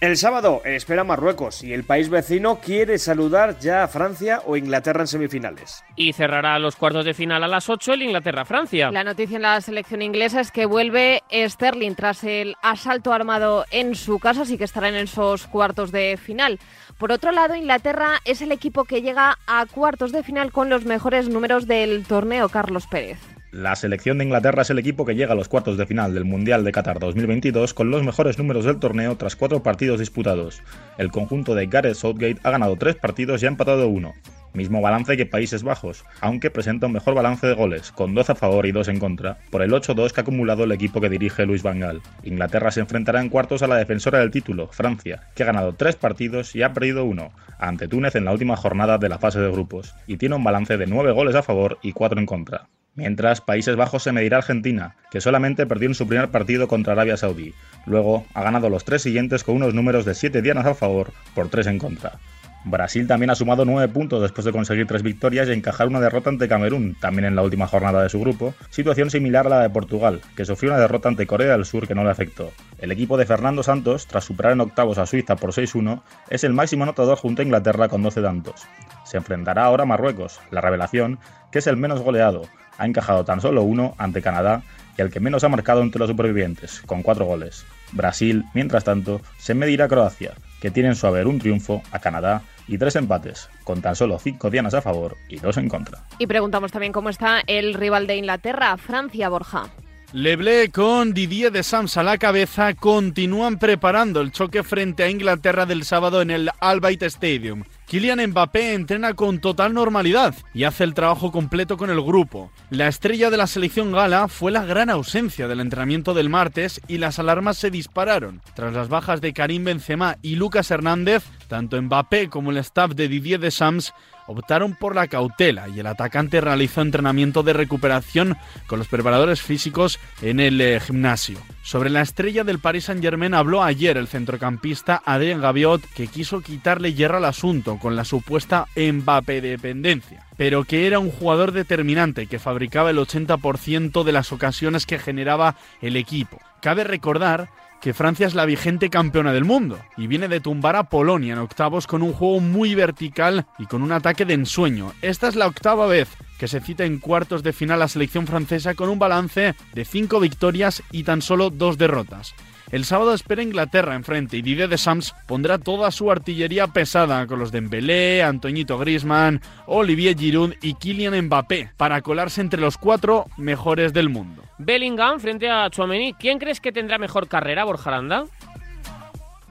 El 0.04 0.18
sábado 0.18 0.60
espera 0.66 1.02
Marruecos 1.02 1.64
y 1.64 1.72
el 1.72 1.84
país 1.84 2.10
vecino 2.10 2.58
quiere 2.60 2.98
saludar 2.98 3.58
ya 3.58 3.84
a 3.84 3.88
Francia 3.88 4.42
o 4.44 4.54
Inglaterra 4.54 5.00
en 5.00 5.06
semifinales. 5.06 5.82
Y 5.96 6.12
cerrará 6.12 6.58
los 6.58 6.76
cuartos 6.76 7.06
de 7.06 7.14
final 7.14 7.42
a 7.42 7.48
las 7.48 7.70
8 7.70 7.94
el 7.94 8.02
Inglaterra-Francia. 8.02 8.90
La 8.90 9.02
noticia 9.02 9.36
en 9.36 9.42
la 9.42 9.58
selección 9.62 10.02
inglesa 10.02 10.42
es 10.42 10.50
que 10.50 10.66
vuelve 10.66 11.22
Sterling 11.32 11.94
tras 11.94 12.22
el 12.22 12.54
asalto 12.60 13.14
armado 13.14 13.64
en 13.70 13.94
su 13.94 14.18
casa, 14.18 14.42
así 14.42 14.58
que 14.58 14.64
estará 14.64 14.90
en 14.90 14.96
esos 14.96 15.46
cuartos 15.46 15.90
de 15.90 16.18
final. 16.18 16.58
Por 16.98 17.10
otro 17.10 17.32
lado, 17.32 17.54
Inglaterra 17.54 18.20
es 18.26 18.42
el 18.42 18.52
equipo 18.52 18.84
que 18.84 19.00
llega 19.00 19.38
a 19.46 19.64
cuartos 19.64 20.12
de 20.12 20.22
final 20.22 20.52
con 20.52 20.68
los 20.68 20.84
mejores 20.84 21.30
números 21.30 21.66
del 21.66 22.04
torneo, 22.04 22.50
Carlos 22.50 22.86
Pérez. 22.86 23.33
La 23.54 23.76
selección 23.76 24.18
de 24.18 24.24
Inglaterra 24.24 24.62
es 24.62 24.70
el 24.70 24.80
equipo 24.80 25.04
que 25.04 25.14
llega 25.14 25.34
a 25.34 25.36
los 25.36 25.48
cuartos 25.48 25.78
de 25.78 25.86
final 25.86 26.12
del 26.12 26.24
Mundial 26.24 26.64
de 26.64 26.72
Qatar 26.72 26.98
2022 26.98 27.72
con 27.72 27.88
los 27.88 28.02
mejores 28.02 28.36
números 28.36 28.64
del 28.64 28.80
torneo 28.80 29.16
tras 29.16 29.36
cuatro 29.36 29.62
partidos 29.62 30.00
disputados. 30.00 30.60
El 30.98 31.12
conjunto 31.12 31.54
de 31.54 31.68
Gareth 31.68 31.94
Southgate 31.94 32.40
ha 32.42 32.50
ganado 32.50 32.74
tres 32.74 32.96
partidos 32.96 33.40
y 33.40 33.46
ha 33.46 33.50
empatado 33.50 33.86
uno. 33.86 34.14
Mismo 34.54 34.80
balance 34.80 35.16
que 35.16 35.26
Países 35.26 35.62
Bajos, 35.62 36.04
aunque 36.20 36.50
presenta 36.50 36.86
un 36.86 36.94
mejor 36.94 37.14
balance 37.14 37.46
de 37.46 37.54
goles, 37.54 37.92
con 37.92 38.12
12 38.12 38.32
a 38.32 38.34
favor 38.34 38.66
y 38.66 38.72
2 38.72 38.88
en 38.88 38.98
contra, 38.98 39.38
por 39.52 39.62
el 39.62 39.70
8-2 39.70 40.10
que 40.10 40.20
ha 40.20 40.22
acumulado 40.22 40.64
el 40.64 40.72
equipo 40.72 41.00
que 41.00 41.08
dirige 41.08 41.46
Luis 41.46 41.62
Van 41.62 41.78
Gaal. 41.78 42.02
Inglaterra 42.24 42.72
se 42.72 42.80
enfrentará 42.80 43.20
en 43.20 43.28
cuartos 43.28 43.62
a 43.62 43.68
la 43.68 43.76
defensora 43.76 44.18
del 44.18 44.32
título, 44.32 44.66
Francia, 44.72 45.28
que 45.36 45.44
ha 45.44 45.46
ganado 45.46 45.74
tres 45.74 45.94
partidos 45.94 46.56
y 46.56 46.64
ha 46.64 46.72
perdido 46.72 47.04
uno, 47.04 47.30
ante 47.60 47.86
Túnez 47.86 48.16
en 48.16 48.24
la 48.24 48.32
última 48.32 48.56
jornada 48.56 48.98
de 48.98 49.08
la 49.08 49.20
fase 49.20 49.38
de 49.38 49.52
grupos, 49.52 49.94
y 50.08 50.16
tiene 50.16 50.34
un 50.34 50.42
balance 50.42 50.76
de 50.76 50.88
9 50.88 51.12
goles 51.12 51.36
a 51.36 51.44
favor 51.44 51.78
y 51.82 51.92
4 51.92 52.18
en 52.18 52.26
contra. 52.26 52.66
Mientras, 52.96 53.40
Países 53.40 53.74
Bajos 53.74 54.04
se 54.04 54.12
medirá 54.12 54.36
a 54.36 54.40
Argentina, 54.40 54.94
que 55.10 55.20
solamente 55.20 55.66
perdió 55.66 55.88
en 55.88 55.96
su 55.96 56.06
primer 56.06 56.28
partido 56.28 56.68
contra 56.68 56.92
Arabia 56.92 57.16
Saudí. 57.16 57.52
Luego, 57.86 58.24
ha 58.34 58.42
ganado 58.44 58.70
los 58.70 58.84
tres 58.84 59.02
siguientes 59.02 59.42
con 59.42 59.56
unos 59.56 59.74
números 59.74 60.04
de 60.04 60.14
7 60.14 60.42
dianas 60.42 60.66
a 60.66 60.74
favor 60.74 61.12
por 61.34 61.48
3 61.48 61.66
en 61.66 61.78
contra. 61.78 62.20
Brasil 62.66 63.06
también 63.06 63.30
ha 63.30 63.34
sumado 63.34 63.64
9 63.64 63.92
puntos 63.92 64.22
después 64.22 64.44
de 64.44 64.52
conseguir 64.52 64.86
3 64.86 65.02
victorias 65.02 65.48
y 65.48 65.52
encajar 65.52 65.88
una 65.88 66.00
derrota 66.00 66.30
ante 66.30 66.48
Camerún, 66.48 66.96
también 66.98 67.26
en 67.26 67.36
la 67.36 67.42
última 67.42 67.66
jornada 67.66 68.02
de 68.02 68.08
su 68.08 68.20
grupo, 68.20 68.54
situación 68.70 69.10
similar 69.10 69.46
a 69.46 69.50
la 69.50 69.60
de 69.60 69.70
Portugal, 69.70 70.22
que 70.34 70.46
sufrió 70.46 70.70
una 70.70 70.80
derrota 70.80 71.08
ante 71.08 71.26
Corea 71.26 71.52
del 71.52 71.66
Sur 71.66 71.86
que 71.86 71.94
no 71.94 72.04
le 72.04 72.10
afectó. 72.10 72.52
El 72.78 72.90
equipo 72.90 73.18
de 73.18 73.26
Fernando 73.26 73.62
Santos, 73.62 74.06
tras 74.06 74.24
superar 74.24 74.52
en 74.52 74.62
octavos 74.62 74.96
a 74.98 75.04
Suiza 75.04 75.36
por 75.36 75.50
6-1, 75.50 76.02
es 76.30 76.44
el 76.44 76.54
máximo 76.54 76.84
anotador 76.84 77.18
junto 77.18 77.42
a 77.42 77.44
Inglaterra 77.44 77.88
con 77.88 78.02
12 78.02 78.22
tantos. 78.22 78.62
Se 79.04 79.18
enfrentará 79.18 79.64
ahora 79.64 79.82
a 79.82 79.86
Marruecos, 79.86 80.40
la 80.50 80.62
revelación, 80.62 81.18
que 81.52 81.58
es 81.58 81.66
el 81.66 81.76
menos 81.76 82.00
goleado, 82.00 82.48
ha 82.78 82.86
encajado 82.86 83.24
tan 83.24 83.40
solo 83.40 83.62
uno 83.62 83.94
ante 83.98 84.22
Canadá 84.22 84.62
y 84.96 85.02
el 85.02 85.10
que 85.10 85.20
menos 85.20 85.44
ha 85.44 85.48
marcado 85.48 85.82
entre 85.82 85.98
los 85.98 86.08
supervivientes, 86.08 86.82
con 86.86 87.02
cuatro 87.02 87.24
goles. 87.26 87.64
Brasil, 87.92 88.44
mientras 88.54 88.84
tanto, 88.84 89.20
se 89.38 89.54
medirá 89.54 89.86
a 89.86 89.88
Croacia, 89.88 90.34
que 90.60 90.70
tiene 90.70 90.90
en 90.90 90.94
su 90.96 91.06
haber 91.06 91.26
un 91.26 91.38
triunfo, 91.38 91.82
a 91.92 91.98
Canadá 91.98 92.42
y 92.66 92.78
tres 92.78 92.96
empates, 92.96 93.48
con 93.64 93.82
tan 93.82 93.96
solo 93.96 94.18
cinco 94.18 94.50
dianas 94.50 94.74
a 94.74 94.82
favor 94.82 95.16
y 95.28 95.38
dos 95.38 95.56
en 95.56 95.68
contra. 95.68 96.04
Y 96.18 96.26
preguntamos 96.26 96.72
también 96.72 96.92
cómo 96.92 97.10
está 97.10 97.42
el 97.46 97.74
rival 97.74 98.06
de 98.06 98.16
Inglaterra, 98.16 98.76
Francia 98.76 99.28
Borja. 99.28 99.68
Leble 100.12 100.70
con 100.70 101.12
Didier 101.12 101.50
Deschamps 101.50 101.96
a 101.96 102.04
la 102.04 102.18
cabeza 102.18 102.72
continúan 102.74 103.58
preparando 103.58 104.20
el 104.20 104.30
choque 104.30 104.62
frente 104.62 105.02
a 105.02 105.10
Inglaterra 105.10 105.66
del 105.66 105.84
sábado 105.84 106.22
en 106.22 106.30
el 106.30 106.50
Albight 106.60 107.02
Stadium. 107.02 107.64
Kylian 107.86 108.26
Mbappé 108.30 108.72
entrena 108.74 109.14
con 109.14 109.40
total 109.40 109.74
normalidad 109.74 110.34
y 110.54 110.64
hace 110.64 110.84
el 110.84 110.94
trabajo 110.94 111.30
completo 111.30 111.76
con 111.76 111.90
el 111.90 112.02
grupo. 112.02 112.50
La 112.70 112.88
estrella 112.88 113.30
de 113.30 113.36
la 113.36 113.46
selección 113.46 113.92
gala 113.92 114.28
fue 114.28 114.50
la 114.50 114.64
gran 114.64 114.88
ausencia 114.88 115.48
del 115.48 115.60
entrenamiento 115.60 116.14
del 116.14 116.30
martes 116.30 116.80
y 116.88 116.98
las 116.98 117.18
alarmas 117.18 117.58
se 117.58 117.70
dispararon. 117.70 118.40
Tras 118.54 118.72
las 118.72 118.88
bajas 118.88 119.20
de 119.20 119.32
Karim 119.32 119.64
Benzema 119.64 120.16
y 120.22 120.36
Lucas 120.36 120.70
Hernández, 120.70 121.24
tanto 121.48 121.80
Mbappé 121.80 122.28
como 122.28 122.50
el 122.50 122.56
staff 122.56 122.92
de 122.92 123.08
Didier 123.08 123.38
Deschamps 123.38 123.92
optaron 124.26 124.74
por 124.74 124.94
la 124.94 125.06
cautela 125.06 125.68
y 125.68 125.80
el 125.80 125.86
atacante 125.86 126.40
realizó 126.40 126.80
entrenamiento 126.80 127.42
de 127.42 127.52
recuperación 127.52 128.36
con 128.66 128.78
los 128.78 128.88
preparadores 128.88 129.42
físicos 129.42 129.98
en 130.22 130.40
el 130.40 130.60
eh, 130.60 130.80
gimnasio. 130.80 131.38
Sobre 131.62 131.90
la 131.90 132.02
estrella 132.02 132.44
del 132.44 132.58
Paris 132.58 132.84
Saint-Germain 132.84 133.34
habló 133.34 133.62
ayer 133.62 133.96
el 133.96 134.08
centrocampista 134.08 135.02
Adrien 135.04 135.40
Gaviot 135.40 135.82
que 135.94 136.06
quiso 136.06 136.40
quitarle 136.40 136.94
hierro 136.94 137.16
al 137.18 137.24
asunto 137.24 137.78
con 137.78 137.96
la 137.96 138.04
supuesta 138.04 138.66
Mbappé 138.76 139.40
dependencia, 139.40 140.26
pero 140.36 140.64
que 140.64 140.86
era 140.86 140.98
un 140.98 141.10
jugador 141.10 141.52
determinante 141.52 142.26
que 142.26 142.38
fabricaba 142.38 142.90
el 142.90 142.98
80% 142.98 144.04
de 144.04 144.12
las 144.12 144.32
ocasiones 144.32 144.86
que 144.86 144.98
generaba 144.98 145.56
el 145.80 145.96
equipo. 145.96 146.38
Cabe 146.60 146.84
recordar 146.84 147.48
que 147.84 147.92
Francia 147.92 148.26
es 148.26 148.34
la 148.34 148.46
vigente 148.46 148.88
campeona 148.88 149.34
del 149.34 149.44
mundo 149.44 149.78
y 149.98 150.06
viene 150.06 150.26
de 150.28 150.40
tumbar 150.40 150.74
a 150.74 150.84
Polonia 150.84 151.34
en 151.34 151.38
octavos 151.38 151.86
con 151.86 152.02
un 152.02 152.14
juego 152.14 152.40
muy 152.40 152.74
vertical 152.74 153.44
y 153.58 153.66
con 153.66 153.82
un 153.82 153.92
ataque 153.92 154.24
de 154.24 154.32
ensueño. 154.32 154.94
Esta 155.02 155.28
es 155.28 155.36
la 155.36 155.46
octava 155.46 155.86
vez 155.86 156.08
que 156.38 156.48
se 156.48 156.62
cita 156.62 156.86
en 156.86 156.98
cuartos 156.98 157.42
de 157.42 157.52
final 157.52 157.80
la 157.80 157.88
selección 157.88 158.26
francesa 158.26 158.72
con 158.72 158.88
un 158.88 158.98
balance 158.98 159.54
de 159.74 159.84
cinco 159.84 160.18
victorias 160.18 160.82
y 160.92 161.02
tan 161.02 161.20
solo 161.20 161.50
dos 161.50 161.76
derrotas. 161.76 162.34
El 162.74 162.84
sábado 162.84 163.14
espera 163.14 163.40
Inglaterra 163.40 163.94
enfrente 163.94 164.36
y 164.36 164.42
Didier 164.42 164.68
Deschamps 164.68 165.14
pondrá 165.28 165.58
toda 165.58 165.92
su 165.92 166.10
artillería 166.10 166.66
pesada 166.66 167.24
con 167.28 167.38
los 167.38 167.52
de 167.52 167.60
Dembélé, 167.60 168.24
Antoñito 168.24 168.78
Griezmann, 168.78 169.40
Olivier 169.68 170.18
Giroud 170.18 170.54
y 170.60 170.74
Kylian 170.74 171.26
Mbappé 171.26 171.70
para 171.76 172.02
colarse 172.02 172.40
entre 172.40 172.60
los 172.60 172.76
cuatro 172.76 173.26
mejores 173.36 173.92
del 173.92 174.08
mundo. 174.08 174.42
Bellingham 174.58 175.20
frente 175.20 175.48
a 175.48 175.70
Chouameni. 175.70 176.14
¿Quién 176.14 176.40
crees 176.40 176.60
que 176.60 176.72
tendrá 176.72 176.98
mejor 176.98 177.28
carrera, 177.28 177.62
Borja 177.62 177.90
Aranda? 177.90 178.24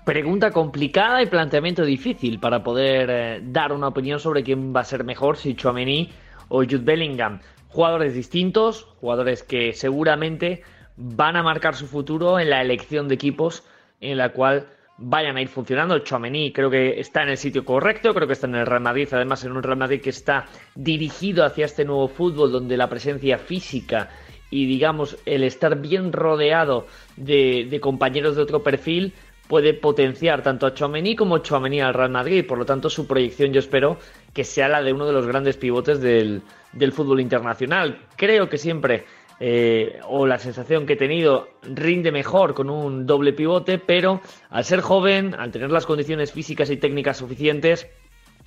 Pregunta 0.03 0.51
complicada 0.51 1.21
y 1.23 1.27
planteamiento 1.27 1.85
difícil 1.85 2.41
para 2.41 2.61
poder 2.61 3.09
eh, 3.09 3.39
dar 3.41 3.71
una 3.71 3.87
opinión 3.87 4.19
sobre 4.19 4.43
quién 4.43 4.75
va 4.75 4.81
a 4.81 4.83
ser 4.83 5.05
mejor, 5.05 5.37
si 5.37 5.55
Chouameni 5.55 6.11
o 6.49 6.57
Jude 6.57 6.79
Bellingham. 6.79 7.39
Jugadores 7.69 8.15
distintos, 8.15 8.83
jugadores 8.99 9.43
que 9.43 9.71
seguramente 9.71 10.61
van 10.97 11.35
a 11.35 11.43
marcar 11.43 11.75
su 11.75 11.87
futuro 11.87 12.39
en 12.39 12.49
la 12.49 12.61
elección 12.61 13.07
de 13.07 13.15
equipos 13.15 13.63
en 13.99 14.17
la 14.17 14.29
cual 14.29 14.67
vayan 14.97 15.37
a 15.37 15.41
ir 15.41 15.47
funcionando. 15.47 15.99
Chouameni 15.99 16.51
creo 16.51 16.69
que 16.69 16.99
está 16.99 17.23
en 17.23 17.29
el 17.29 17.37
sitio 17.37 17.65
correcto, 17.65 18.13
creo 18.13 18.27
que 18.27 18.33
está 18.33 18.47
en 18.47 18.55
el 18.55 18.65
Real 18.65 18.81
Madrid, 18.81 19.07
además 19.11 19.43
en 19.43 19.51
un 19.53 19.63
Real 19.63 19.77
Madrid 19.77 20.01
que 20.01 20.11
está 20.11 20.45
dirigido 20.75 21.45
hacia 21.45 21.65
este 21.65 21.85
nuevo 21.85 22.07
fútbol 22.07 22.51
donde 22.51 22.77
la 22.77 22.89
presencia 22.89 23.37
física 23.37 24.09
y 24.49 24.67
digamos 24.67 25.17
el 25.25 25.43
estar 25.43 25.81
bien 25.81 26.13
rodeado 26.13 26.85
de, 27.17 27.79
compañeros 27.81 28.35
de 28.35 28.43
otro 28.43 28.61
perfil 28.61 29.13
puede 29.47 29.73
potenciar 29.73 30.43
tanto 30.43 30.67
a 30.67 30.73
Chouameni 30.73 31.15
como 31.15 31.39
Chouameni 31.39 31.81
al 31.81 31.93
Real 31.93 32.11
Madrid. 32.11 32.45
Por 32.45 32.59
lo 32.59 32.65
tanto, 32.65 32.89
su 32.89 33.07
proyección 33.07 33.51
yo 33.51 33.59
espero 33.59 33.97
que 34.31 34.43
sea 34.43 34.69
la 34.69 34.81
de 34.81 34.93
uno 34.93 35.05
de 35.05 35.13
los 35.13 35.25
grandes 35.25 35.57
pivotes 35.57 35.99
del, 36.01 36.43
del 36.71 36.91
fútbol 36.91 37.19
internacional. 37.19 37.99
Creo 38.15 38.47
que 38.47 38.57
siempre, 38.57 39.05
eh, 39.45 39.99
o 40.07 40.25
la 40.25 40.39
sensación 40.39 40.85
que 40.85 40.93
he 40.93 40.95
tenido, 40.95 41.49
rinde 41.63 42.13
mejor 42.13 42.53
con 42.53 42.69
un 42.69 43.05
doble 43.05 43.33
pivote, 43.33 43.77
pero 43.77 44.21
al 44.49 44.63
ser 44.63 44.79
joven, 44.79 45.35
al 45.37 45.51
tener 45.51 45.69
las 45.69 45.85
condiciones 45.85 46.31
físicas 46.31 46.69
y 46.69 46.77
técnicas 46.77 47.17
suficientes, 47.17 47.85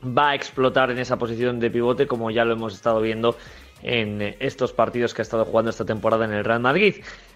va 0.03 0.31
a 0.31 0.35
explotar 0.35 0.91
en 0.91 0.99
esa 0.99 1.19
posición 1.19 1.61
de 1.61 1.71
pivote, 1.71 2.07
como 2.07 2.31
ya 2.31 2.47
lo 2.47 2.55
hemos 2.55 2.73
estado 2.73 3.03
viendo 3.03 3.37
en 3.83 4.37
estos 4.41 4.73
partidos 4.73 5.13
que 5.13 5.21
ha 5.21 5.25
estado 5.25 5.45
jugando 5.45 5.69
esta 5.69 5.85
temporada 5.85 6.25
en 6.25 6.33
el 6.33 6.47
Real 6.47 6.61
Madrid. 6.61 6.95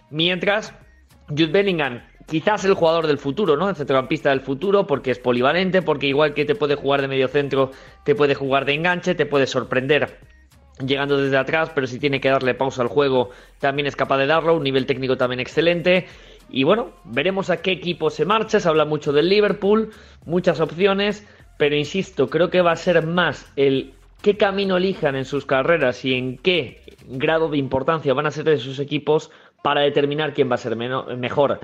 Mientras, 0.08 0.72
Jude 1.28 1.48
Bellingham 1.48 2.00
quizás 2.28 2.64
el 2.64 2.72
jugador 2.72 3.08
del 3.08 3.18
futuro, 3.18 3.58
¿no? 3.58 3.68
El 3.68 3.76
centrocampista 3.76 4.30
del 4.30 4.40
futuro, 4.40 4.86
porque 4.86 5.10
es 5.10 5.18
polivalente, 5.18 5.82
porque 5.82 6.06
igual 6.06 6.32
que 6.32 6.46
te 6.46 6.54
puede 6.54 6.76
jugar 6.76 7.02
de 7.02 7.08
medio 7.08 7.28
centro, 7.28 7.72
te 8.06 8.14
puede 8.14 8.34
jugar 8.34 8.64
de 8.64 8.72
enganche, 8.72 9.14
te 9.14 9.26
puede 9.26 9.46
sorprender 9.46 10.18
llegando 10.86 11.16
desde 11.16 11.36
atrás, 11.36 11.70
pero 11.74 11.86
si 11.86 11.98
tiene 11.98 12.20
que 12.20 12.28
darle 12.28 12.54
pausa 12.54 12.82
al 12.82 12.88
juego, 12.88 13.30
también 13.58 13.86
es 13.86 13.96
capaz 13.96 14.18
de 14.18 14.26
darlo, 14.26 14.56
un 14.56 14.62
nivel 14.62 14.86
técnico 14.86 15.16
también 15.16 15.40
excelente. 15.40 16.06
Y 16.48 16.64
bueno, 16.64 16.90
veremos 17.04 17.50
a 17.50 17.62
qué 17.62 17.72
equipo 17.72 18.10
se 18.10 18.24
marcha, 18.24 18.60
se 18.60 18.68
habla 18.68 18.84
mucho 18.84 19.12
del 19.12 19.28
Liverpool, 19.28 19.90
muchas 20.24 20.60
opciones, 20.60 21.26
pero 21.58 21.76
insisto, 21.76 22.28
creo 22.28 22.50
que 22.50 22.62
va 22.62 22.72
a 22.72 22.76
ser 22.76 23.06
más 23.06 23.50
el 23.56 23.92
qué 24.22 24.36
camino 24.36 24.76
elijan 24.76 25.16
en 25.16 25.24
sus 25.24 25.46
carreras 25.46 26.04
y 26.04 26.14
en 26.14 26.38
qué 26.38 26.82
grado 27.06 27.48
de 27.48 27.58
importancia 27.58 28.14
van 28.14 28.26
a 28.26 28.30
ser 28.30 28.44
de 28.44 28.58
sus 28.58 28.78
equipos 28.78 29.30
para 29.62 29.82
determinar 29.82 30.34
quién 30.34 30.50
va 30.50 30.54
a 30.54 30.58
ser 30.58 30.76
mejor. 30.76 31.60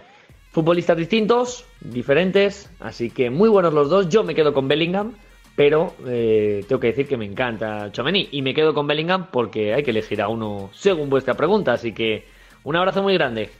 Futbolistas 0.50 0.96
distintos, 0.96 1.66
diferentes, 1.80 2.70
así 2.80 3.10
que 3.10 3.30
muy 3.30 3.48
buenos 3.48 3.74
los 3.74 3.90
dos. 3.90 4.08
Yo 4.08 4.22
me 4.22 4.34
quedo 4.34 4.54
con 4.54 4.68
Bellingham, 4.68 5.14
pero 5.56 5.94
eh, 6.06 6.64
tengo 6.68 6.78
que 6.78 6.88
decir 6.88 7.08
que 7.08 7.16
me 7.16 7.24
encanta 7.24 7.90
Chomeni 7.90 8.28
y 8.30 8.42
me 8.42 8.54
quedo 8.54 8.74
con 8.74 8.86
Bellingham 8.86 9.28
porque 9.32 9.74
hay 9.74 9.82
que 9.82 9.90
elegir 9.90 10.20
a 10.20 10.28
uno 10.28 10.70
según 10.74 11.10
vuestra 11.10 11.34
pregunta, 11.34 11.72
así 11.72 11.92
que 11.92 12.26
un 12.62 12.76
abrazo 12.76 13.02
muy 13.02 13.14
grande. 13.14 13.50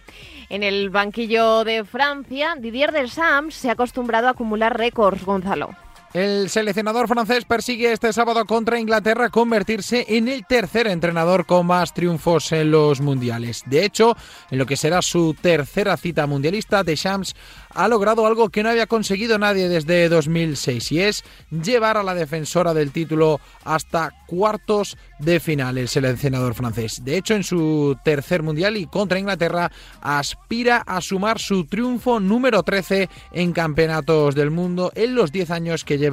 En 0.49 0.63
el 0.63 0.91
banquillo 0.91 1.65
de 1.65 1.85
Francia, 1.85 2.55
Didier 2.57 2.93
Deschamps 2.93 3.57
se 3.57 3.71
ha 3.71 3.73
acostumbrado 3.73 4.29
a 4.29 4.31
acumular 4.31 4.79
récords, 4.79 5.25
Gonzalo. 5.25 5.71
El 6.17 6.49
seleccionador 6.49 7.09
francés 7.09 7.45
persigue 7.45 7.93
este 7.93 8.11
sábado 8.11 8.47
contra 8.47 8.81
Inglaterra 8.81 9.29
convertirse 9.29 10.07
en 10.09 10.29
el 10.29 10.47
tercer 10.47 10.87
entrenador 10.87 11.45
con 11.45 11.67
más 11.67 11.93
triunfos 11.93 12.53
en 12.53 12.71
los 12.71 13.03
mundiales. 13.03 13.63
De 13.67 13.85
hecho, 13.85 14.17
en 14.51 14.57
lo 14.57 14.65
que 14.65 14.79
será 14.79 15.03
su 15.03 15.35
tercera 15.35 15.95
cita 15.99 16.27
mundialista, 16.27 16.83
Deschamps 16.83 17.35
ha 17.69 17.87
logrado 17.89 18.27
algo 18.27 18.49
que 18.49 18.63
no 18.63 18.71
había 18.71 18.87
conseguido 18.87 19.39
nadie 19.39 19.69
desde 19.69 20.09
2006 20.09 20.93
y 20.93 21.01
es 21.03 21.23
llevar 21.51 21.99
a 21.99 22.03
la 22.03 22.15
defensora 22.15 22.73
del 22.73 22.93
título 22.93 23.39
hasta 23.65 24.15
cuartos 24.27 24.97
de 25.19 25.39
final 25.39 25.77
el 25.77 25.89
seleccionador 25.89 26.55
francés. 26.55 27.05
De 27.05 27.19
hecho, 27.19 27.35
en 27.35 27.45
su 27.45 27.95
tercer 28.03 28.43
mundial 28.43 28.79
y 28.79 28.87
contra 28.87 29.19
Inglaterra 29.19 29.71
aspira 30.01 30.79
a 30.87 31.03
sumar 31.03 31.39
su 31.39 31.67
triunfo 31.67 32.21
número 32.21 32.63
13 32.63 33.11
en 33.33 33.53
campeonatos 33.53 34.35
del 34.35 34.51
mundo 34.51 34.91
en 34.95 35.15
los 35.15 35.31
10 35.31 35.51
años 35.51 35.85
que 35.85 35.99
lleva 35.99 36.06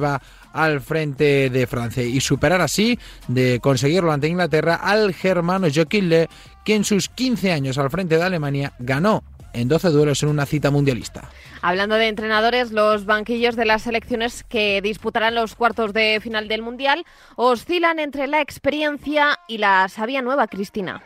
al 0.52 0.80
frente 0.80 1.50
de 1.50 1.66
Francia 1.66 2.02
y 2.02 2.20
superar 2.20 2.60
así 2.60 2.98
de 3.28 3.60
conseguirlo 3.60 4.12
ante 4.12 4.28
Inglaterra 4.28 4.76
al 4.76 5.12
germano 5.12 5.66
Joachim 5.72 6.08
Le 6.08 6.28
que 6.64 6.74
en 6.74 6.84
sus 6.84 7.08
15 7.08 7.52
años 7.52 7.78
al 7.78 7.90
frente 7.90 8.16
de 8.16 8.22
Alemania 8.22 8.72
ganó 8.78 9.22
en 9.54 9.68
12 9.68 9.88
duelos 9.90 10.22
en 10.22 10.28
una 10.28 10.46
cita 10.46 10.70
mundialista. 10.70 11.30
Hablando 11.62 11.94
de 11.94 12.08
entrenadores, 12.08 12.72
los 12.72 13.06
banquillos 13.06 13.56
de 13.56 13.64
las 13.64 13.82
selecciones 13.82 14.44
que 14.44 14.82
disputarán 14.82 15.34
los 15.34 15.54
cuartos 15.54 15.92
de 15.92 16.18
final 16.20 16.48
del 16.48 16.60
Mundial 16.60 17.04
oscilan 17.36 17.98
entre 17.98 18.26
la 18.26 18.40
experiencia 18.40 19.38
y 19.48 19.58
la 19.58 19.88
sabia 19.88 20.20
nueva, 20.20 20.46
Cristina. 20.48 21.02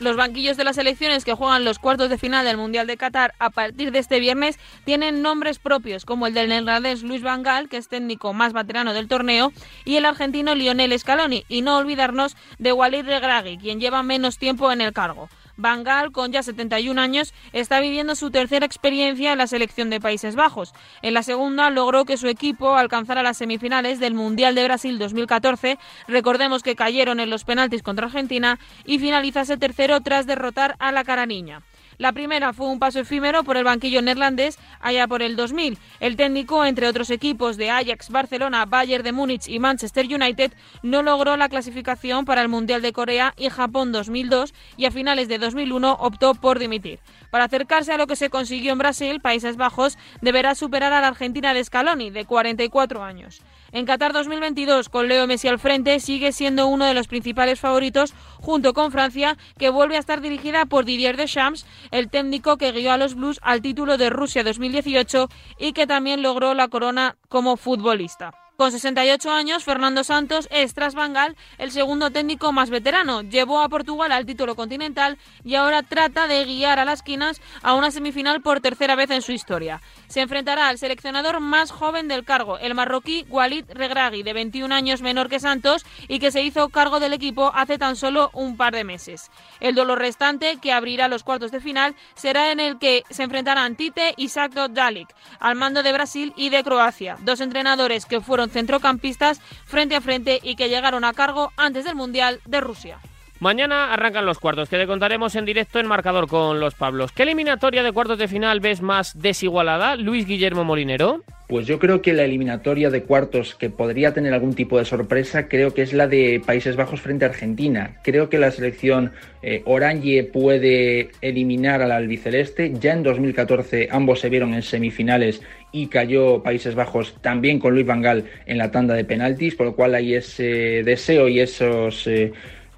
Los 0.00 0.16
banquillos 0.16 0.56
de 0.56 0.64
las 0.64 0.76
selecciones 0.76 1.26
que 1.26 1.34
juegan 1.34 1.62
los 1.62 1.78
cuartos 1.78 2.08
de 2.08 2.16
final 2.16 2.46
del 2.46 2.56
Mundial 2.56 2.86
de 2.86 2.96
Qatar 2.96 3.34
a 3.38 3.50
partir 3.50 3.92
de 3.92 3.98
este 3.98 4.18
viernes 4.18 4.58
tienen 4.86 5.20
nombres 5.20 5.58
propios, 5.58 6.06
como 6.06 6.26
el 6.26 6.32
del 6.32 6.48
neerlandés 6.48 7.02
Luis 7.02 7.22
Van 7.22 7.42
Gaal, 7.42 7.68
que 7.68 7.76
es 7.76 7.88
técnico 7.88 8.32
más 8.32 8.54
veterano 8.54 8.94
del 8.94 9.08
torneo, 9.08 9.52
y 9.84 9.96
el 9.96 10.06
argentino 10.06 10.54
Lionel 10.54 10.98
Scaloni, 10.98 11.44
y 11.50 11.60
no 11.60 11.76
olvidarnos 11.76 12.34
de 12.58 12.72
Walid 12.72 13.04
Regragui, 13.04 13.58
quien 13.58 13.78
lleva 13.78 14.02
menos 14.02 14.38
tiempo 14.38 14.72
en 14.72 14.80
el 14.80 14.94
cargo. 14.94 15.28
Bangal, 15.60 16.12
con 16.12 16.32
ya 16.32 16.42
71 16.42 17.00
años, 17.00 17.34
está 17.52 17.80
viviendo 17.80 18.14
su 18.14 18.30
tercera 18.30 18.66
experiencia 18.66 19.32
en 19.32 19.38
la 19.38 19.46
selección 19.46 19.90
de 19.90 20.00
Países 20.00 20.36
Bajos. 20.36 20.72
En 21.02 21.14
la 21.14 21.22
segunda 21.22 21.70
logró 21.70 22.04
que 22.04 22.16
su 22.16 22.28
equipo 22.28 22.76
alcanzara 22.76 23.22
las 23.22 23.36
semifinales 23.36 24.00
del 24.00 24.14
Mundial 24.14 24.54
de 24.54 24.64
Brasil 24.64 24.98
2014. 24.98 25.78
Recordemos 26.08 26.62
que 26.62 26.76
cayeron 26.76 27.20
en 27.20 27.30
los 27.30 27.44
penaltis 27.44 27.82
contra 27.82 28.06
Argentina 28.06 28.58
y 28.84 28.98
finalizase 28.98 29.56
tercero 29.56 30.00
tras 30.00 30.26
derrotar 30.26 30.76
a 30.78 30.92
la 30.92 31.04
cara 31.04 31.26
niña. 31.26 31.62
La 32.00 32.12
primera 32.12 32.54
fue 32.54 32.66
un 32.66 32.78
paso 32.78 33.00
efímero 33.00 33.44
por 33.44 33.58
el 33.58 33.64
banquillo 33.64 34.00
neerlandés 34.00 34.58
allá 34.80 35.06
por 35.06 35.20
el 35.20 35.36
2000. 35.36 35.76
El 36.00 36.16
técnico, 36.16 36.64
entre 36.64 36.88
otros 36.88 37.10
equipos 37.10 37.58
de 37.58 37.68
Ajax, 37.68 38.08
Barcelona, 38.08 38.64
Bayern 38.64 39.04
de 39.04 39.12
Múnich 39.12 39.46
y 39.48 39.58
Manchester 39.58 40.06
United, 40.06 40.50
no 40.82 41.02
logró 41.02 41.36
la 41.36 41.50
clasificación 41.50 42.24
para 42.24 42.40
el 42.40 42.48
Mundial 42.48 42.80
de 42.80 42.94
Corea 42.94 43.34
y 43.36 43.50
Japón 43.50 43.92
2002 43.92 44.54
y 44.78 44.86
a 44.86 44.90
finales 44.90 45.28
de 45.28 45.36
2001 45.36 45.98
optó 46.00 46.34
por 46.34 46.58
dimitir. 46.58 47.00
Para 47.30 47.44
acercarse 47.44 47.92
a 47.92 47.96
lo 47.96 48.06
que 48.06 48.16
se 48.16 48.30
consiguió 48.30 48.72
en 48.72 48.78
Brasil, 48.78 49.20
Países 49.20 49.56
Bajos 49.56 49.98
deberá 50.20 50.54
superar 50.54 50.92
a 50.92 51.00
la 51.00 51.08
Argentina 51.08 51.54
de 51.54 51.64
Scaloni, 51.64 52.10
de 52.10 52.24
44 52.24 53.02
años. 53.02 53.42
En 53.72 53.86
Qatar 53.86 54.12
2022, 54.12 54.88
con 54.88 55.06
Leo 55.06 55.28
Messi 55.28 55.46
al 55.46 55.60
frente, 55.60 56.00
sigue 56.00 56.32
siendo 56.32 56.66
uno 56.66 56.86
de 56.86 56.94
los 56.94 57.06
principales 57.06 57.60
favoritos 57.60 58.14
junto 58.40 58.74
con 58.74 58.90
Francia, 58.90 59.36
que 59.58 59.70
vuelve 59.70 59.96
a 59.96 60.00
estar 60.00 60.20
dirigida 60.20 60.66
por 60.66 60.84
Didier 60.84 61.16
Deschamps, 61.16 61.66
el 61.92 62.10
técnico 62.10 62.56
que 62.56 62.72
guió 62.72 62.92
a 62.92 62.96
los 62.96 63.14
Blues 63.14 63.38
al 63.42 63.62
título 63.62 63.96
de 63.96 64.10
Rusia 64.10 64.42
2018 64.42 65.28
y 65.58 65.72
que 65.72 65.86
también 65.86 66.22
logró 66.22 66.54
la 66.54 66.66
corona 66.66 67.16
como 67.28 67.56
futbolista. 67.56 68.32
Con 68.60 68.72
68 68.72 69.32
años, 69.32 69.64
Fernando 69.64 70.04
Santos 70.04 70.46
es, 70.50 70.74
tras 70.74 70.94
Bangal, 70.94 71.34
el 71.56 71.70
segundo 71.70 72.10
técnico 72.10 72.52
más 72.52 72.68
veterano. 72.68 73.22
Llevó 73.22 73.62
a 73.62 73.70
Portugal 73.70 74.12
al 74.12 74.26
título 74.26 74.54
continental 74.54 75.16
y 75.44 75.54
ahora 75.54 75.82
trata 75.82 76.26
de 76.26 76.44
guiar 76.44 76.78
a 76.78 76.84
las 76.84 77.02
quinas 77.02 77.40
a 77.62 77.72
una 77.72 77.90
semifinal 77.90 78.42
por 78.42 78.60
tercera 78.60 78.96
vez 78.96 79.08
en 79.12 79.22
su 79.22 79.32
historia. 79.32 79.80
Se 80.08 80.20
enfrentará 80.20 80.68
al 80.68 80.76
seleccionador 80.76 81.40
más 81.40 81.70
joven 81.70 82.06
del 82.06 82.26
cargo, 82.26 82.58
el 82.58 82.74
marroquí 82.74 83.24
Walid 83.30 83.64
Regragui, 83.70 84.22
de 84.22 84.34
21 84.34 84.74
años 84.74 85.00
menor 85.00 85.30
que 85.30 85.40
Santos 85.40 85.86
y 86.06 86.18
que 86.18 86.30
se 86.30 86.42
hizo 86.42 86.68
cargo 86.68 87.00
del 87.00 87.14
equipo 87.14 87.52
hace 87.54 87.78
tan 87.78 87.96
solo 87.96 88.28
un 88.34 88.58
par 88.58 88.74
de 88.74 88.84
meses. 88.84 89.30
El 89.60 89.74
dolor 89.74 90.00
restante, 90.00 90.58
que 90.58 90.72
abrirá 90.72 91.08
los 91.08 91.24
cuartos 91.24 91.50
de 91.50 91.60
final, 91.60 91.94
será 92.14 92.52
en 92.52 92.60
el 92.60 92.78
que 92.78 93.04
se 93.08 93.22
enfrentarán 93.22 93.76
Tite 93.76 94.12
y 94.18 94.28
Sakdo 94.28 94.68
Dalik, 94.68 95.08
al 95.38 95.56
mando 95.56 95.82
de 95.82 95.94
Brasil 95.94 96.34
y 96.36 96.50
de 96.50 96.62
Croacia, 96.62 97.16
dos 97.22 97.40
entrenadores 97.40 98.04
que 98.04 98.20
fueron 98.20 98.49
centrocampistas 98.50 99.40
frente 99.64 99.96
a 99.96 100.00
frente 100.00 100.40
y 100.42 100.56
que 100.56 100.68
llegaron 100.68 101.04
a 101.04 101.12
cargo 101.12 101.52
antes 101.56 101.84
del 101.84 101.94
Mundial 101.94 102.40
de 102.46 102.60
Rusia. 102.60 102.98
Mañana 103.40 103.94
arrancan 103.94 104.26
los 104.26 104.38
cuartos, 104.38 104.68
que 104.68 104.76
te 104.76 104.86
contaremos 104.86 105.34
en 105.34 105.46
directo 105.46 105.78
en 105.78 105.86
marcador 105.86 106.28
con 106.28 106.60
los 106.60 106.74
Pablos. 106.74 107.10
¿Qué 107.12 107.22
eliminatoria 107.22 107.82
de 107.82 107.90
cuartos 107.90 108.18
de 108.18 108.28
final 108.28 108.60
ves 108.60 108.82
más 108.82 109.18
desigualada, 109.18 109.96
Luis 109.96 110.26
Guillermo 110.26 110.62
Molinero? 110.62 111.24
Pues 111.50 111.66
yo 111.66 111.80
creo 111.80 112.00
que 112.00 112.12
la 112.12 112.22
eliminatoria 112.22 112.90
de 112.90 113.02
cuartos 113.02 113.56
que 113.56 113.70
podría 113.70 114.14
tener 114.14 114.32
algún 114.32 114.54
tipo 114.54 114.78
de 114.78 114.84
sorpresa, 114.84 115.48
creo 115.48 115.74
que 115.74 115.82
es 115.82 115.92
la 115.92 116.06
de 116.06 116.40
Países 116.46 116.76
Bajos 116.76 117.00
frente 117.00 117.24
a 117.24 117.28
Argentina. 117.28 117.96
Creo 118.04 118.28
que 118.28 118.38
la 118.38 118.52
selección 118.52 119.10
eh, 119.42 119.60
Orange 119.64 120.22
puede 120.32 121.10
eliminar 121.20 121.82
al 121.82 121.90
albiceleste. 121.90 122.72
Ya 122.78 122.92
en 122.92 123.02
2014 123.02 123.88
ambos 123.90 124.20
se 124.20 124.28
vieron 124.28 124.54
en 124.54 124.62
semifinales 124.62 125.42
y 125.72 125.88
cayó 125.88 126.40
Países 126.44 126.76
Bajos 126.76 127.16
también 127.20 127.58
con 127.58 127.74
Luis 127.74 127.84
Vangal 127.84 128.26
en 128.46 128.56
la 128.56 128.70
tanda 128.70 128.94
de 128.94 129.04
penaltis, 129.04 129.56
por 129.56 129.66
lo 129.66 129.74
cual 129.74 129.96
hay 129.96 130.14
ese 130.14 130.84
deseo 130.84 131.26
y 131.26 131.40
esos... 131.40 132.06
Eh, 132.06 132.30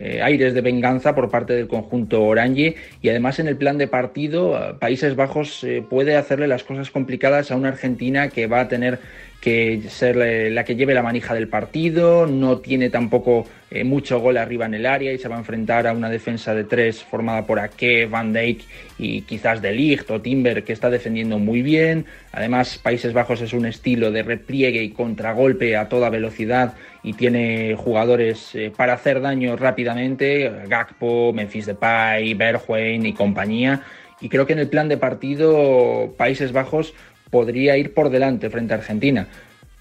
eh, 0.05 0.21
aires 0.21 0.53
de 0.53 0.61
venganza 0.63 1.15
por 1.15 1.31
parte 1.31 1.53
del 1.53 1.69
conjunto 1.69 2.25
Orange 2.25 2.75
y 3.01 3.09
además 3.09 3.39
en 3.39 3.47
el 3.47 3.57
plan 3.57 3.79
de 3.79 3.87
partido 3.87 4.59
eh, 4.59 4.75
Países 4.81 5.15
Bajos 5.15 5.63
eh, 5.63 5.81
puede 5.89 6.17
hacerle 6.17 6.49
las 6.49 6.65
cosas 6.65 6.91
complicadas 6.91 7.53
a 7.53 7.57
una 7.57 7.69
Argentina 7.69 8.29
que 8.29 8.49
va 8.49 8.63
a 8.63 8.69
tener 8.69 8.99
que 9.43 9.83
ser 9.89 10.15
la 10.53 10.63
que 10.63 10.77
lleve 10.77 10.95
la 10.95 11.03
manija 11.03 11.35
del 11.35 11.49
partido, 11.49 12.29
no 12.29 12.59
tiene 12.59 12.91
tampoco 12.91 13.45
eh, 13.73 13.83
mucho 13.83 14.21
gol 14.21 14.37
arriba 14.37 14.67
en 14.67 14.75
el 14.75 14.87
área 14.87 15.13
y 15.13 15.19
se 15.19 15.27
va 15.27 15.35
a 15.35 15.41
enfrentar 15.41 15.89
a 15.89 15.93
una 15.93 16.09
defensa 16.09 16.55
de 16.55 16.63
tres 16.63 17.03
formada 17.03 17.45
por 17.45 17.59
Ake, 17.59 18.07
Van 18.07 18.33
Dijk 18.33 18.63
y 18.99 19.23
quizás 19.23 19.61
De 19.61 19.73
Ligt 19.73 20.09
o 20.13 20.21
Timber 20.21 20.63
que 20.63 20.73
está 20.73 20.91
defendiendo 20.91 21.41
muy 21.41 21.61
bien. 21.61 22.07
Además, 22.31 22.79
Países 22.79 23.13
Bajos 23.13 23.41
es 23.41 23.53
un 23.53 23.67
estilo 23.67 24.13
de 24.13 24.23
repliegue 24.23 24.81
y 24.81 24.91
contragolpe 24.91 25.77
a 25.77 25.89
toda 25.89 26.09
velocidad 26.09 26.75
y 27.03 27.15
tiene 27.15 27.75
jugadores 27.75 28.55
eh, 28.55 28.73
para 28.77 28.93
hacer 28.93 29.21
daño 29.21 29.57
rápidamente, 29.57 30.53
Gakpo, 30.69 31.33
Memphis 31.33 31.67
Depay, 31.67 32.35
Bergwijn 32.35 33.07
y 33.07 33.13
compañía. 33.13 33.83
Y 34.21 34.29
creo 34.29 34.47
que 34.47 34.53
en 34.53 34.61
el 34.61 34.69
plan 34.69 34.89
de 34.89 34.99
partido 34.99 36.15
Países 36.17 36.53
Bajos 36.53 36.95
podría 37.33 37.79
ir 37.79 37.95
por 37.95 38.11
delante 38.11 38.51
frente 38.51 38.75
a 38.75 38.77
Argentina. 38.77 39.27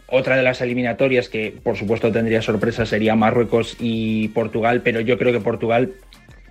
Otra 0.08 0.38
de 0.38 0.42
las 0.42 0.62
eliminatorias 0.62 1.30
que 1.30 1.54
por 1.64 1.78
supuesto 1.78 2.12
tendría 2.12 2.42
sorpresa 2.42 2.86
sería 2.86 3.16
Marruecos 3.16 3.76
y 3.80 4.30
Portugal, 4.30 4.82
pero 4.84 5.02
yo 5.02 5.18
creo 5.18 5.34
que 5.34 5.42
Portugal 5.42 5.92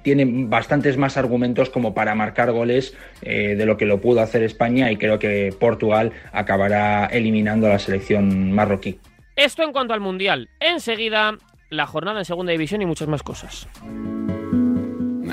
tiene 0.03 0.25
bastantes 0.27 0.97
más 0.97 1.17
argumentos 1.17 1.71
como 1.71 1.95
para 1.95 2.15
marcar 2.15 2.53
goles 2.53 2.95
eh, 3.23 3.55
de 3.57 3.67
lo 3.67 3.77
que 3.77 3.87
lo 3.87 4.01
pudo 4.01 4.21
hacer 4.21 4.43
España 4.43 4.91
y 4.91 4.97
creo 4.97 5.19
que 5.19 5.55
Portugal 5.59 6.13
acabará 6.33 7.07
eliminando 7.07 7.67
a 7.67 7.71
la 7.71 7.79
selección 7.79 8.53
marroquí. 8.53 8.99
Esto 9.37 9.63
en 9.63 9.73
cuanto 9.73 9.95
al 9.95 10.01
Mundial. 10.01 10.51
Enseguida, 10.61 11.39
la 11.71 11.87
jornada 11.87 12.19
en 12.19 12.25
Segunda 12.27 12.53
División 12.53 12.83
y 12.83 12.87
muchas 12.87 13.09
más 13.09 13.23
cosas. 13.23 13.69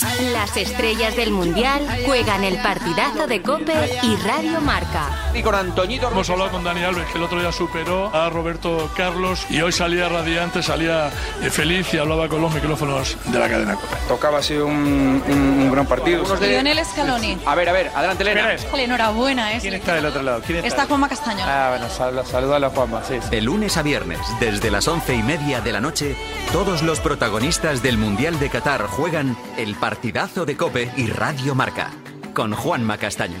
Las 0.00 0.56
estrellas 0.56 1.16
del 1.16 1.32
Mundial 1.32 1.84
juegan 2.04 2.44
el 2.44 2.62
partidazo 2.62 3.26
de 3.26 3.42
Cope 3.42 3.98
y 4.04 4.14
Radio 4.16 4.60
Marca. 4.60 5.27
Y 5.38 5.42
con 5.42 5.54
Antoñito. 5.54 6.10
Hemos 6.10 6.28
hablado 6.30 6.50
con 6.50 6.64
Dani 6.64 6.82
Alves, 6.82 7.06
que 7.12 7.18
el 7.18 7.22
otro 7.22 7.38
día 7.38 7.52
superó 7.52 8.12
a 8.12 8.28
Roberto 8.28 8.90
Carlos 8.96 9.46
y 9.48 9.60
hoy 9.60 9.70
salía 9.70 10.08
radiante, 10.08 10.64
salía 10.64 11.12
eh, 11.40 11.48
feliz 11.48 11.94
y 11.94 11.98
hablaba 11.98 12.28
con 12.28 12.42
los 12.42 12.52
micrófonos 12.52 13.16
de 13.26 13.38
la 13.38 13.48
cadena. 13.48 13.78
Tocaba 14.08 14.38
así 14.38 14.54
un, 14.54 15.22
un, 15.28 15.32
un 15.32 15.70
gran 15.70 15.86
partido. 15.86 16.24
Lionel 16.40 16.84
Scaloni. 16.84 17.38
A 17.46 17.54
ver, 17.54 17.68
a 17.68 17.72
ver, 17.72 17.92
adelante, 17.94 18.24
Elena. 18.24 18.52
Enhorabuena, 18.54 19.52
¿eh? 19.52 19.58
¿Quién 19.60 19.74
está 19.74 19.94
del 19.94 20.06
otro 20.06 20.22
lado? 20.22 20.42
¿Quién 20.44 20.64
está? 20.64 20.86
Juanma 20.86 21.08
Castaño. 21.08 21.44
Ah, 21.46 21.68
bueno, 21.70 21.88
sal, 21.88 22.20
saluda 22.26 22.56
a 22.56 22.58
la 22.58 22.70
Juanma, 22.70 23.02
sí, 23.06 23.14
sí. 23.22 23.28
De 23.30 23.40
lunes 23.40 23.76
a 23.76 23.82
viernes, 23.82 24.18
desde 24.40 24.72
las 24.72 24.88
once 24.88 25.14
y 25.14 25.22
media 25.22 25.60
de 25.60 25.70
la 25.70 25.80
noche, 25.80 26.16
todos 26.52 26.82
los 26.82 26.98
protagonistas 26.98 27.80
del 27.82 27.96
Mundial 27.96 28.40
de 28.40 28.50
Qatar 28.50 28.86
juegan 28.88 29.36
el 29.56 29.76
partidazo 29.76 30.44
de 30.46 30.56
Cope 30.56 30.90
y 30.96 31.06
Radio 31.06 31.54
Marca, 31.54 31.90
con 32.34 32.54
Juanma 32.54 32.98
Castaño. 32.98 33.40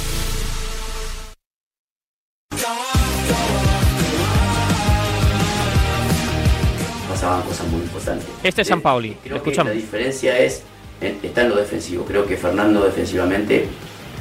Pasaban 7.31 7.41
cosas 7.47 7.67
muy 7.67 7.81
importantes. 7.81 8.27
Este 8.43 8.61
es 8.61 8.67
San 8.67 8.81
Paoli. 8.81 9.15
Creo 9.23 9.37
Escuchamos. 9.37 9.71
que 9.71 9.77
la 9.77 9.81
diferencia 9.81 10.37
es 10.37 10.63
en- 10.99 11.19
está 11.23 11.41
en 11.41 11.49
lo 11.49 11.55
defensivo. 11.55 12.05
Creo 12.05 12.25
que 12.25 12.35
Fernando 12.37 12.83
defensivamente, 12.83 13.65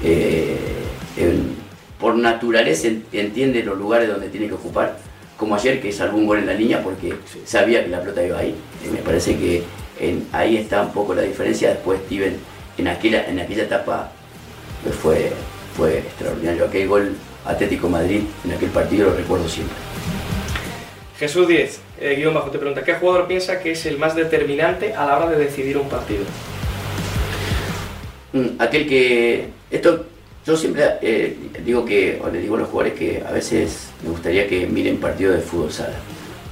eh, 0.02 0.56
en- 1.16 1.54
por 1.98 2.14
naturaleza, 2.16 2.88
en- 2.88 3.04
entiende 3.12 3.62
los 3.62 3.76
lugares 3.76 4.08
donde 4.08 4.28
tiene 4.28 4.46
que 4.48 4.54
ocupar. 4.54 4.98
Como 5.36 5.54
ayer 5.54 5.80
que 5.80 5.90
salvó 5.92 6.18
un 6.18 6.26
gol 6.26 6.38
en 6.38 6.46
la 6.46 6.52
línea 6.54 6.82
porque 6.82 7.14
sabía 7.44 7.82
que 7.82 7.88
la 7.90 8.00
pelota 8.00 8.24
iba 8.24 8.38
ahí. 8.38 8.50
Eh, 8.84 8.90
me 8.92 8.98
parece 8.98 9.36
que 9.36 9.62
en- 9.98 10.26
ahí 10.32 10.56
está 10.56 10.82
un 10.82 10.92
poco 10.92 11.14
la 11.14 11.22
diferencia. 11.22 11.70
Después 11.70 12.00
Steven 12.06 12.36
en 12.78 12.88
aquella, 12.88 13.26
en 13.26 13.40
aquella 13.40 13.64
etapa 13.64 14.12
pues, 14.84 14.94
fue, 14.94 15.32
fue 15.76 15.98
extraordinario. 15.98 16.64
Aquel 16.66 16.88
gol 16.88 17.14
Atlético 17.44 17.88
Madrid 17.88 18.20
en 18.44 18.52
aquel 18.52 18.68
partido 18.70 19.10
lo 19.10 19.16
recuerdo 19.16 19.48
siempre. 19.48 19.74
Jesús 21.18 21.46
10, 21.48 21.80
eh, 22.00 22.14
guion 22.16 22.34
bajo, 22.34 22.50
te 22.50 22.58
pregunta, 22.58 22.82
¿qué 22.82 22.94
jugador 22.94 23.26
piensa 23.28 23.60
que 23.60 23.72
es 23.72 23.84
el 23.86 23.98
más 23.98 24.14
determinante 24.16 24.94
a 24.94 25.04
la 25.06 25.16
hora 25.18 25.28
de 25.30 25.36
decidir 25.44 25.76
un 25.78 25.88
partido? 25.88 26.24
Mm, 28.32 28.60
aquel 28.60 28.86
que 28.88 29.48
esto 29.70 30.06
yo 30.46 30.56
siempre 30.56 30.84
eh, 31.02 31.36
digo 31.64 31.84
que 31.84 32.20
o 32.24 32.28
le 32.30 32.38
digo 32.40 32.54
a 32.56 32.60
los 32.60 32.68
jugadores 32.68 32.98
que 32.98 33.22
a 33.26 33.32
veces 33.32 33.88
me 34.02 34.10
gustaría 34.10 34.46
que 34.48 34.66
miren 34.66 34.98
partidos 34.98 35.34
de 35.36 35.42
fútbol 35.42 35.72
sala 35.72 35.96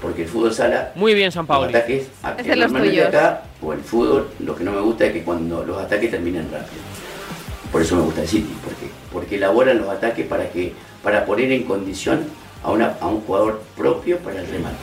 porque 0.02 0.22
el 0.22 0.28
fútbol 0.28 0.52
sala 0.52 0.92
Muy 0.96 1.14
bien, 1.14 1.30
San 1.32 1.46
Paoli. 1.46 1.72
los 1.72 1.80
ataques 1.80 2.08
a- 2.22 2.32
Es 2.32 2.46
de 2.46 2.56
los 2.56 2.70
normalmente 2.72 2.96
tuyos. 2.96 3.08
acá 3.08 3.42
o 3.62 3.72
el 3.72 3.80
fútbol 3.80 4.28
lo 4.40 4.56
que 4.56 4.64
no 4.64 4.72
me 4.72 4.80
gusta 4.80 5.06
es 5.06 5.12
que 5.12 5.22
cuando 5.22 5.64
los 5.64 5.78
ataques 5.80 6.10
terminen 6.10 6.44
rápido 6.52 6.82
por 7.72 7.80
eso 7.82 7.94
me 7.96 8.02
gusta 8.02 8.22
el 8.22 8.28
City 8.28 8.52
porque 8.64 8.86
porque 9.12 9.36
elaboran 9.36 9.78
los 9.78 9.88
ataques 9.88 10.26
para 10.26 10.48
que 10.50 10.72
para 11.02 11.24
poner 11.24 11.50
en 11.52 11.62
condición 11.62 12.24
a, 12.64 12.72
una, 12.72 12.96
a 13.00 13.06
un 13.06 13.20
jugador 13.20 13.62
propio 13.76 14.18
para 14.18 14.40
el 14.40 14.46
remate 14.48 14.76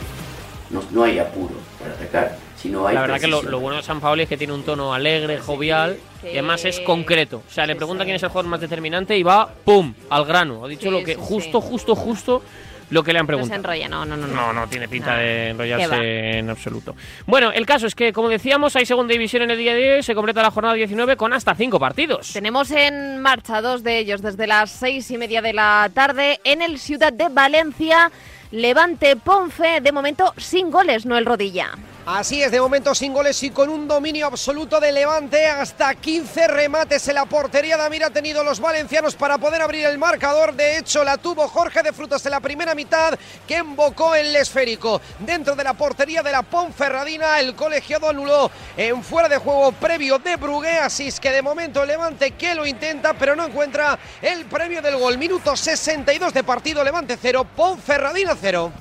no, 0.69 0.81
no 0.91 1.03
hay 1.03 1.19
apuro 1.19 1.53
para 1.79 1.93
atacar 1.93 2.37
sino 2.55 2.87
hay 2.87 2.95
La 2.95 3.01
verdad 3.01 3.19
que 3.19 3.27
lo, 3.27 3.43
lo 3.43 3.59
bueno 3.59 3.77
de 3.77 3.83
San 3.83 3.99
Paoli 3.99 4.23
es 4.23 4.29
que 4.29 4.37
tiene 4.37 4.53
un 4.53 4.63
tono 4.63 4.93
alegre, 4.93 5.37
jovial 5.39 5.97
y 6.23 6.29
además 6.29 6.65
es 6.65 6.79
concreto. 6.79 7.43
O 7.47 7.51
sea, 7.51 7.67
le 7.67 7.75
pregunta 7.75 8.03
quién 8.05 8.15
es 8.15 8.23
el 8.23 8.29
jugador 8.29 8.49
más 8.49 8.61
determinante 8.61 9.15
y 9.17 9.21
va, 9.23 9.47
¡pum!, 9.65 9.93
al 10.09 10.25
grano. 10.25 10.65
Ha 10.65 10.67
dicho 10.67 10.83
Sí, 10.83 10.89
lo 10.89 11.03
que 11.03 11.13
sí, 11.13 11.19
justo, 11.21 11.61
justo, 11.61 11.95
justo 11.95 12.41
lo 12.89 13.03
que 13.03 13.13
le 13.13 13.19
han 13.19 13.25
No 13.25 13.33
se 13.33 13.33
preguntado. 13.49 13.59
enrolla, 13.73 13.87
no, 13.89 14.05
no, 14.05 14.15
no. 14.17 14.27
No, 14.27 14.53
no 14.53 14.67
tiene 14.67 14.87
pinta 14.87 15.11
No. 15.13 15.17
de 15.19 15.49
enrollarse 15.49 16.37
en 16.39 16.49
absoluto. 16.49 16.95
Bueno, 17.27 17.51
el 17.51 17.65
caso 17.67 17.85
es 17.87 17.93
que, 17.93 18.11
como 18.13 18.29
decíamos, 18.29 18.75
hay 18.75 18.85
segunda 18.85 19.11
división 19.11 19.43
en 19.43 19.51
el 19.51 19.57
día 19.59 19.73
de 19.75 19.95
hoy. 19.97 20.03
Se 20.03 20.15
completa 20.15 20.41
la 20.41 20.49
jornada 20.51 20.73
19 20.75 21.17
con 21.17 21.33
hasta 21.33 21.53
cinco 21.55 21.79
partidos. 21.79 22.31
Tenemos 22.33 22.71
en 22.71 23.19
marcha 23.19 23.61
dos 23.61 23.83
de 23.83 23.99
ellos 23.99 24.21
desde 24.23 24.47
las 24.47 24.71
seis 24.71 25.11
y 25.11 25.17
media 25.17 25.41
de 25.43 25.53
la 25.53 25.89
tarde 25.93 26.39
en 26.43 26.61
el 26.63 26.79
Ciudad 26.79 27.11
de 27.13 27.29
Valencia. 27.29 28.11
Levante 28.51 29.15
Ponce, 29.15 29.81
de 29.81 29.91
momento 29.91 30.33
sin 30.37 30.71
goles, 30.71 31.05
no 31.05 31.17
el 31.17 31.25
rodilla. 31.25 31.71
Así 32.07 32.43
es, 32.43 32.51
de 32.51 32.61
momento 32.61 32.93
sin 32.93 33.13
goles 33.13 33.41
y 33.41 33.49
con 33.49 33.67
un 33.67 33.87
dominio 33.87 34.27
absoluto 34.27 34.79
de 34.79 34.91
Levante. 34.91 35.47
Hasta 35.47 35.95
15 35.95 36.47
remates 36.47 37.07
en 37.07 37.15
la 37.15 37.25
portería. 37.25 37.77
Damir 37.77 38.03
ha 38.03 38.11
tenido 38.11 38.43
los 38.43 38.59
valencianos 38.59 39.15
para 39.15 39.39
poder 39.39 39.63
abrir 39.63 39.87
el 39.87 39.97
marcador. 39.97 40.53
De 40.53 40.77
hecho, 40.77 41.03
la 41.03 41.17
tuvo 41.17 41.47
Jorge 41.47 41.81
de 41.81 41.93
Frutos 41.93 42.23
en 42.27 42.33
la 42.33 42.41
primera 42.41 42.75
mitad, 42.75 43.17
que 43.47 43.55
embocó 43.57 44.13
el 44.13 44.35
esférico. 44.35 45.01
Dentro 45.17 45.55
de 45.55 45.63
la 45.63 45.73
portería 45.73 46.21
de 46.21 46.31
la 46.31 46.43
Ponferradina, 46.43 47.39
el 47.39 47.55
colegiado 47.55 48.07
anuló 48.07 48.51
en 48.77 49.03
fuera 49.03 49.27
de 49.27 49.37
juego 49.37 49.71
previo 49.71 50.19
de 50.19 50.35
Brugué. 50.35 50.77
Así 50.77 51.07
es 51.07 51.19
que 51.19 51.31
de 51.31 51.41
momento 51.41 51.83
Levante 51.83 52.31
que 52.31 52.53
lo 52.53 52.67
intenta, 52.67 53.15
pero 53.15 53.35
no 53.35 53.47
encuentra 53.47 53.97
el 54.21 54.45
premio 54.45 54.79
del 54.83 54.97
gol. 54.97 55.17
Minuto 55.17 55.57
62 55.57 56.35
de 56.35 56.43
partido, 56.43 56.83
Levante 56.83 57.17
0, 57.19 57.47
Ponferradina 57.55 58.37
0. 58.39 58.71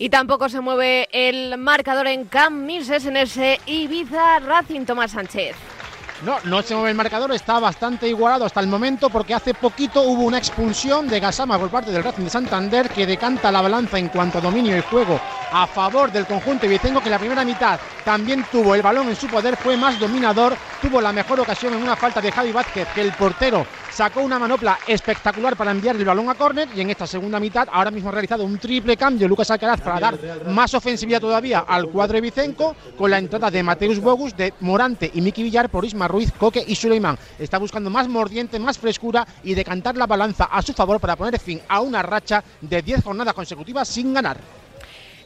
Y 0.00 0.10
tampoco 0.10 0.48
se 0.48 0.60
mueve 0.60 1.08
el 1.10 1.58
marcador 1.58 2.06
en 2.06 2.26
Camp 2.26 2.56
Mises 2.56 3.04
en 3.04 3.16
ese 3.16 3.60
Ibiza 3.66 4.38
Racing 4.38 4.84
Tomás 4.84 5.10
Sánchez. 5.10 5.56
No, 6.22 6.36
no 6.44 6.62
se 6.62 6.74
mueve 6.74 6.90
el 6.90 6.96
marcador, 6.96 7.32
está 7.32 7.58
bastante 7.58 8.08
igualado 8.08 8.44
hasta 8.44 8.60
el 8.60 8.68
momento 8.68 9.10
porque 9.10 9.34
hace 9.34 9.54
poquito 9.54 10.02
hubo 10.02 10.22
una 10.22 10.38
expulsión 10.38 11.08
de 11.08 11.20
Gasama 11.20 11.58
por 11.58 11.70
parte 11.70 11.90
del 11.90 12.02
Racing 12.02 12.24
de 12.24 12.30
Santander 12.30 12.88
que 12.88 13.06
decanta 13.06 13.52
la 13.52 13.60
balanza 13.60 13.98
en 13.98 14.08
cuanto 14.08 14.38
a 14.38 14.40
dominio 14.40 14.76
y 14.76 14.82
juego 14.82 15.20
a 15.52 15.66
favor 15.66 16.10
del 16.10 16.26
conjunto 16.26 16.66
ibicenco 16.66 17.00
que 17.00 17.10
la 17.10 17.20
primera 17.20 17.44
mitad 17.44 17.78
también 18.04 18.44
tuvo 18.50 18.74
el 18.74 18.82
balón 18.82 19.08
en 19.08 19.16
su 19.16 19.28
poder, 19.28 19.56
fue 19.56 19.76
más 19.76 19.98
dominador, 19.98 20.56
tuvo 20.82 21.00
la 21.00 21.12
mejor 21.12 21.38
ocasión 21.40 21.74
en 21.74 21.82
una 21.82 21.96
falta 21.96 22.20
de 22.20 22.32
Javi 22.32 22.50
Vázquez 22.50 22.88
que 22.94 23.00
el 23.00 23.12
portero 23.12 23.64
sacó 23.98 24.20
una 24.20 24.38
manopla 24.38 24.78
espectacular 24.86 25.56
para 25.56 25.72
enviar 25.72 25.96
el 25.96 26.04
balón 26.04 26.30
a 26.30 26.36
córner 26.36 26.68
y 26.72 26.80
en 26.80 26.90
esta 26.90 27.04
segunda 27.04 27.40
mitad 27.40 27.66
ahora 27.72 27.90
mismo 27.90 28.10
ha 28.10 28.12
realizado 28.12 28.44
un 28.44 28.56
triple 28.56 28.96
cambio 28.96 29.26
Lucas 29.26 29.50
Alcaraz 29.50 29.80
para 29.80 29.98
dar 29.98 30.46
más 30.46 30.72
ofensividad 30.72 31.20
todavía 31.20 31.64
al 31.66 31.88
cuadro 31.88 32.14
de 32.14 32.20
Vicenco 32.20 32.76
con 32.96 33.10
la 33.10 33.18
entrada 33.18 33.50
de 33.50 33.60
Mateus 33.60 33.98
Bogus, 33.98 34.36
de 34.36 34.54
Morante 34.60 35.10
y 35.12 35.20
Miki 35.20 35.42
Villar 35.42 35.68
por 35.68 35.84
Isma 35.84 36.06
Ruiz, 36.06 36.30
Coque 36.30 36.64
y 36.64 36.76
Suleiman. 36.76 37.18
Está 37.40 37.58
buscando 37.58 37.90
más 37.90 38.06
mordiente, 38.06 38.60
más 38.60 38.78
frescura 38.78 39.26
y 39.42 39.54
decantar 39.54 39.96
la 39.96 40.06
balanza 40.06 40.44
a 40.44 40.62
su 40.62 40.74
favor 40.74 41.00
para 41.00 41.16
poner 41.16 41.40
fin 41.40 41.60
a 41.68 41.80
una 41.80 42.00
racha 42.00 42.44
de 42.60 42.80
10 42.80 43.02
jornadas 43.02 43.34
consecutivas 43.34 43.88
sin 43.88 44.14
ganar. 44.14 44.38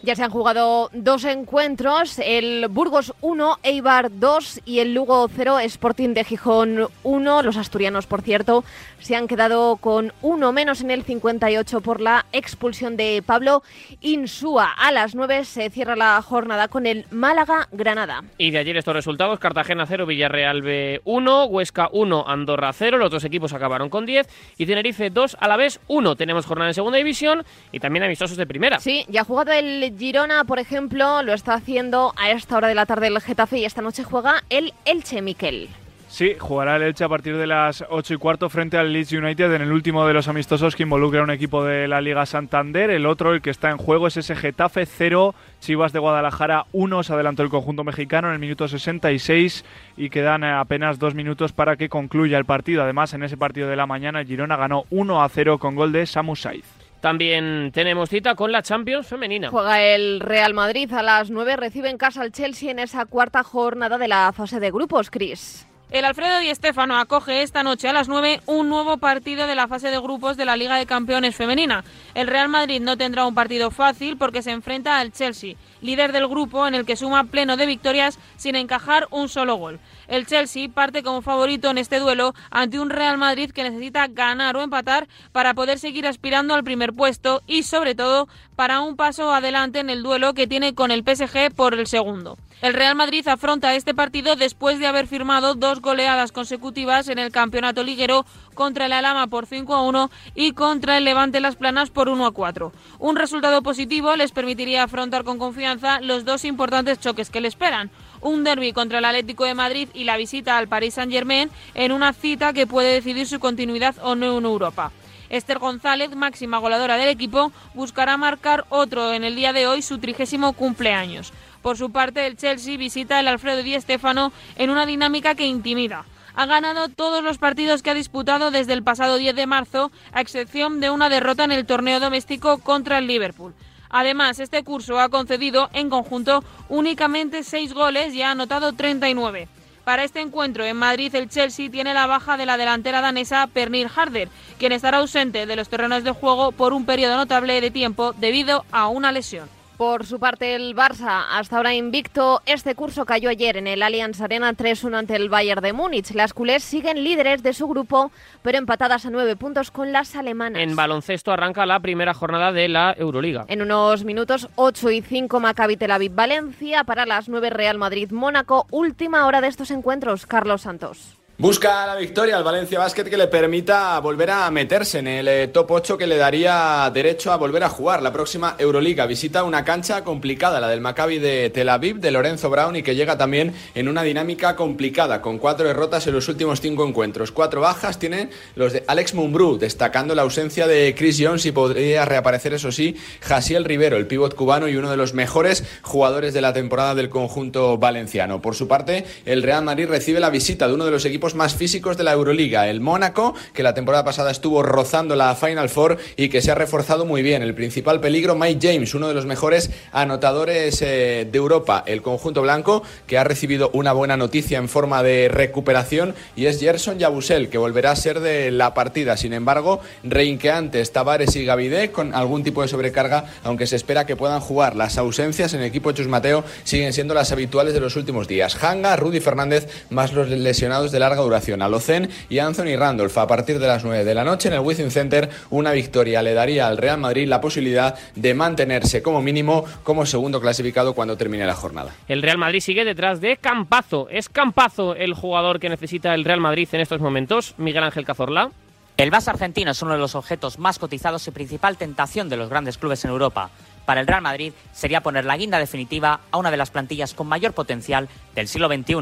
Ya 0.04 0.16
se 0.16 0.24
han 0.24 0.30
jugado 0.30 0.90
dos 0.92 1.22
encuentros, 1.22 2.18
el 2.18 2.66
Burgos 2.68 3.14
1, 3.20 3.58
Eibar 3.62 4.10
2 4.10 4.62
y 4.64 4.80
el 4.80 4.94
Lugo 4.94 5.28
0, 5.32 5.60
Sporting 5.60 6.08
de 6.08 6.24
Gijón 6.24 6.88
1. 7.04 7.42
Los 7.42 7.56
asturianos, 7.56 8.08
por 8.08 8.22
cierto, 8.22 8.64
se 8.98 9.14
han 9.14 9.28
quedado 9.28 9.76
con 9.76 10.12
uno 10.20 10.50
menos 10.50 10.80
en 10.80 10.90
el 10.90 11.04
58 11.04 11.80
por 11.82 12.00
la 12.00 12.26
expulsión 12.32 12.96
de 12.96 13.22
Pablo 13.24 13.62
Insúa. 14.00 14.72
A 14.76 14.90
las 14.90 15.14
9 15.14 15.44
se 15.44 15.70
cierra 15.70 15.94
la 15.94 16.20
jornada 16.20 16.66
con 16.66 16.86
el 16.86 17.06
Málaga-Granada. 17.12 18.24
Y 18.38 18.50
de 18.50 18.58
ayer 18.58 18.76
estos 18.76 18.94
resultados, 18.94 19.38
Cartagena 19.38 19.86
0, 19.86 20.06
Villarreal 20.06 20.62
B 20.62 21.00
1, 21.04 21.44
Huesca 21.44 21.88
1, 21.92 22.24
Andorra 22.26 22.72
0, 22.72 22.98
los 22.98 23.12
dos 23.12 23.22
equipos 23.22 23.52
acabaron 23.52 23.88
con 23.88 24.04
10 24.04 24.28
y 24.58 24.66
Tenerife 24.66 25.10
2, 25.10 25.36
a 25.38 25.46
la 25.46 25.56
vez 25.56 25.78
1. 25.86 26.16
Tenemos 26.16 26.44
jornada 26.44 26.70
en 26.70 26.74
segunda 26.74 26.98
división 26.98 27.44
y 27.70 27.78
también 27.78 28.02
amistosos 28.02 28.36
de 28.36 28.48
primera. 28.48 28.80
Sí, 28.80 29.04
ya 29.08 29.20
ha 29.20 29.24
jugado 29.24 29.52
el 29.52 29.91
Girona, 29.98 30.44
por 30.44 30.58
ejemplo, 30.58 31.22
lo 31.22 31.32
está 31.32 31.54
haciendo 31.54 32.14
a 32.16 32.30
esta 32.30 32.56
hora 32.56 32.68
de 32.68 32.74
la 32.74 32.86
tarde 32.86 33.08
el 33.08 33.20
Getafe 33.20 33.58
y 33.58 33.64
esta 33.64 33.82
noche 33.82 34.04
juega 34.04 34.42
el 34.48 34.72
Elche 34.84 35.20
Miquel. 35.20 35.68
Sí, 36.08 36.34
jugará 36.38 36.76
el 36.76 36.82
Elche 36.82 37.04
a 37.04 37.08
partir 37.08 37.36
de 37.36 37.46
las 37.46 37.84
8 37.88 38.14
y 38.14 38.16
cuarto 38.16 38.48
frente 38.48 38.76
al 38.76 38.92
Leeds 38.92 39.12
United 39.12 39.52
en 39.52 39.62
el 39.62 39.72
último 39.72 40.06
de 40.06 40.14
los 40.14 40.28
amistosos 40.28 40.76
que 40.76 40.82
involucra 40.82 41.22
un 41.22 41.30
equipo 41.30 41.64
de 41.64 41.88
la 41.88 42.00
Liga 42.00 42.26
Santander. 42.26 42.90
El 42.90 43.06
otro, 43.06 43.32
el 43.32 43.42
que 43.42 43.50
está 43.50 43.70
en 43.70 43.78
juego, 43.78 44.06
es 44.06 44.16
ese 44.16 44.36
Getafe 44.36 44.86
0, 44.86 45.34
Chivas 45.60 45.92
de 45.92 45.98
Guadalajara 45.98 46.66
1. 46.72 47.02
Se 47.02 47.12
adelantó 47.12 47.42
el 47.42 47.48
conjunto 47.48 47.82
mexicano 47.82 48.28
en 48.28 48.34
el 48.34 48.40
minuto 48.40 48.68
66 48.68 49.64
y 49.96 50.10
quedan 50.10 50.44
apenas 50.44 50.98
dos 50.98 51.14
minutos 51.14 51.52
para 51.52 51.76
que 51.76 51.88
concluya 51.88 52.38
el 52.38 52.44
partido. 52.44 52.82
Además, 52.82 53.14
en 53.14 53.22
ese 53.22 53.36
partido 53.36 53.68
de 53.68 53.76
la 53.76 53.86
mañana, 53.86 54.24
Girona 54.24 54.56
ganó 54.56 54.84
1 54.90 55.22
a 55.22 55.28
0 55.28 55.58
con 55.58 55.74
gol 55.74 55.92
de 55.92 56.06
Samu 56.06 56.36
Saiz. 56.36 56.81
También 57.02 57.72
tenemos 57.72 58.08
cita 58.08 58.36
con 58.36 58.52
la 58.52 58.62
Champions 58.62 59.08
femenina. 59.08 59.50
Juega 59.50 59.82
el 59.82 60.20
Real 60.20 60.54
Madrid 60.54 60.92
a 60.92 61.02
las 61.02 61.30
9, 61.30 61.56
recibe 61.56 61.90
en 61.90 61.98
casa 61.98 62.22
al 62.22 62.30
Chelsea 62.30 62.70
en 62.70 62.78
esa 62.78 63.06
cuarta 63.06 63.42
jornada 63.42 63.98
de 63.98 64.06
la 64.06 64.32
fase 64.32 64.60
de 64.60 64.70
grupos, 64.70 65.10
Chris. 65.10 65.66
El 65.90 66.04
Alfredo 66.04 66.38
Di 66.38 66.54
Stéfano 66.54 66.96
acoge 66.96 67.42
esta 67.42 67.64
noche 67.64 67.86
a 67.88 67.92
las 67.92 68.08
9 68.08 68.40
un 68.46 68.68
nuevo 68.68 68.96
partido 68.98 69.46
de 69.48 69.56
la 69.56 69.68
fase 69.68 69.90
de 69.90 69.98
grupos 69.98 70.36
de 70.36 70.44
la 70.44 70.56
Liga 70.56 70.76
de 70.76 70.86
Campeones 70.86 71.34
femenina. 71.34 71.84
El 72.14 72.28
Real 72.28 72.48
Madrid 72.48 72.80
no 72.80 72.96
tendrá 72.96 73.26
un 73.26 73.34
partido 73.34 73.70
fácil 73.72 74.16
porque 74.16 74.40
se 74.40 74.52
enfrenta 74.52 75.00
al 75.00 75.12
Chelsea, 75.12 75.56
líder 75.82 76.12
del 76.12 76.28
grupo 76.28 76.66
en 76.66 76.74
el 76.74 76.86
que 76.86 76.96
suma 76.96 77.24
pleno 77.24 77.58
de 77.58 77.66
victorias 77.66 78.18
sin 78.36 78.54
encajar 78.54 79.06
un 79.10 79.28
solo 79.28 79.56
gol. 79.56 79.80
El 80.12 80.26
Chelsea 80.26 80.68
parte 80.68 81.02
como 81.02 81.22
favorito 81.22 81.70
en 81.70 81.78
este 81.78 81.98
duelo 81.98 82.34
ante 82.50 82.78
un 82.78 82.90
Real 82.90 83.16
Madrid 83.16 83.50
que 83.50 83.62
necesita 83.62 84.08
ganar 84.08 84.54
o 84.58 84.60
empatar 84.60 85.08
para 85.32 85.54
poder 85.54 85.78
seguir 85.78 86.06
aspirando 86.06 86.52
al 86.52 86.64
primer 86.64 86.92
puesto 86.92 87.40
y 87.46 87.62
sobre 87.62 87.94
todo 87.94 88.28
para 88.54 88.82
un 88.82 88.96
paso 88.96 89.32
adelante 89.32 89.78
en 89.78 89.88
el 89.88 90.02
duelo 90.02 90.34
que 90.34 90.46
tiene 90.46 90.74
con 90.74 90.90
el 90.90 91.02
PSG 91.02 91.54
por 91.54 91.72
el 91.72 91.86
segundo. 91.86 92.36
El 92.60 92.74
Real 92.74 92.94
Madrid 92.94 93.26
afronta 93.26 93.74
este 93.74 93.94
partido 93.94 94.36
después 94.36 94.78
de 94.78 94.86
haber 94.86 95.06
firmado 95.06 95.54
dos 95.54 95.80
goleadas 95.80 96.30
consecutivas 96.30 97.08
en 97.08 97.18
el 97.18 97.32
campeonato 97.32 97.82
liguero 97.82 98.26
contra 98.54 98.86
el 98.86 98.92
Alama 98.92 99.28
por 99.28 99.46
5 99.46 99.74
a 99.74 99.82
1 99.82 100.10
y 100.34 100.52
contra 100.52 100.98
el 100.98 101.04
Levante 101.04 101.40
Las 101.40 101.56
Planas 101.56 101.88
por 101.88 102.10
1 102.10 102.26
a 102.26 102.30
4. 102.32 102.70
Un 102.98 103.16
resultado 103.16 103.62
positivo 103.62 104.14
les 104.14 104.30
permitiría 104.30 104.84
afrontar 104.84 105.24
con 105.24 105.38
confianza 105.38 106.00
los 106.02 106.26
dos 106.26 106.44
importantes 106.44 107.00
choques 107.00 107.30
que 107.30 107.40
le 107.40 107.48
esperan. 107.48 107.90
Un 108.22 108.44
derby 108.44 108.72
contra 108.72 109.00
el 109.00 109.04
Atlético 109.04 109.44
de 109.44 109.54
Madrid 109.54 109.88
y 109.94 110.04
la 110.04 110.16
visita 110.16 110.56
al 110.56 110.68
Paris 110.68 110.94
Saint-Germain 110.94 111.50
en 111.74 111.90
una 111.90 112.12
cita 112.12 112.52
que 112.52 112.68
puede 112.68 112.94
decidir 112.94 113.26
su 113.26 113.40
continuidad 113.40 113.96
o 114.00 114.14
no 114.14 114.38
en 114.38 114.44
Europa. 114.44 114.92
Esther 115.28 115.58
González, 115.58 116.14
máxima 116.14 116.58
goleadora 116.58 116.98
del 116.98 117.08
equipo, 117.08 117.50
buscará 117.74 118.16
marcar 118.16 118.64
otro 118.68 119.12
en 119.12 119.24
el 119.24 119.34
día 119.34 119.52
de 119.52 119.66
hoy 119.66 119.82
su 119.82 119.98
trigésimo 119.98 120.52
cumpleaños. 120.52 121.32
Por 121.62 121.76
su 121.76 121.90
parte, 121.90 122.26
el 122.26 122.36
Chelsea 122.36 122.76
visita 122.76 123.18
el 123.18 123.26
Alfredo 123.26 123.62
Di 123.62 123.80
Stéfano 123.80 124.32
en 124.56 124.70
una 124.70 124.86
dinámica 124.86 125.34
que 125.34 125.46
intimida. 125.46 126.04
Ha 126.34 126.46
ganado 126.46 126.88
todos 126.88 127.24
los 127.24 127.38
partidos 127.38 127.82
que 127.82 127.90
ha 127.90 127.94
disputado 127.94 128.50
desde 128.50 128.72
el 128.72 128.84
pasado 128.84 129.16
10 129.16 129.34
de 129.34 129.46
marzo, 129.46 129.90
a 130.12 130.20
excepción 130.20 130.80
de 130.80 130.90
una 130.90 131.08
derrota 131.08 131.44
en 131.44 131.52
el 131.52 131.66
torneo 131.66 131.98
doméstico 131.98 132.58
contra 132.58 132.98
el 132.98 133.06
Liverpool. 133.06 133.54
Además, 133.92 134.40
este 134.40 134.64
curso 134.64 134.98
ha 134.98 135.10
concedido 135.10 135.68
en 135.74 135.90
conjunto 135.90 136.42
únicamente 136.68 137.44
6 137.44 137.74
goles 137.74 138.14
y 138.14 138.22
ha 138.22 138.30
anotado 138.30 138.72
39. 138.72 139.48
Para 139.84 140.04
este 140.04 140.20
encuentro 140.20 140.64
en 140.64 140.76
Madrid, 140.76 141.14
el 141.14 141.28
Chelsea 141.28 141.70
tiene 141.70 141.92
la 141.92 142.06
baja 142.06 142.36
de 142.36 142.46
la 142.46 142.56
delantera 142.56 143.00
danesa 143.00 143.48
Pernil 143.48 143.90
Harder, 143.94 144.28
quien 144.58 144.72
estará 144.72 144.98
ausente 144.98 145.44
de 145.44 145.56
los 145.56 145.68
terrenos 145.68 146.04
de 146.04 146.12
juego 146.12 146.52
por 146.52 146.72
un 146.72 146.86
periodo 146.86 147.16
notable 147.16 147.60
de 147.60 147.70
tiempo 147.70 148.12
debido 148.12 148.64
a 148.72 148.88
una 148.88 149.12
lesión. 149.12 149.48
Por 149.82 150.06
su 150.06 150.20
parte, 150.20 150.54
el 150.54 150.76
Barça, 150.76 151.24
hasta 151.32 151.56
ahora 151.56 151.74
invicto, 151.74 152.40
este 152.46 152.76
curso 152.76 153.04
cayó 153.04 153.28
ayer 153.28 153.56
en 153.56 153.66
el 153.66 153.82
Allianz 153.82 154.20
Arena 154.20 154.52
3-1 154.52 154.96
ante 154.96 155.16
el 155.16 155.28
Bayern 155.28 155.60
de 155.60 155.72
Múnich. 155.72 156.12
Las 156.12 156.32
culés 156.32 156.62
siguen 156.62 157.02
líderes 157.02 157.42
de 157.42 157.52
su 157.52 157.66
grupo, 157.66 158.12
pero 158.42 158.58
empatadas 158.58 159.06
a 159.06 159.10
nueve 159.10 159.34
puntos 159.34 159.72
con 159.72 159.90
las 159.90 160.14
alemanas. 160.14 160.62
En 160.62 160.76
baloncesto 160.76 161.32
arranca 161.32 161.66
la 161.66 161.80
primera 161.80 162.14
jornada 162.14 162.52
de 162.52 162.68
la 162.68 162.94
Euroliga. 162.96 163.44
En 163.48 163.60
unos 163.60 164.04
minutos, 164.04 164.48
8 164.54 164.90
y 164.92 165.02
5 165.02 165.40
Maccabi 165.40 165.76
Tel 165.76 165.90
Aviv 165.90 166.14
Valencia, 166.14 166.84
para 166.84 167.04
las 167.04 167.28
9 167.28 167.50
Real 167.50 167.76
Madrid 167.76 168.12
Mónaco. 168.12 168.68
Última 168.70 169.26
hora 169.26 169.40
de 169.40 169.48
estos 169.48 169.72
encuentros, 169.72 170.26
Carlos 170.26 170.62
Santos. 170.62 171.18
Busca 171.42 171.84
la 171.88 171.96
victoria 171.96 172.36
al 172.36 172.44
Valencia 172.44 172.78
Basket 172.78 173.02
que 173.02 173.16
le 173.16 173.26
permita 173.26 173.98
volver 173.98 174.30
a 174.30 174.48
meterse 174.52 175.00
en 175.00 175.08
el 175.08 175.26
eh, 175.26 175.48
top 175.48 175.72
8 175.72 175.98
que 175.98 176.06
le 176.06 176.16
daría 176.16 176.88
derecho 176.94 177.32
a 177.32 177.36
volver 177.36 177.64
a 177.64 177.68
jugar 177.68 178.00
la 178.00 178.12
próxima 178.12 178.54
Euroliga. 178.60 179.06
Visita 179.06 179.42
una 179.42 179.64
cancha 179.64 180.04
complicada, 180.04 180.60
la 180.60 180.68
del 180.68 180.80
Maccabi 180.80 181.18
de 181.18 181.50
Tel 181.50 181.68
Aviv, 181.68 181.98
de 181.98 182.12
Lorenzo 182.12 182.48
Brown 182.48 182.76
y 182.76 182.84
que 182.84 182.94
llega 182.94 183.18
también 183.18 183.54
en 183.74 183.88
una 183.88 184.04
dinámica 184.04 184.54
complicada, 184.54 185.20
con 185.20 185.38
cuatro 185.38 185.66
derrotas 185.66 186.06
en 186.06 186.14
los 186.14 186.28
últimos 186.28 186.60
cinco 186.60 186.86
encuentros. 186.86 187.32
Cuatro 187.32 187.60
bajas 187.60 187.98
tienen 187.98 188.30
los 188.54 188.72
de 188.72 188.84
Alex 188.86 189.12
Mumbrú, 189.14 189.58
destacando 189.58 190.14
la 190.14 190.22
ausencia 190.22 190.68
de 190.68 190.94
Chris 190.96 191.18
Jones 191.20 191.44
y 191.44 191.50
podría 191.50 192.04
reaparecer, 192.04 192.54
eso 192.54 192.70
sí, 192.70 192.96
Jasiel 193.20 193.64
Rivero, 193.64 193.96
el 193.96 194.06
pívot 194.06 194.36
cubano 194.36 194.68
y 194.68 194.76
uno 194.76 194.92
de 194.92 194.96
los 194.96 195.12
mejores 195.12 195.64
jugadores 195.82 196.34
de 196.34 196.40
la 196.40 196.52
temporada 196.52 196.94
del 196.94 197.10
conjunto 197.10 197.78
valenciano. 197.78 198.40
Por 198.40 198.54
su 198.54 198.68
parte, 198.68 199.06
el 199.24 199.42
Real 199.42 199.64
Madrid 199.64 199.88
recibe 199.88 200.20
la 200.20 200.30
visita 200.30 200.68
de 200.68 200.74
uno 200.74 200.84
de 200.84 200.92
los 200.92 201.04
equipos 201.04 201.31
más 201.34 201.54
físicos 201.54 201.96
de 201.96 202.04
la 202.04 202.12
Euroliga, 202.12 202.68
el 202.68 202.80
Mónaco, 202.80 203.34
que 203.52 203.62
la 203.62 203.74
temporada 203.74 204.04
pasada 204.04 204.30
estuvo 204.30 204.62
rozando 204.62 205.16
la 205.16 205.34
Final 205.34 205.68
Four 205.68 205.98
y 206.16 206.28
que 206.28 206.42
se 206.42 206.50
ha 206.50 206.54
reforzado 206.54 207.04
muy 207.04 207.22
bien. 207.22 207.42
El 207.42 207.54
principal 207.54 208.00
peligro, 208.00 208.34
Mike 208.34 208.72
James, 208.72 208.94
uno 208.94 209.08
de 209.08 209.14
los 209.14 209.26
mejores 209.26 209.70
anotadores 209.92 210.80
eh, 210.82 211.28
de 211.30 211.38
Europa. 211.38 211.82
El 211.86 212.02
conjunto 212.02 212.42
blanco, 212.42 212.82
que 213.06 213.18
ha 213.18 213.24
recibido 213.24 213.70
una 213.72 213.92
buena 213.92 214.16
noticia 214.16 214.58
en 214.58 214.68
forma 214.68 215.02
de 215.02 215.28
recuperación, 215.28 216.14
y 216.36 216.46
es 216.46 216.60
Gerson 216.60 216.98
Yabusel, 216.98 217.48
que 217.48 217.58
volverá 217.58 217.90
a 217.90 217.96
ser 217.96 218.20
de 218.20 218.50
la 218.50 218.74
partida. 218.74 219.16
Sin 219.16 219.32
embargo, 219.32 219.80
reinqueantes 220.02 220.92
Tavares 220.92 221.34
y 221.36 221.44
Gavidé 221.44 221.90
con 221.90 222.14
algún 222.14 222.44
tipo 222.44 222.62
de 222.62 222.68
sobrecarga, 222.68 223.26
aunque 223.44 223.66
se 223.66 223.76
espera 223.76 224.06
que 224.06 224.16
puedan 224.16 224.40
jugar. 224.40 224.76
Las 224.76 224.98
ausencias 224.98 225.54
en 225.54 225.60
el 225.60 225.66
equipo 225.66 225.92
Chus 225.92 226.08
Mateo 226.08 226.44
siguen 226.64 226.92
siendo 226.92 227.14
las 227.14 227.32
habituales 227.32 227.74
de 227.74 227.80
los 227.80 227.96
últimos 227.96 228.28
días. 228.28 228.62
Hanga, 228.62 228.96
Rudy 228.96 229.20
Fernández, 229.20 229.68
más 229.90 230.12
los 230.12 230.28
lesionados 230.28 230.92
de 230.92 230.98
larga 230.98 231.21
duración. 231.22 231.62
Alocen 231.62 232.10
y 232.28 232.38
Anthony 232.38 232.76
Randolph. 232.76 233.16
A 233.18 233.26
partir 233.26 233.58
de 233.58 233.66
las 233.66 233.84
9 233.84 234.04
de 234.04 234.14
la 234.14 234.24
noche 234.24 234.48
en 234.48 234.54
el 234.54 234.60
Wizzing 234.60 234.90
Center, 234.90 235.30
una 235.50 235.72
victoria 235.72 236.22
le 236.22 236.34
daría 236.34 236.66
al 236.66 236.78
Real 236.78 236.98
Madrid 236.98 237.28
la 237.28 237.40
posibilidad 237.40 237.96
de 238.14 238.34
mantenerse 238.34 239.02
como 239.02 239.22
mínimo 239.22 239.64
como 239.82 240.06
segundo 240.06 240.40
clasificado 240.40 240.94
cuando 240.94 241.16
termine 241.16 241.46
la 241.46 241.54
jornada. 241.54 241.92
El 242.08 242.22
Real 242.22 242.38
Madrid 242.38 242.60
sigue 242.60 242.84
detrás 242.84 243.20
de 243.20 243.36
Campazo. 243.36 244.08
¿Es 244.10 244.28
Campazo 244.28 244.94
el 244.94 245.14
jugador 245.14 245.60
que 245.60 245.68
necesita 245.68 246.14
el 246.14 246.24
Real 246.24 246.40
Madrid 246.40 246.68
en 246.72 246.80
estos 246.80 247.00
momentos? 247.00 247.54
Miguel 247.58 247.84
Ángel 247.84 248.04
Cazorla. 248.04 248.50
El 248.96 249.10
Barça 249.10 249.28
argentino 249.28 249.70
es 249.70 249.82
uno 249.82 249.92
de 249.92 249.98
los 249.98 250.14
objetos 250.14 250.58
más 250.58 250.78
cotizados 250.78 251.26
y 251.26 251.30
principal 251.30 251.78
tentación 251.78 252.28
de 252.28 252.36
los 252.36 252.50
grandes 252.50 252.76
clubes 252.76 253.04
en 253.04 253.10
Europa. 253.10 253.50
Para 253.84 254.00
el 254.00 254.06
Real 254.06 254.22
Madrid 254.22 254.52
sería 254.72 255.00
poner 255.00 255.24
la 255.24 255.36
guinda 255.36 255.58
definitiva 255.58 256.20
a 256.30 256.36
una 256.36 256.50
de 256.50 256.56
las 256.56 256.70
plantillas 256.70 257.14
con 257.14 257.26
mayor 257.26 257.52
potencial 257.52 258.08
del 258.34 258.48
siglo 258.48 258.68
XXI. 258.68 258.94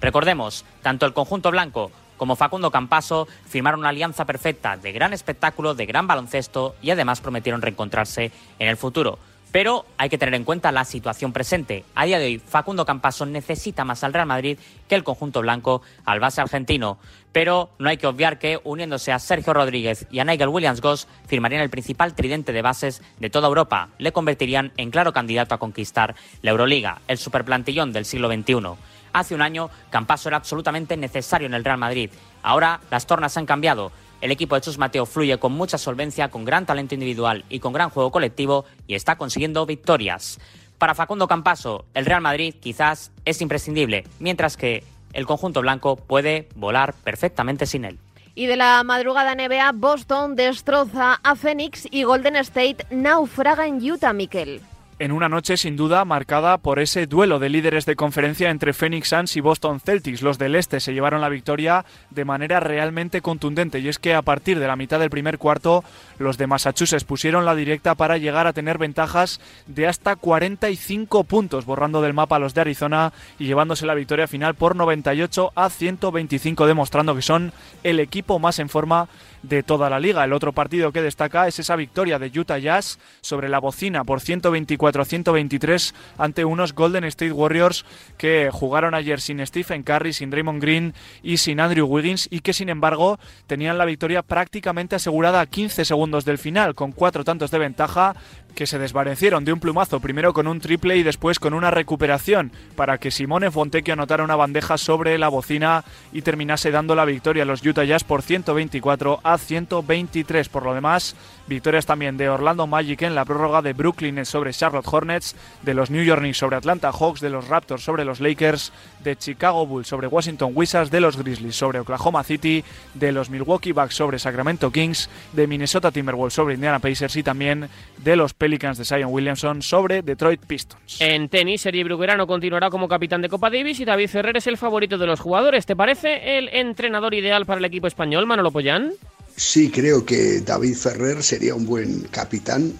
Recordemos, 0.00 0.64
tanto 0.82 1.06
el 1.06 1.12
conjunto 1.12 1.50
blanco 1.50 1.90
como 2.18 2.36
Facundo 2.36 2.70
Campaso 2.70 3.26
firmaron 3.46 3.80
una 3.80 3.90
alianza 3.90 4.26
perfecta 4.26 4.76
de 4.76 4.92
gran 4.92 5.12
espectáculo, 5.12 5.74
de 5.74 5.86
gran 5.86 6.06
baloncesto 6.06 6.74
y 6.82 6.90
además 6.90 7.20
prometieron 7.20 7.62
reencontrarse 7.62 8.32
en 8.58 8.68
el 8.68 8.76
futuro. 8.76 9.18
Pero 9.50 9.86
hay 9.96 10.10
que 10.10 10.18
tener 10.18 10.34
en 10.34 10.44
cuenta 10.44 10.72
la 10.72 10.84
situación 10.84 11.32
presente. 11.32 11.84
A 11.94 12.04
día 12.04 12.18
de 12.18 12.26
hoy, 12.26 12.38
Facundo 12.38 12.84
Campaso 12.84 13.24
necesita 13.24 13.84
más 13.84 14.04
al 14.04 14.12
Real 14.12 14.26
Madrid 14.26 14.58
que 14.88 14.94
el 14.94 15.04
conjunto 15.04 15.40
blanco 15.40 15.80
al 16.04 16.20
base 16.20 16.42
argentino. 16.42 16.98
Pero 17.32 17.70
no 17.78 17.88
hay 17.88 17.96
que 17.96 18.06
obviar 18.06 18.38
que, 18.38 18.60
uniéndose 18.62 19.10
a 19.10 19.18
Sergio 19.18 19.54
Rodríguez 19.54 20.06
y 20.10 20.18
a 20.18 20.24
Nigel 20.24 20.48
Williams-Goss, 20.48 21.08
firmarían 21.26 21.62
el 21.62 21.70
principal 21.70 22.14
tridente 22.14 22.52
de 22.52 22.60
bases 22.60 23.00
de 23.20 23.30
toda 23.30 23.48
Europa. 23.48 23.88
Le 23.96 24.12
convertirían 24.12 24.72
en 24.76 24.90
claro 24.90 25.14
candidato 25.14 25.54
a 25.54 25.58
conquistar 25.58 26.14
la 26.42 26.50
Euroliga, 26.50 27.00
el 27.08 27.16
superplantillón 27.16 27.92
del 27.92 28.04
siglo 28.04 28.28
XXI. 28.28 28.76
Hace 29.12 29.34
un 29.34 29.42
año, 29.42 29.70
Campaso 29.90 30.28
era 30.28 30.36
absolutamente 30.36 30.96
necesario 30.96 31.46
en 31.46 31.54
el 31.54 31.64
Real 31.64 31.78
Madrid. 31.78 32.10
Ahora 32.42 32.80
las 32.90 33.06
tornas 33.06 33.36
han 33.36 33.46
cambiado. 33.46 33.92
El 34.20 34.32
equipo 34.32 34.54
de 34.54 34.60
Chus 34.60 34.78
Mateo 34.78 35.06
fluye 35.06 35.38
con 35.38 35.52
mucha 35.52 35.78
solvencia, 35.78 36.28
con 36.28 36.44
gran 36.44 36.66
talento 36.66 36.94
individual 36.94 37.44
y 37.48 37.60
con 37.60 37.72
gran 37.72 37.90
juego 37.90 38.10
colectivo 38.10 38.64
y 38.86 38.94
está 38.94 39.16
consiguiendo 39.16 39.64
victorias. 39.64 40.40
Para 40.78 40.94
Facundo 40.94 41.28
Campaso, 41.28 41.84
el 41.94 42.06
Real 42.06 42.20
Madrid 42.20 42.54
quizás 42.60 43.12
es 43.24 43.40
imprescindible, 43.40 44.04
mientras 44.18 44.56
que 44.56 44.84
el 45.12 45.26
conjunto 45.26 45.60
blanco 45.60 45.96
puede 45.96 46.48
volar 46.54 46.94
perfectamente 46.94 47.66
sin 47.66 47.84
él. 47.84 47.98
Y 48.34 48.46
de 48.46 48.56
la 48.56 48.82
madrugada 48.84 49.34
NBA, 49.34 49.72
Boston 49.74 50.36
destroza 50.36 51.18
a 51.22 51.34
Phoenix 51.34 51.88
y 51.90 52.04
Golden 52.04 52.36
State 52.36 52.86
naufraga 52.90 53.66
en 53.66 53.82
Utah, 53.82 54.12
Miquel 54.12 54.62
en 54.98 55.12
una 55.12 55.28
noche 55.28 55.56
sin 55.56 55.76
duda 55.76 56.04
marcada 56.04 56.58
por 56.58 56.80
ese 56.80 57.06
duelo 57.06 57.38
de 57.38 57.48
líderes 57.48 57.86
de 57.86 57.96
conferencia 57.96 58.50
entre 58.50 58.72
Phoenix 58.72 59.08
Suns 59.08 59.36
y 59.36 59.40
Boston 59.40 59.80
Celtics. 59.80 60.22
Los 60.22 60.38
del 60.38 60.56
este 60.56 60.80
se 60.80 60.92
llevaron 60.92 61.20
la 61.20 61.28
victoria 61.28 61.84
de 62.10 62.24
manera 62.24 62.60
realmente 62.60 63.20
contundente 63.20 63.78
y 63.78 63.88
es 63.88 63.98
que 63.98 64.14
a 64.14 64.22
partir 64.22 64.58
de 64.58 64.66
la 64.66 64.76
mitad 64.76 64.98
del 64.98 65.10
primer 65.10 65.38
cuarto 65.38 65.84
los 66.18 66.36
de 66.36 66.46
Massachusetts 66.48 67.04
pusieron 67.04 67.44
la 67.44 67.54
directa 67.54 67.94
para 67.94 68.18
llegar 68.18 68.46
a 68.46 68.52
tener 68.52 68.78
ventajas 68.78 69.40
de 69.66 69.86
hasta 69.86 70.16
45 70.16 71.24
puntos, 71.24 71.64
borrando 71.64 72.02
del 72.02 72.14
mapa 72.14 72.36
a 72.36 72.40
los 72.40 72.54
de 72.54 72.62
Arizona 72.62 73.12
y 73.38 73.46
llevándose 73.46 73.86
la 73.86 73.94
victoria 73.94 74.26
final 74.26 74.54
por 74.54 74.74
98 74.74 75.52
a 75.54 75.70
125, 75.70 76.66
demostrando 76.66 77.14
que 77.14 77.22
son 77.22 77.52
el 77.84 78.00
equipo 78.00 78.38
más 78.38 78.58
en 78.58 78.68
forma 78.68 79.08
de 79.48 79.62
toda 79.62 79.90
la 79.90 80.00
liga. 80.00 80.24
El 80.24 80.32
otro 80.32 80.52
partido 80.52 80.92
que 80.92 81.02
destaca 81.02 81.48
es 81.48 81.58
esa 81.58 81.76
victoria 81.76 82.18
de 82.18 82.38
Utah 82.38 82.58
Jazz 82.58 82.98
sobre 83.20 83.48
la 83.48 83.58
bocina 83.58 84.04
por 84.04 84.20
124-123 84.20 85.94
ante 86.18 86.44
unos 86.44 86.74
Golden 86.74 87.04
State 87.04 87.32
Warriors 87.32 87.84
que 88.16 88.50
jugaron 88.52 88.94
ayer 88.94 89.20
sin 89.20 89.44
Stephen 89.46 89.82
Curry, 89.82 90.12
sin 90.12 90.30
Draymond 90.30 90.60
Green 90.60 90.94
y 91.22 91.38
sin 91.38 91.60
Andrew 91.60 91.86
Wiggins 91.86 92.28
y 92.30 92.40
que 92.40 92.52
sin 92.52 92.68
embargo 92.68 93.18
tenían 93.46 93.78
la 93.78 93.84
victoria 93.84 94.22
prácticamente 94.22 94.96
asegurada 94.96 95.40
a 95.40 95.46
15 95.46 95.84
segundos 95.84 96.24
del 96.24 96.38
final 96.38 96.74
con 96.74 96.92
cuatro 96.92 97.24
tantos 97.24 97.50
de 97.50 97.58
ventaja 97.58 98.16
que 98.58 98.66
se 98.66 98.80
desvanecieron 98.80 99.44
de 99.44 99.52
un 99.52 99.60
plumazo, 99.60 100.00
primero 100.00 100.32
con 100.32 100.48
un 100.48 100.58
triple 100.58 100.96
y 100.96 101.04
después 101.04 101.38
con 101.38 101.54
una 101.54 101.70
recuperación, 101.70 102.50
para 102.74 102.98
que 102.98 103.12
Simone 103.12 103.52
Fontecchio 103.52 103.92
anotara 103.92 104.24
una 104.24 104.34
bandeja 104.34 104.78
sobre 104.78 105.16
la 105.16 105.28
bocina 105.28 105.84
y 106.12 106.22
terminase 106.22 106.72
dando 106.72 106.96
la 106.96 107.04
victoria 107.04 107.44
a 107.44 107.46
los 107.46 107.64
Utah 107.64 107.84
Jazz 107.84 108.02
por 108.02 108.20
124 108.20 109.20
a 109.22 109.38
123. 109.38 110.48
Por 110.48 110.64
lo 110.64 110.74
demás, 110.74 111.14
victorias 111.48 111.86
también 111.86 112.16
de 112.16 112.28
Orlando 112.28 112.66
Magic 112.66 113.02
en 113.02 113.14
la 113.14 113.24
prórroga, 113.24 113.62
de 113.62 113.72
Brooklyn 113.72 114.24
sobre 114.24 114.52
Charlotte 114.52 114.86
Hornets, 114.86 115.34
de 115.62 115.74
los 115.74 115.90
New 115.90 116.02
York 116.02 116.20
Knicks 116.20 116.38
sobre 116.38 116.56
Atlanta 116.56 116.92
Hawks, 116.92 117.20
de 117.20 117.30
los 117.30 117.48
Raptors 117.48 117.82
sobre 117.82 118.04
los 118.04 118.20
Lakers, 118.20 118.72
de 119.02 119.16
Chicago 119.16 119.66
Bulls 119.66 119.88
sobre 119.88 120.06
Washington 120.06 120.52
Wizards, 120.54 120.90
de 120.90 121.00
los 121.00 121.16
Grizzlies 121.16 121.56
sobre 121.56 121.80
Oklahoma 121.80 122.22
City, 122.22 122.62
de 122.94 123.12
los 123.12 123.30
Milwaukee 123.30 123.72
Bucks 123.72 123.94
sobre 123.94 124.18
Sacramento 124.18 124.70
Kings, 124.70 125.08
de 125.32 125.46
Minnesota 125.46 125.90
Timberwolves 125.90 126.34
sobre 126.34 126.54
Indiana 126.54 126.78
Pacers 126.78 127.16
y 127.16 127.22
también 127.22 127.68
de 127.98 128.16
los 128.16 128.34
Pelicans 128.34 128.78
de 128.78 128.84
Zion 128.84 129.12
Williamson 129.12 129.62
sobre 129.62 130.02
Detroit 130.02 130.40
Pistons. 130.46 131.00
En 131.00 131.28
tenis, 131.28 131.62
Sergi 131.62 131.82
Bruguerano 131.84 132.26
continuará 132.26 132.70
como 132.70 132.88
capitán 132.88 133.22
de 133.22 133.28
Copa 133.28 133.50
Davis 133.50 133.80
y 133.80 133.84
David 133.84 134.08
Ferrer 134.08 134.36
es 134.36 134.46
el 134.46 134.58
favorito 134.58 134.98
de 134.98 135.06
los 135.06 135.20
jugadores. 135.20 135.66
¿Te 135.66 135.76
parece 135.76 136.38
el 136.38 136.48
entrenador 136.50 137.14
ideal 137.14 137.46
para 137.46 137.58
el 137.58 137.64
equipo 137.64 137.86
español, 137.86 138.26
Manolo 138.26 138.50
Pollán? 138.50 138.92
Sí, 139.38 139.70
creo 139.70 140.04
que 140.04 140.40
David 140.40 140.74
Ferrer 140.74 141.22
sería 141.22 141.54
un 141.54 141.64
buen 141.64 142.02
capitán. 142.10 142.72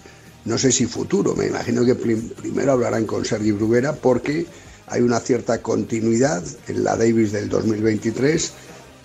No 0.43 0.57
sé 0.57 0.73
si 0.73 0.85
futuro, 0.85 1.33
me 1.33 1.47
imagino 1.47 1.85
que 1.85 1.95
primero 1.95 2.73
hablarán 2.73 3.05
con 3.05 3.23
Sergi 3.23 3.53
Bruguera 3.53 3.93
porque 3.93 4.45
hay 4.87 5.01
una 5.01 5.21
cierta 5.21 5.61
continuidad 5.61 6.43
en 6.67 6.83
la 6.83 6.97
Davis 6.97 7.31
del 7.31 7.47
2023 7.47 8.51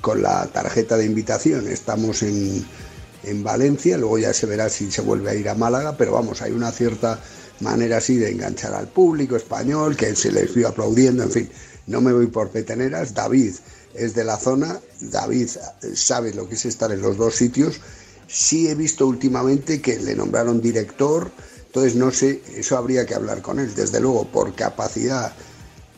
con 0.00 0.20
la 0.20 0.46
tarjeta 0.46 0.96
de 0.96 1.05
invitación. 1.05 1.68
Estamos 1.68 2.24
en 2.24 2.66
en 3.26 3.42
Valencia, 3.42 3.96
luego 3.98 4.18
ya 4.18 4.32
se 4.32 4.46
verá 4.46 4.68
si 4.68 4.90
se 4.90 5.00
vuelve 5.00 5.30
a 5.30 5.34
ir 5.34 5.48
a 5.48 5.55
Málaga, 5.55 5.96
pero 5.96 6.12
vamos, 6.12 6.42
hay 6.42 6.52
una 6.52 6.70
cierta 6.70 7.20
manera 7.61 7.98
así 7.98 8.16
de 8.16 8.30
enganchar 8.30 8.74
al 8.74 8.88
público 8.88 9.36
español, 9.36 9.96
que 9.96 10.14
se 10.14 10.32
les 10.32 10.55
vio 10.55 10.68
aplaudiendo, 10.68 11.22
en 11.22 11.30
fin, 11.30 11.48
no 11.86 12.00
me 12.00 12.12
voy 12.12 12.26
por 12.26 12.50
peteneras, 12.50 13.14
David 13.14 13.55
es 13.95 14.14
de 14.14 14.24
la 14.24 14.36
zona, 14.36 14.80
David 15.01 15.49
sabe 15.95 16.34
lo 16.34 16.49
que 16.49 16.55
es 16.55 16.64
estar 16.66 16.92
en 16.92 17.03
los 17.03 17.16
dos 17.16 17.36
sitios, 17.36 17.80
sí 18.26 18.68
he 18.68 18.74
visto 18.74 19.07
últimamente 19.07 19.80
que 19.80 19.99
le 19.99 20.14
nombraron 20.14 20.61
director, 20.61 21.30
entonces 21.66 21.95
no 21.97 22.11
sé, 22.11 22.42
eso 22.55 22.76
habría 22.76 23.07
que 23.07 23.14
hablar 23.14 23.42
con 23.42 23.59
él, 23.59 23.74
desde 23.74 24.01
luego 24.01 24.26
por 24.26 24.55
capacidad 24.55 25.32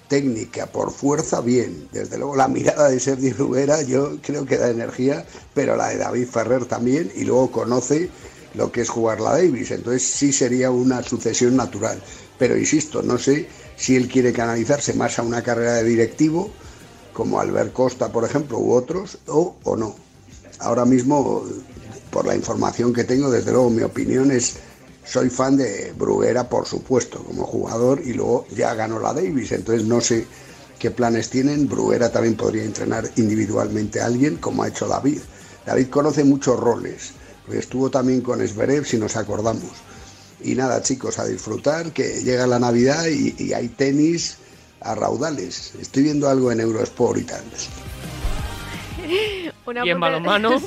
técnica, 0.08 0.66
por 0.66 0.92
fuerza, 0.92 1.40
bien. 1.40 1.88
Desde 1.92 2.16
luego 2.18 2.36
la 2.36 2.48
mirada 2.48 2.88
de 2.88 3.00
Sergi 3.00 3.32
Rubera 3.32 3.82
yo 3.82 4.18
creo 4.22 4.46
que 4.46 4.56
da 4.56 4.70
energía, 4.70 5.26
pero 5.54 5.76
la 5.76 5.88
de 5.88 5.98
David 5.98 6.28
Ferrer 6.28 6.64
también, 6.66 7.10
y 7.14 7.24
luego 7.24 7.50
conoce 7.50 8.10
lo 8.54 8.72
que 8.72 8.82
es 8.82 8.88
jugar 8.88 9.20
la 9.20 9.32
Davis. 9.32 9.70
Entonces 9.70 10.02
sí 10.02 10.32
sería 10.32 10.70
una 10.70 11.02
sucesión 11.02 11.56
natural. 11.56 12.00
Pero 12.38 12.56
insisto, 12.56 13.02
no 13.02 13.18
sé 13.18 13.48
si 13.76 13.96
él 13.96 14.08
quiere 14.08 14.32
canalizarse 14.32 14.94
más 14.94 15.18
a 15.18 15.22
una 15.22 15.42
carrera 15.42 15.74
de 15.74 15.84
directivo, 15.84 16.50
como 17.16 17.40
Albert 17.40 17.72
Costa, 17.72 18.12
por 18.12 18.24
ejemplo, 18.24 18.58
u 18.58 18.72
otros, 18.72 19.16
o, 19.28 19.56
o 19.64 19.74
no. 19.74 19.96
Ahora 20.58 20.84
mismo, 20.84 21.44
por 22.10 22.26
la 22.26 22.36
información 22.36 22.92
que 22.92 23.04
tengo, 23.04 23.30
desde 23.30 23.52
luego 23.52 23.70
mi 23.70 23.82
opinión 23.82 24.30
es 24.30 24.56
soy 25.02 25.30
fan 25.30 25.56
de 25.56 25.94
Bruguera, 25.96 26.46
por 26.46 26.66
supuesto, 26.66 27.24
como 27.24 27.44
jugador, 27.44 28.02
y 28.04 28.12
luego 28.12 28.46
ya 28.54 28.74
ganó 28.74 28.98
la 28.98 29.14
Davis, 29.14 29.52
entonces 29.52 29.86
no 29.86 30.02
sé 30.02 30.26
qué 30.78 30.90
planes 30.90 31.30
tienen. 31.30 31.66
Bruguera 31.66 32.12
también 32.12 32.36
podría 32.36 32.64
entrenar 32.64 33.10
individualmente 33.16 33.98
a 34.02 34.06
alguien, 34.06 34.36
como 34.36 34.62
ha 34.62 34.68
hecho 34.68 34.86
David. 34.86 35.20
David 35.64 35.88
conoce 35.88 36.22
muchos 36.22 36.60
roles, 36.60 37.12
estuvo 37.50 37.88
también 37.88 38.20
con 38.20 38.42
Esberev, 38.42 38.84
si 38.84 38.98
nos 38.98 39.16
acordamos. 39.16 39.72
Y 40.42 40.54
nada, 40.54 40.82
chicos, 40.82 41.18
a 41.18 41.24
disfrutar, 41.24 41.92
que 41.94 42.20
llega 42.22 42.46
la 42.46 42.58
Navidad 42.58 43.06
y, 43.06 43.34
y 43.38 43.54
hay 43.54 43.68
tenis 43.68 44.36
a 44.80 44.94
raudales. 44.94 45.74
Estoy 45.80 46.04
viendo 46.04 46.28
algo 46.28 46.52
en 46.52 46.60
Eurosport 46.60 47.18
y 47.18 47.24
tal. 47.24 47.42
y 49.84 49.88
en 49.88 50.00
balonmano. 50.00 50.60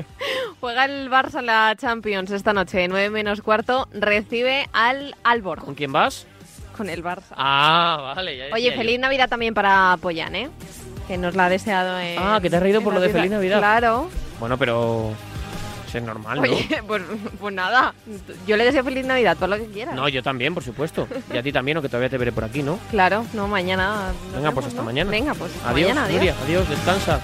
Juega 0.60 0.84
el 0.84 1.10
Barça 1.10 1.42
la 1.42 1.74
Champions 1.76 2.30
esta 2.30 2.52
noche, 2.52 2.88
9 2.88 3.10
menos 3.10 3.42
cuarto, 3.42 3.88
recibe 3.92 4.68
al 4.72 5.14
Albor. 5.24 5.60
¿Con 5.60 5.74
quién 5.74 5.92
vas? 5.92 6.26
Con 6.76 6.88
el 6.90 7.02
Barça. 7.02 7.34
Ah, 7.36 8.12
vale. 8.14 8.52
Oye, 8.52 8.72
feliz 8.72 8.98
Navidad 8.98 9.28
también 9.28 9.54
para 9.54 9.96
Poyan, 10.00 10.34
¿eh? 10.34 10.50
Que 11.08 11.16
nos 11.16 11.34
la 11.34 11.46
ha 11.46 11.48
deseado 11.48 11.98
en, 11.98 12.18
Ah, 12.18 12.38
que 12.42 12.50
te 12.50 12.56
has 12.56 12.62
reído 12.62 12.82
por 12.82 12.92
lo 12.92 13.00
de 13.00 13.10
feliz 13.10 13.30
Navidad. 13.30 13.58
Claro. 13.58 14.08
Bueno, 14.40 14.58
pero... 14.58 15.12
Es 15.96 16.02
normal, 16.02 16.36
¿no? 16.36 16.42
Oye, 16.42 16.82
pues, 16.86 17.02
pues, 17.40 17.54
nada, 17.54 17.94
yo 18.46 18.58
le 18.58 18.64
deseo 18.64 18.84
feliz 18.84 19.06
Navidad, 19.06 19.34
todo 19.34 19.46
lo 19.48 19.56
que 19.56 19.66
quieras. 19.66 19.94
No, 19.94 20.06
yo 20.10 20.22
también, 20.22 20.52
por 20.52 20.62
supuesto. 20.62 21.08
Y 21.32 21.38
a 21.38 21.42
ti 21.42 21.52
también, 21.52 21.78
o 21.78 21.82
que 21.82 21.88
todavía 21.88 22.10
te 22.10 22.18
veré 22.18 22.32
por 22.32 22.44
aquí, 22.44 22.62
¿no? 22.62 22.78
Claro, 22.90 23.24
no, 23.32 23.48
mañana. 23.48 24.12
Venga, 24.34 24.52
pues 24.52 24.66
hasta 24.66 24.82
mañana. 24.82 25.10
Venga, 25.10 25.32
pues 25.32 25.52
adiós, 25.64 25.88
mañana, 25.88 26.04
adiós. 26.04 26.16
Nuria, 26.16 26.34
adiós, 26.44 26.68
descansa. 26.68 27.20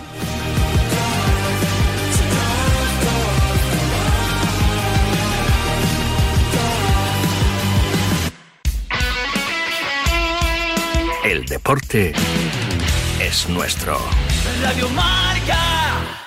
El 11.24 11.44
deporte 11.44 12.14
es 13.20 13.48
nuestro. 13.48 13.98
Radio 14.62 14.88
Marca. 14.90 16.21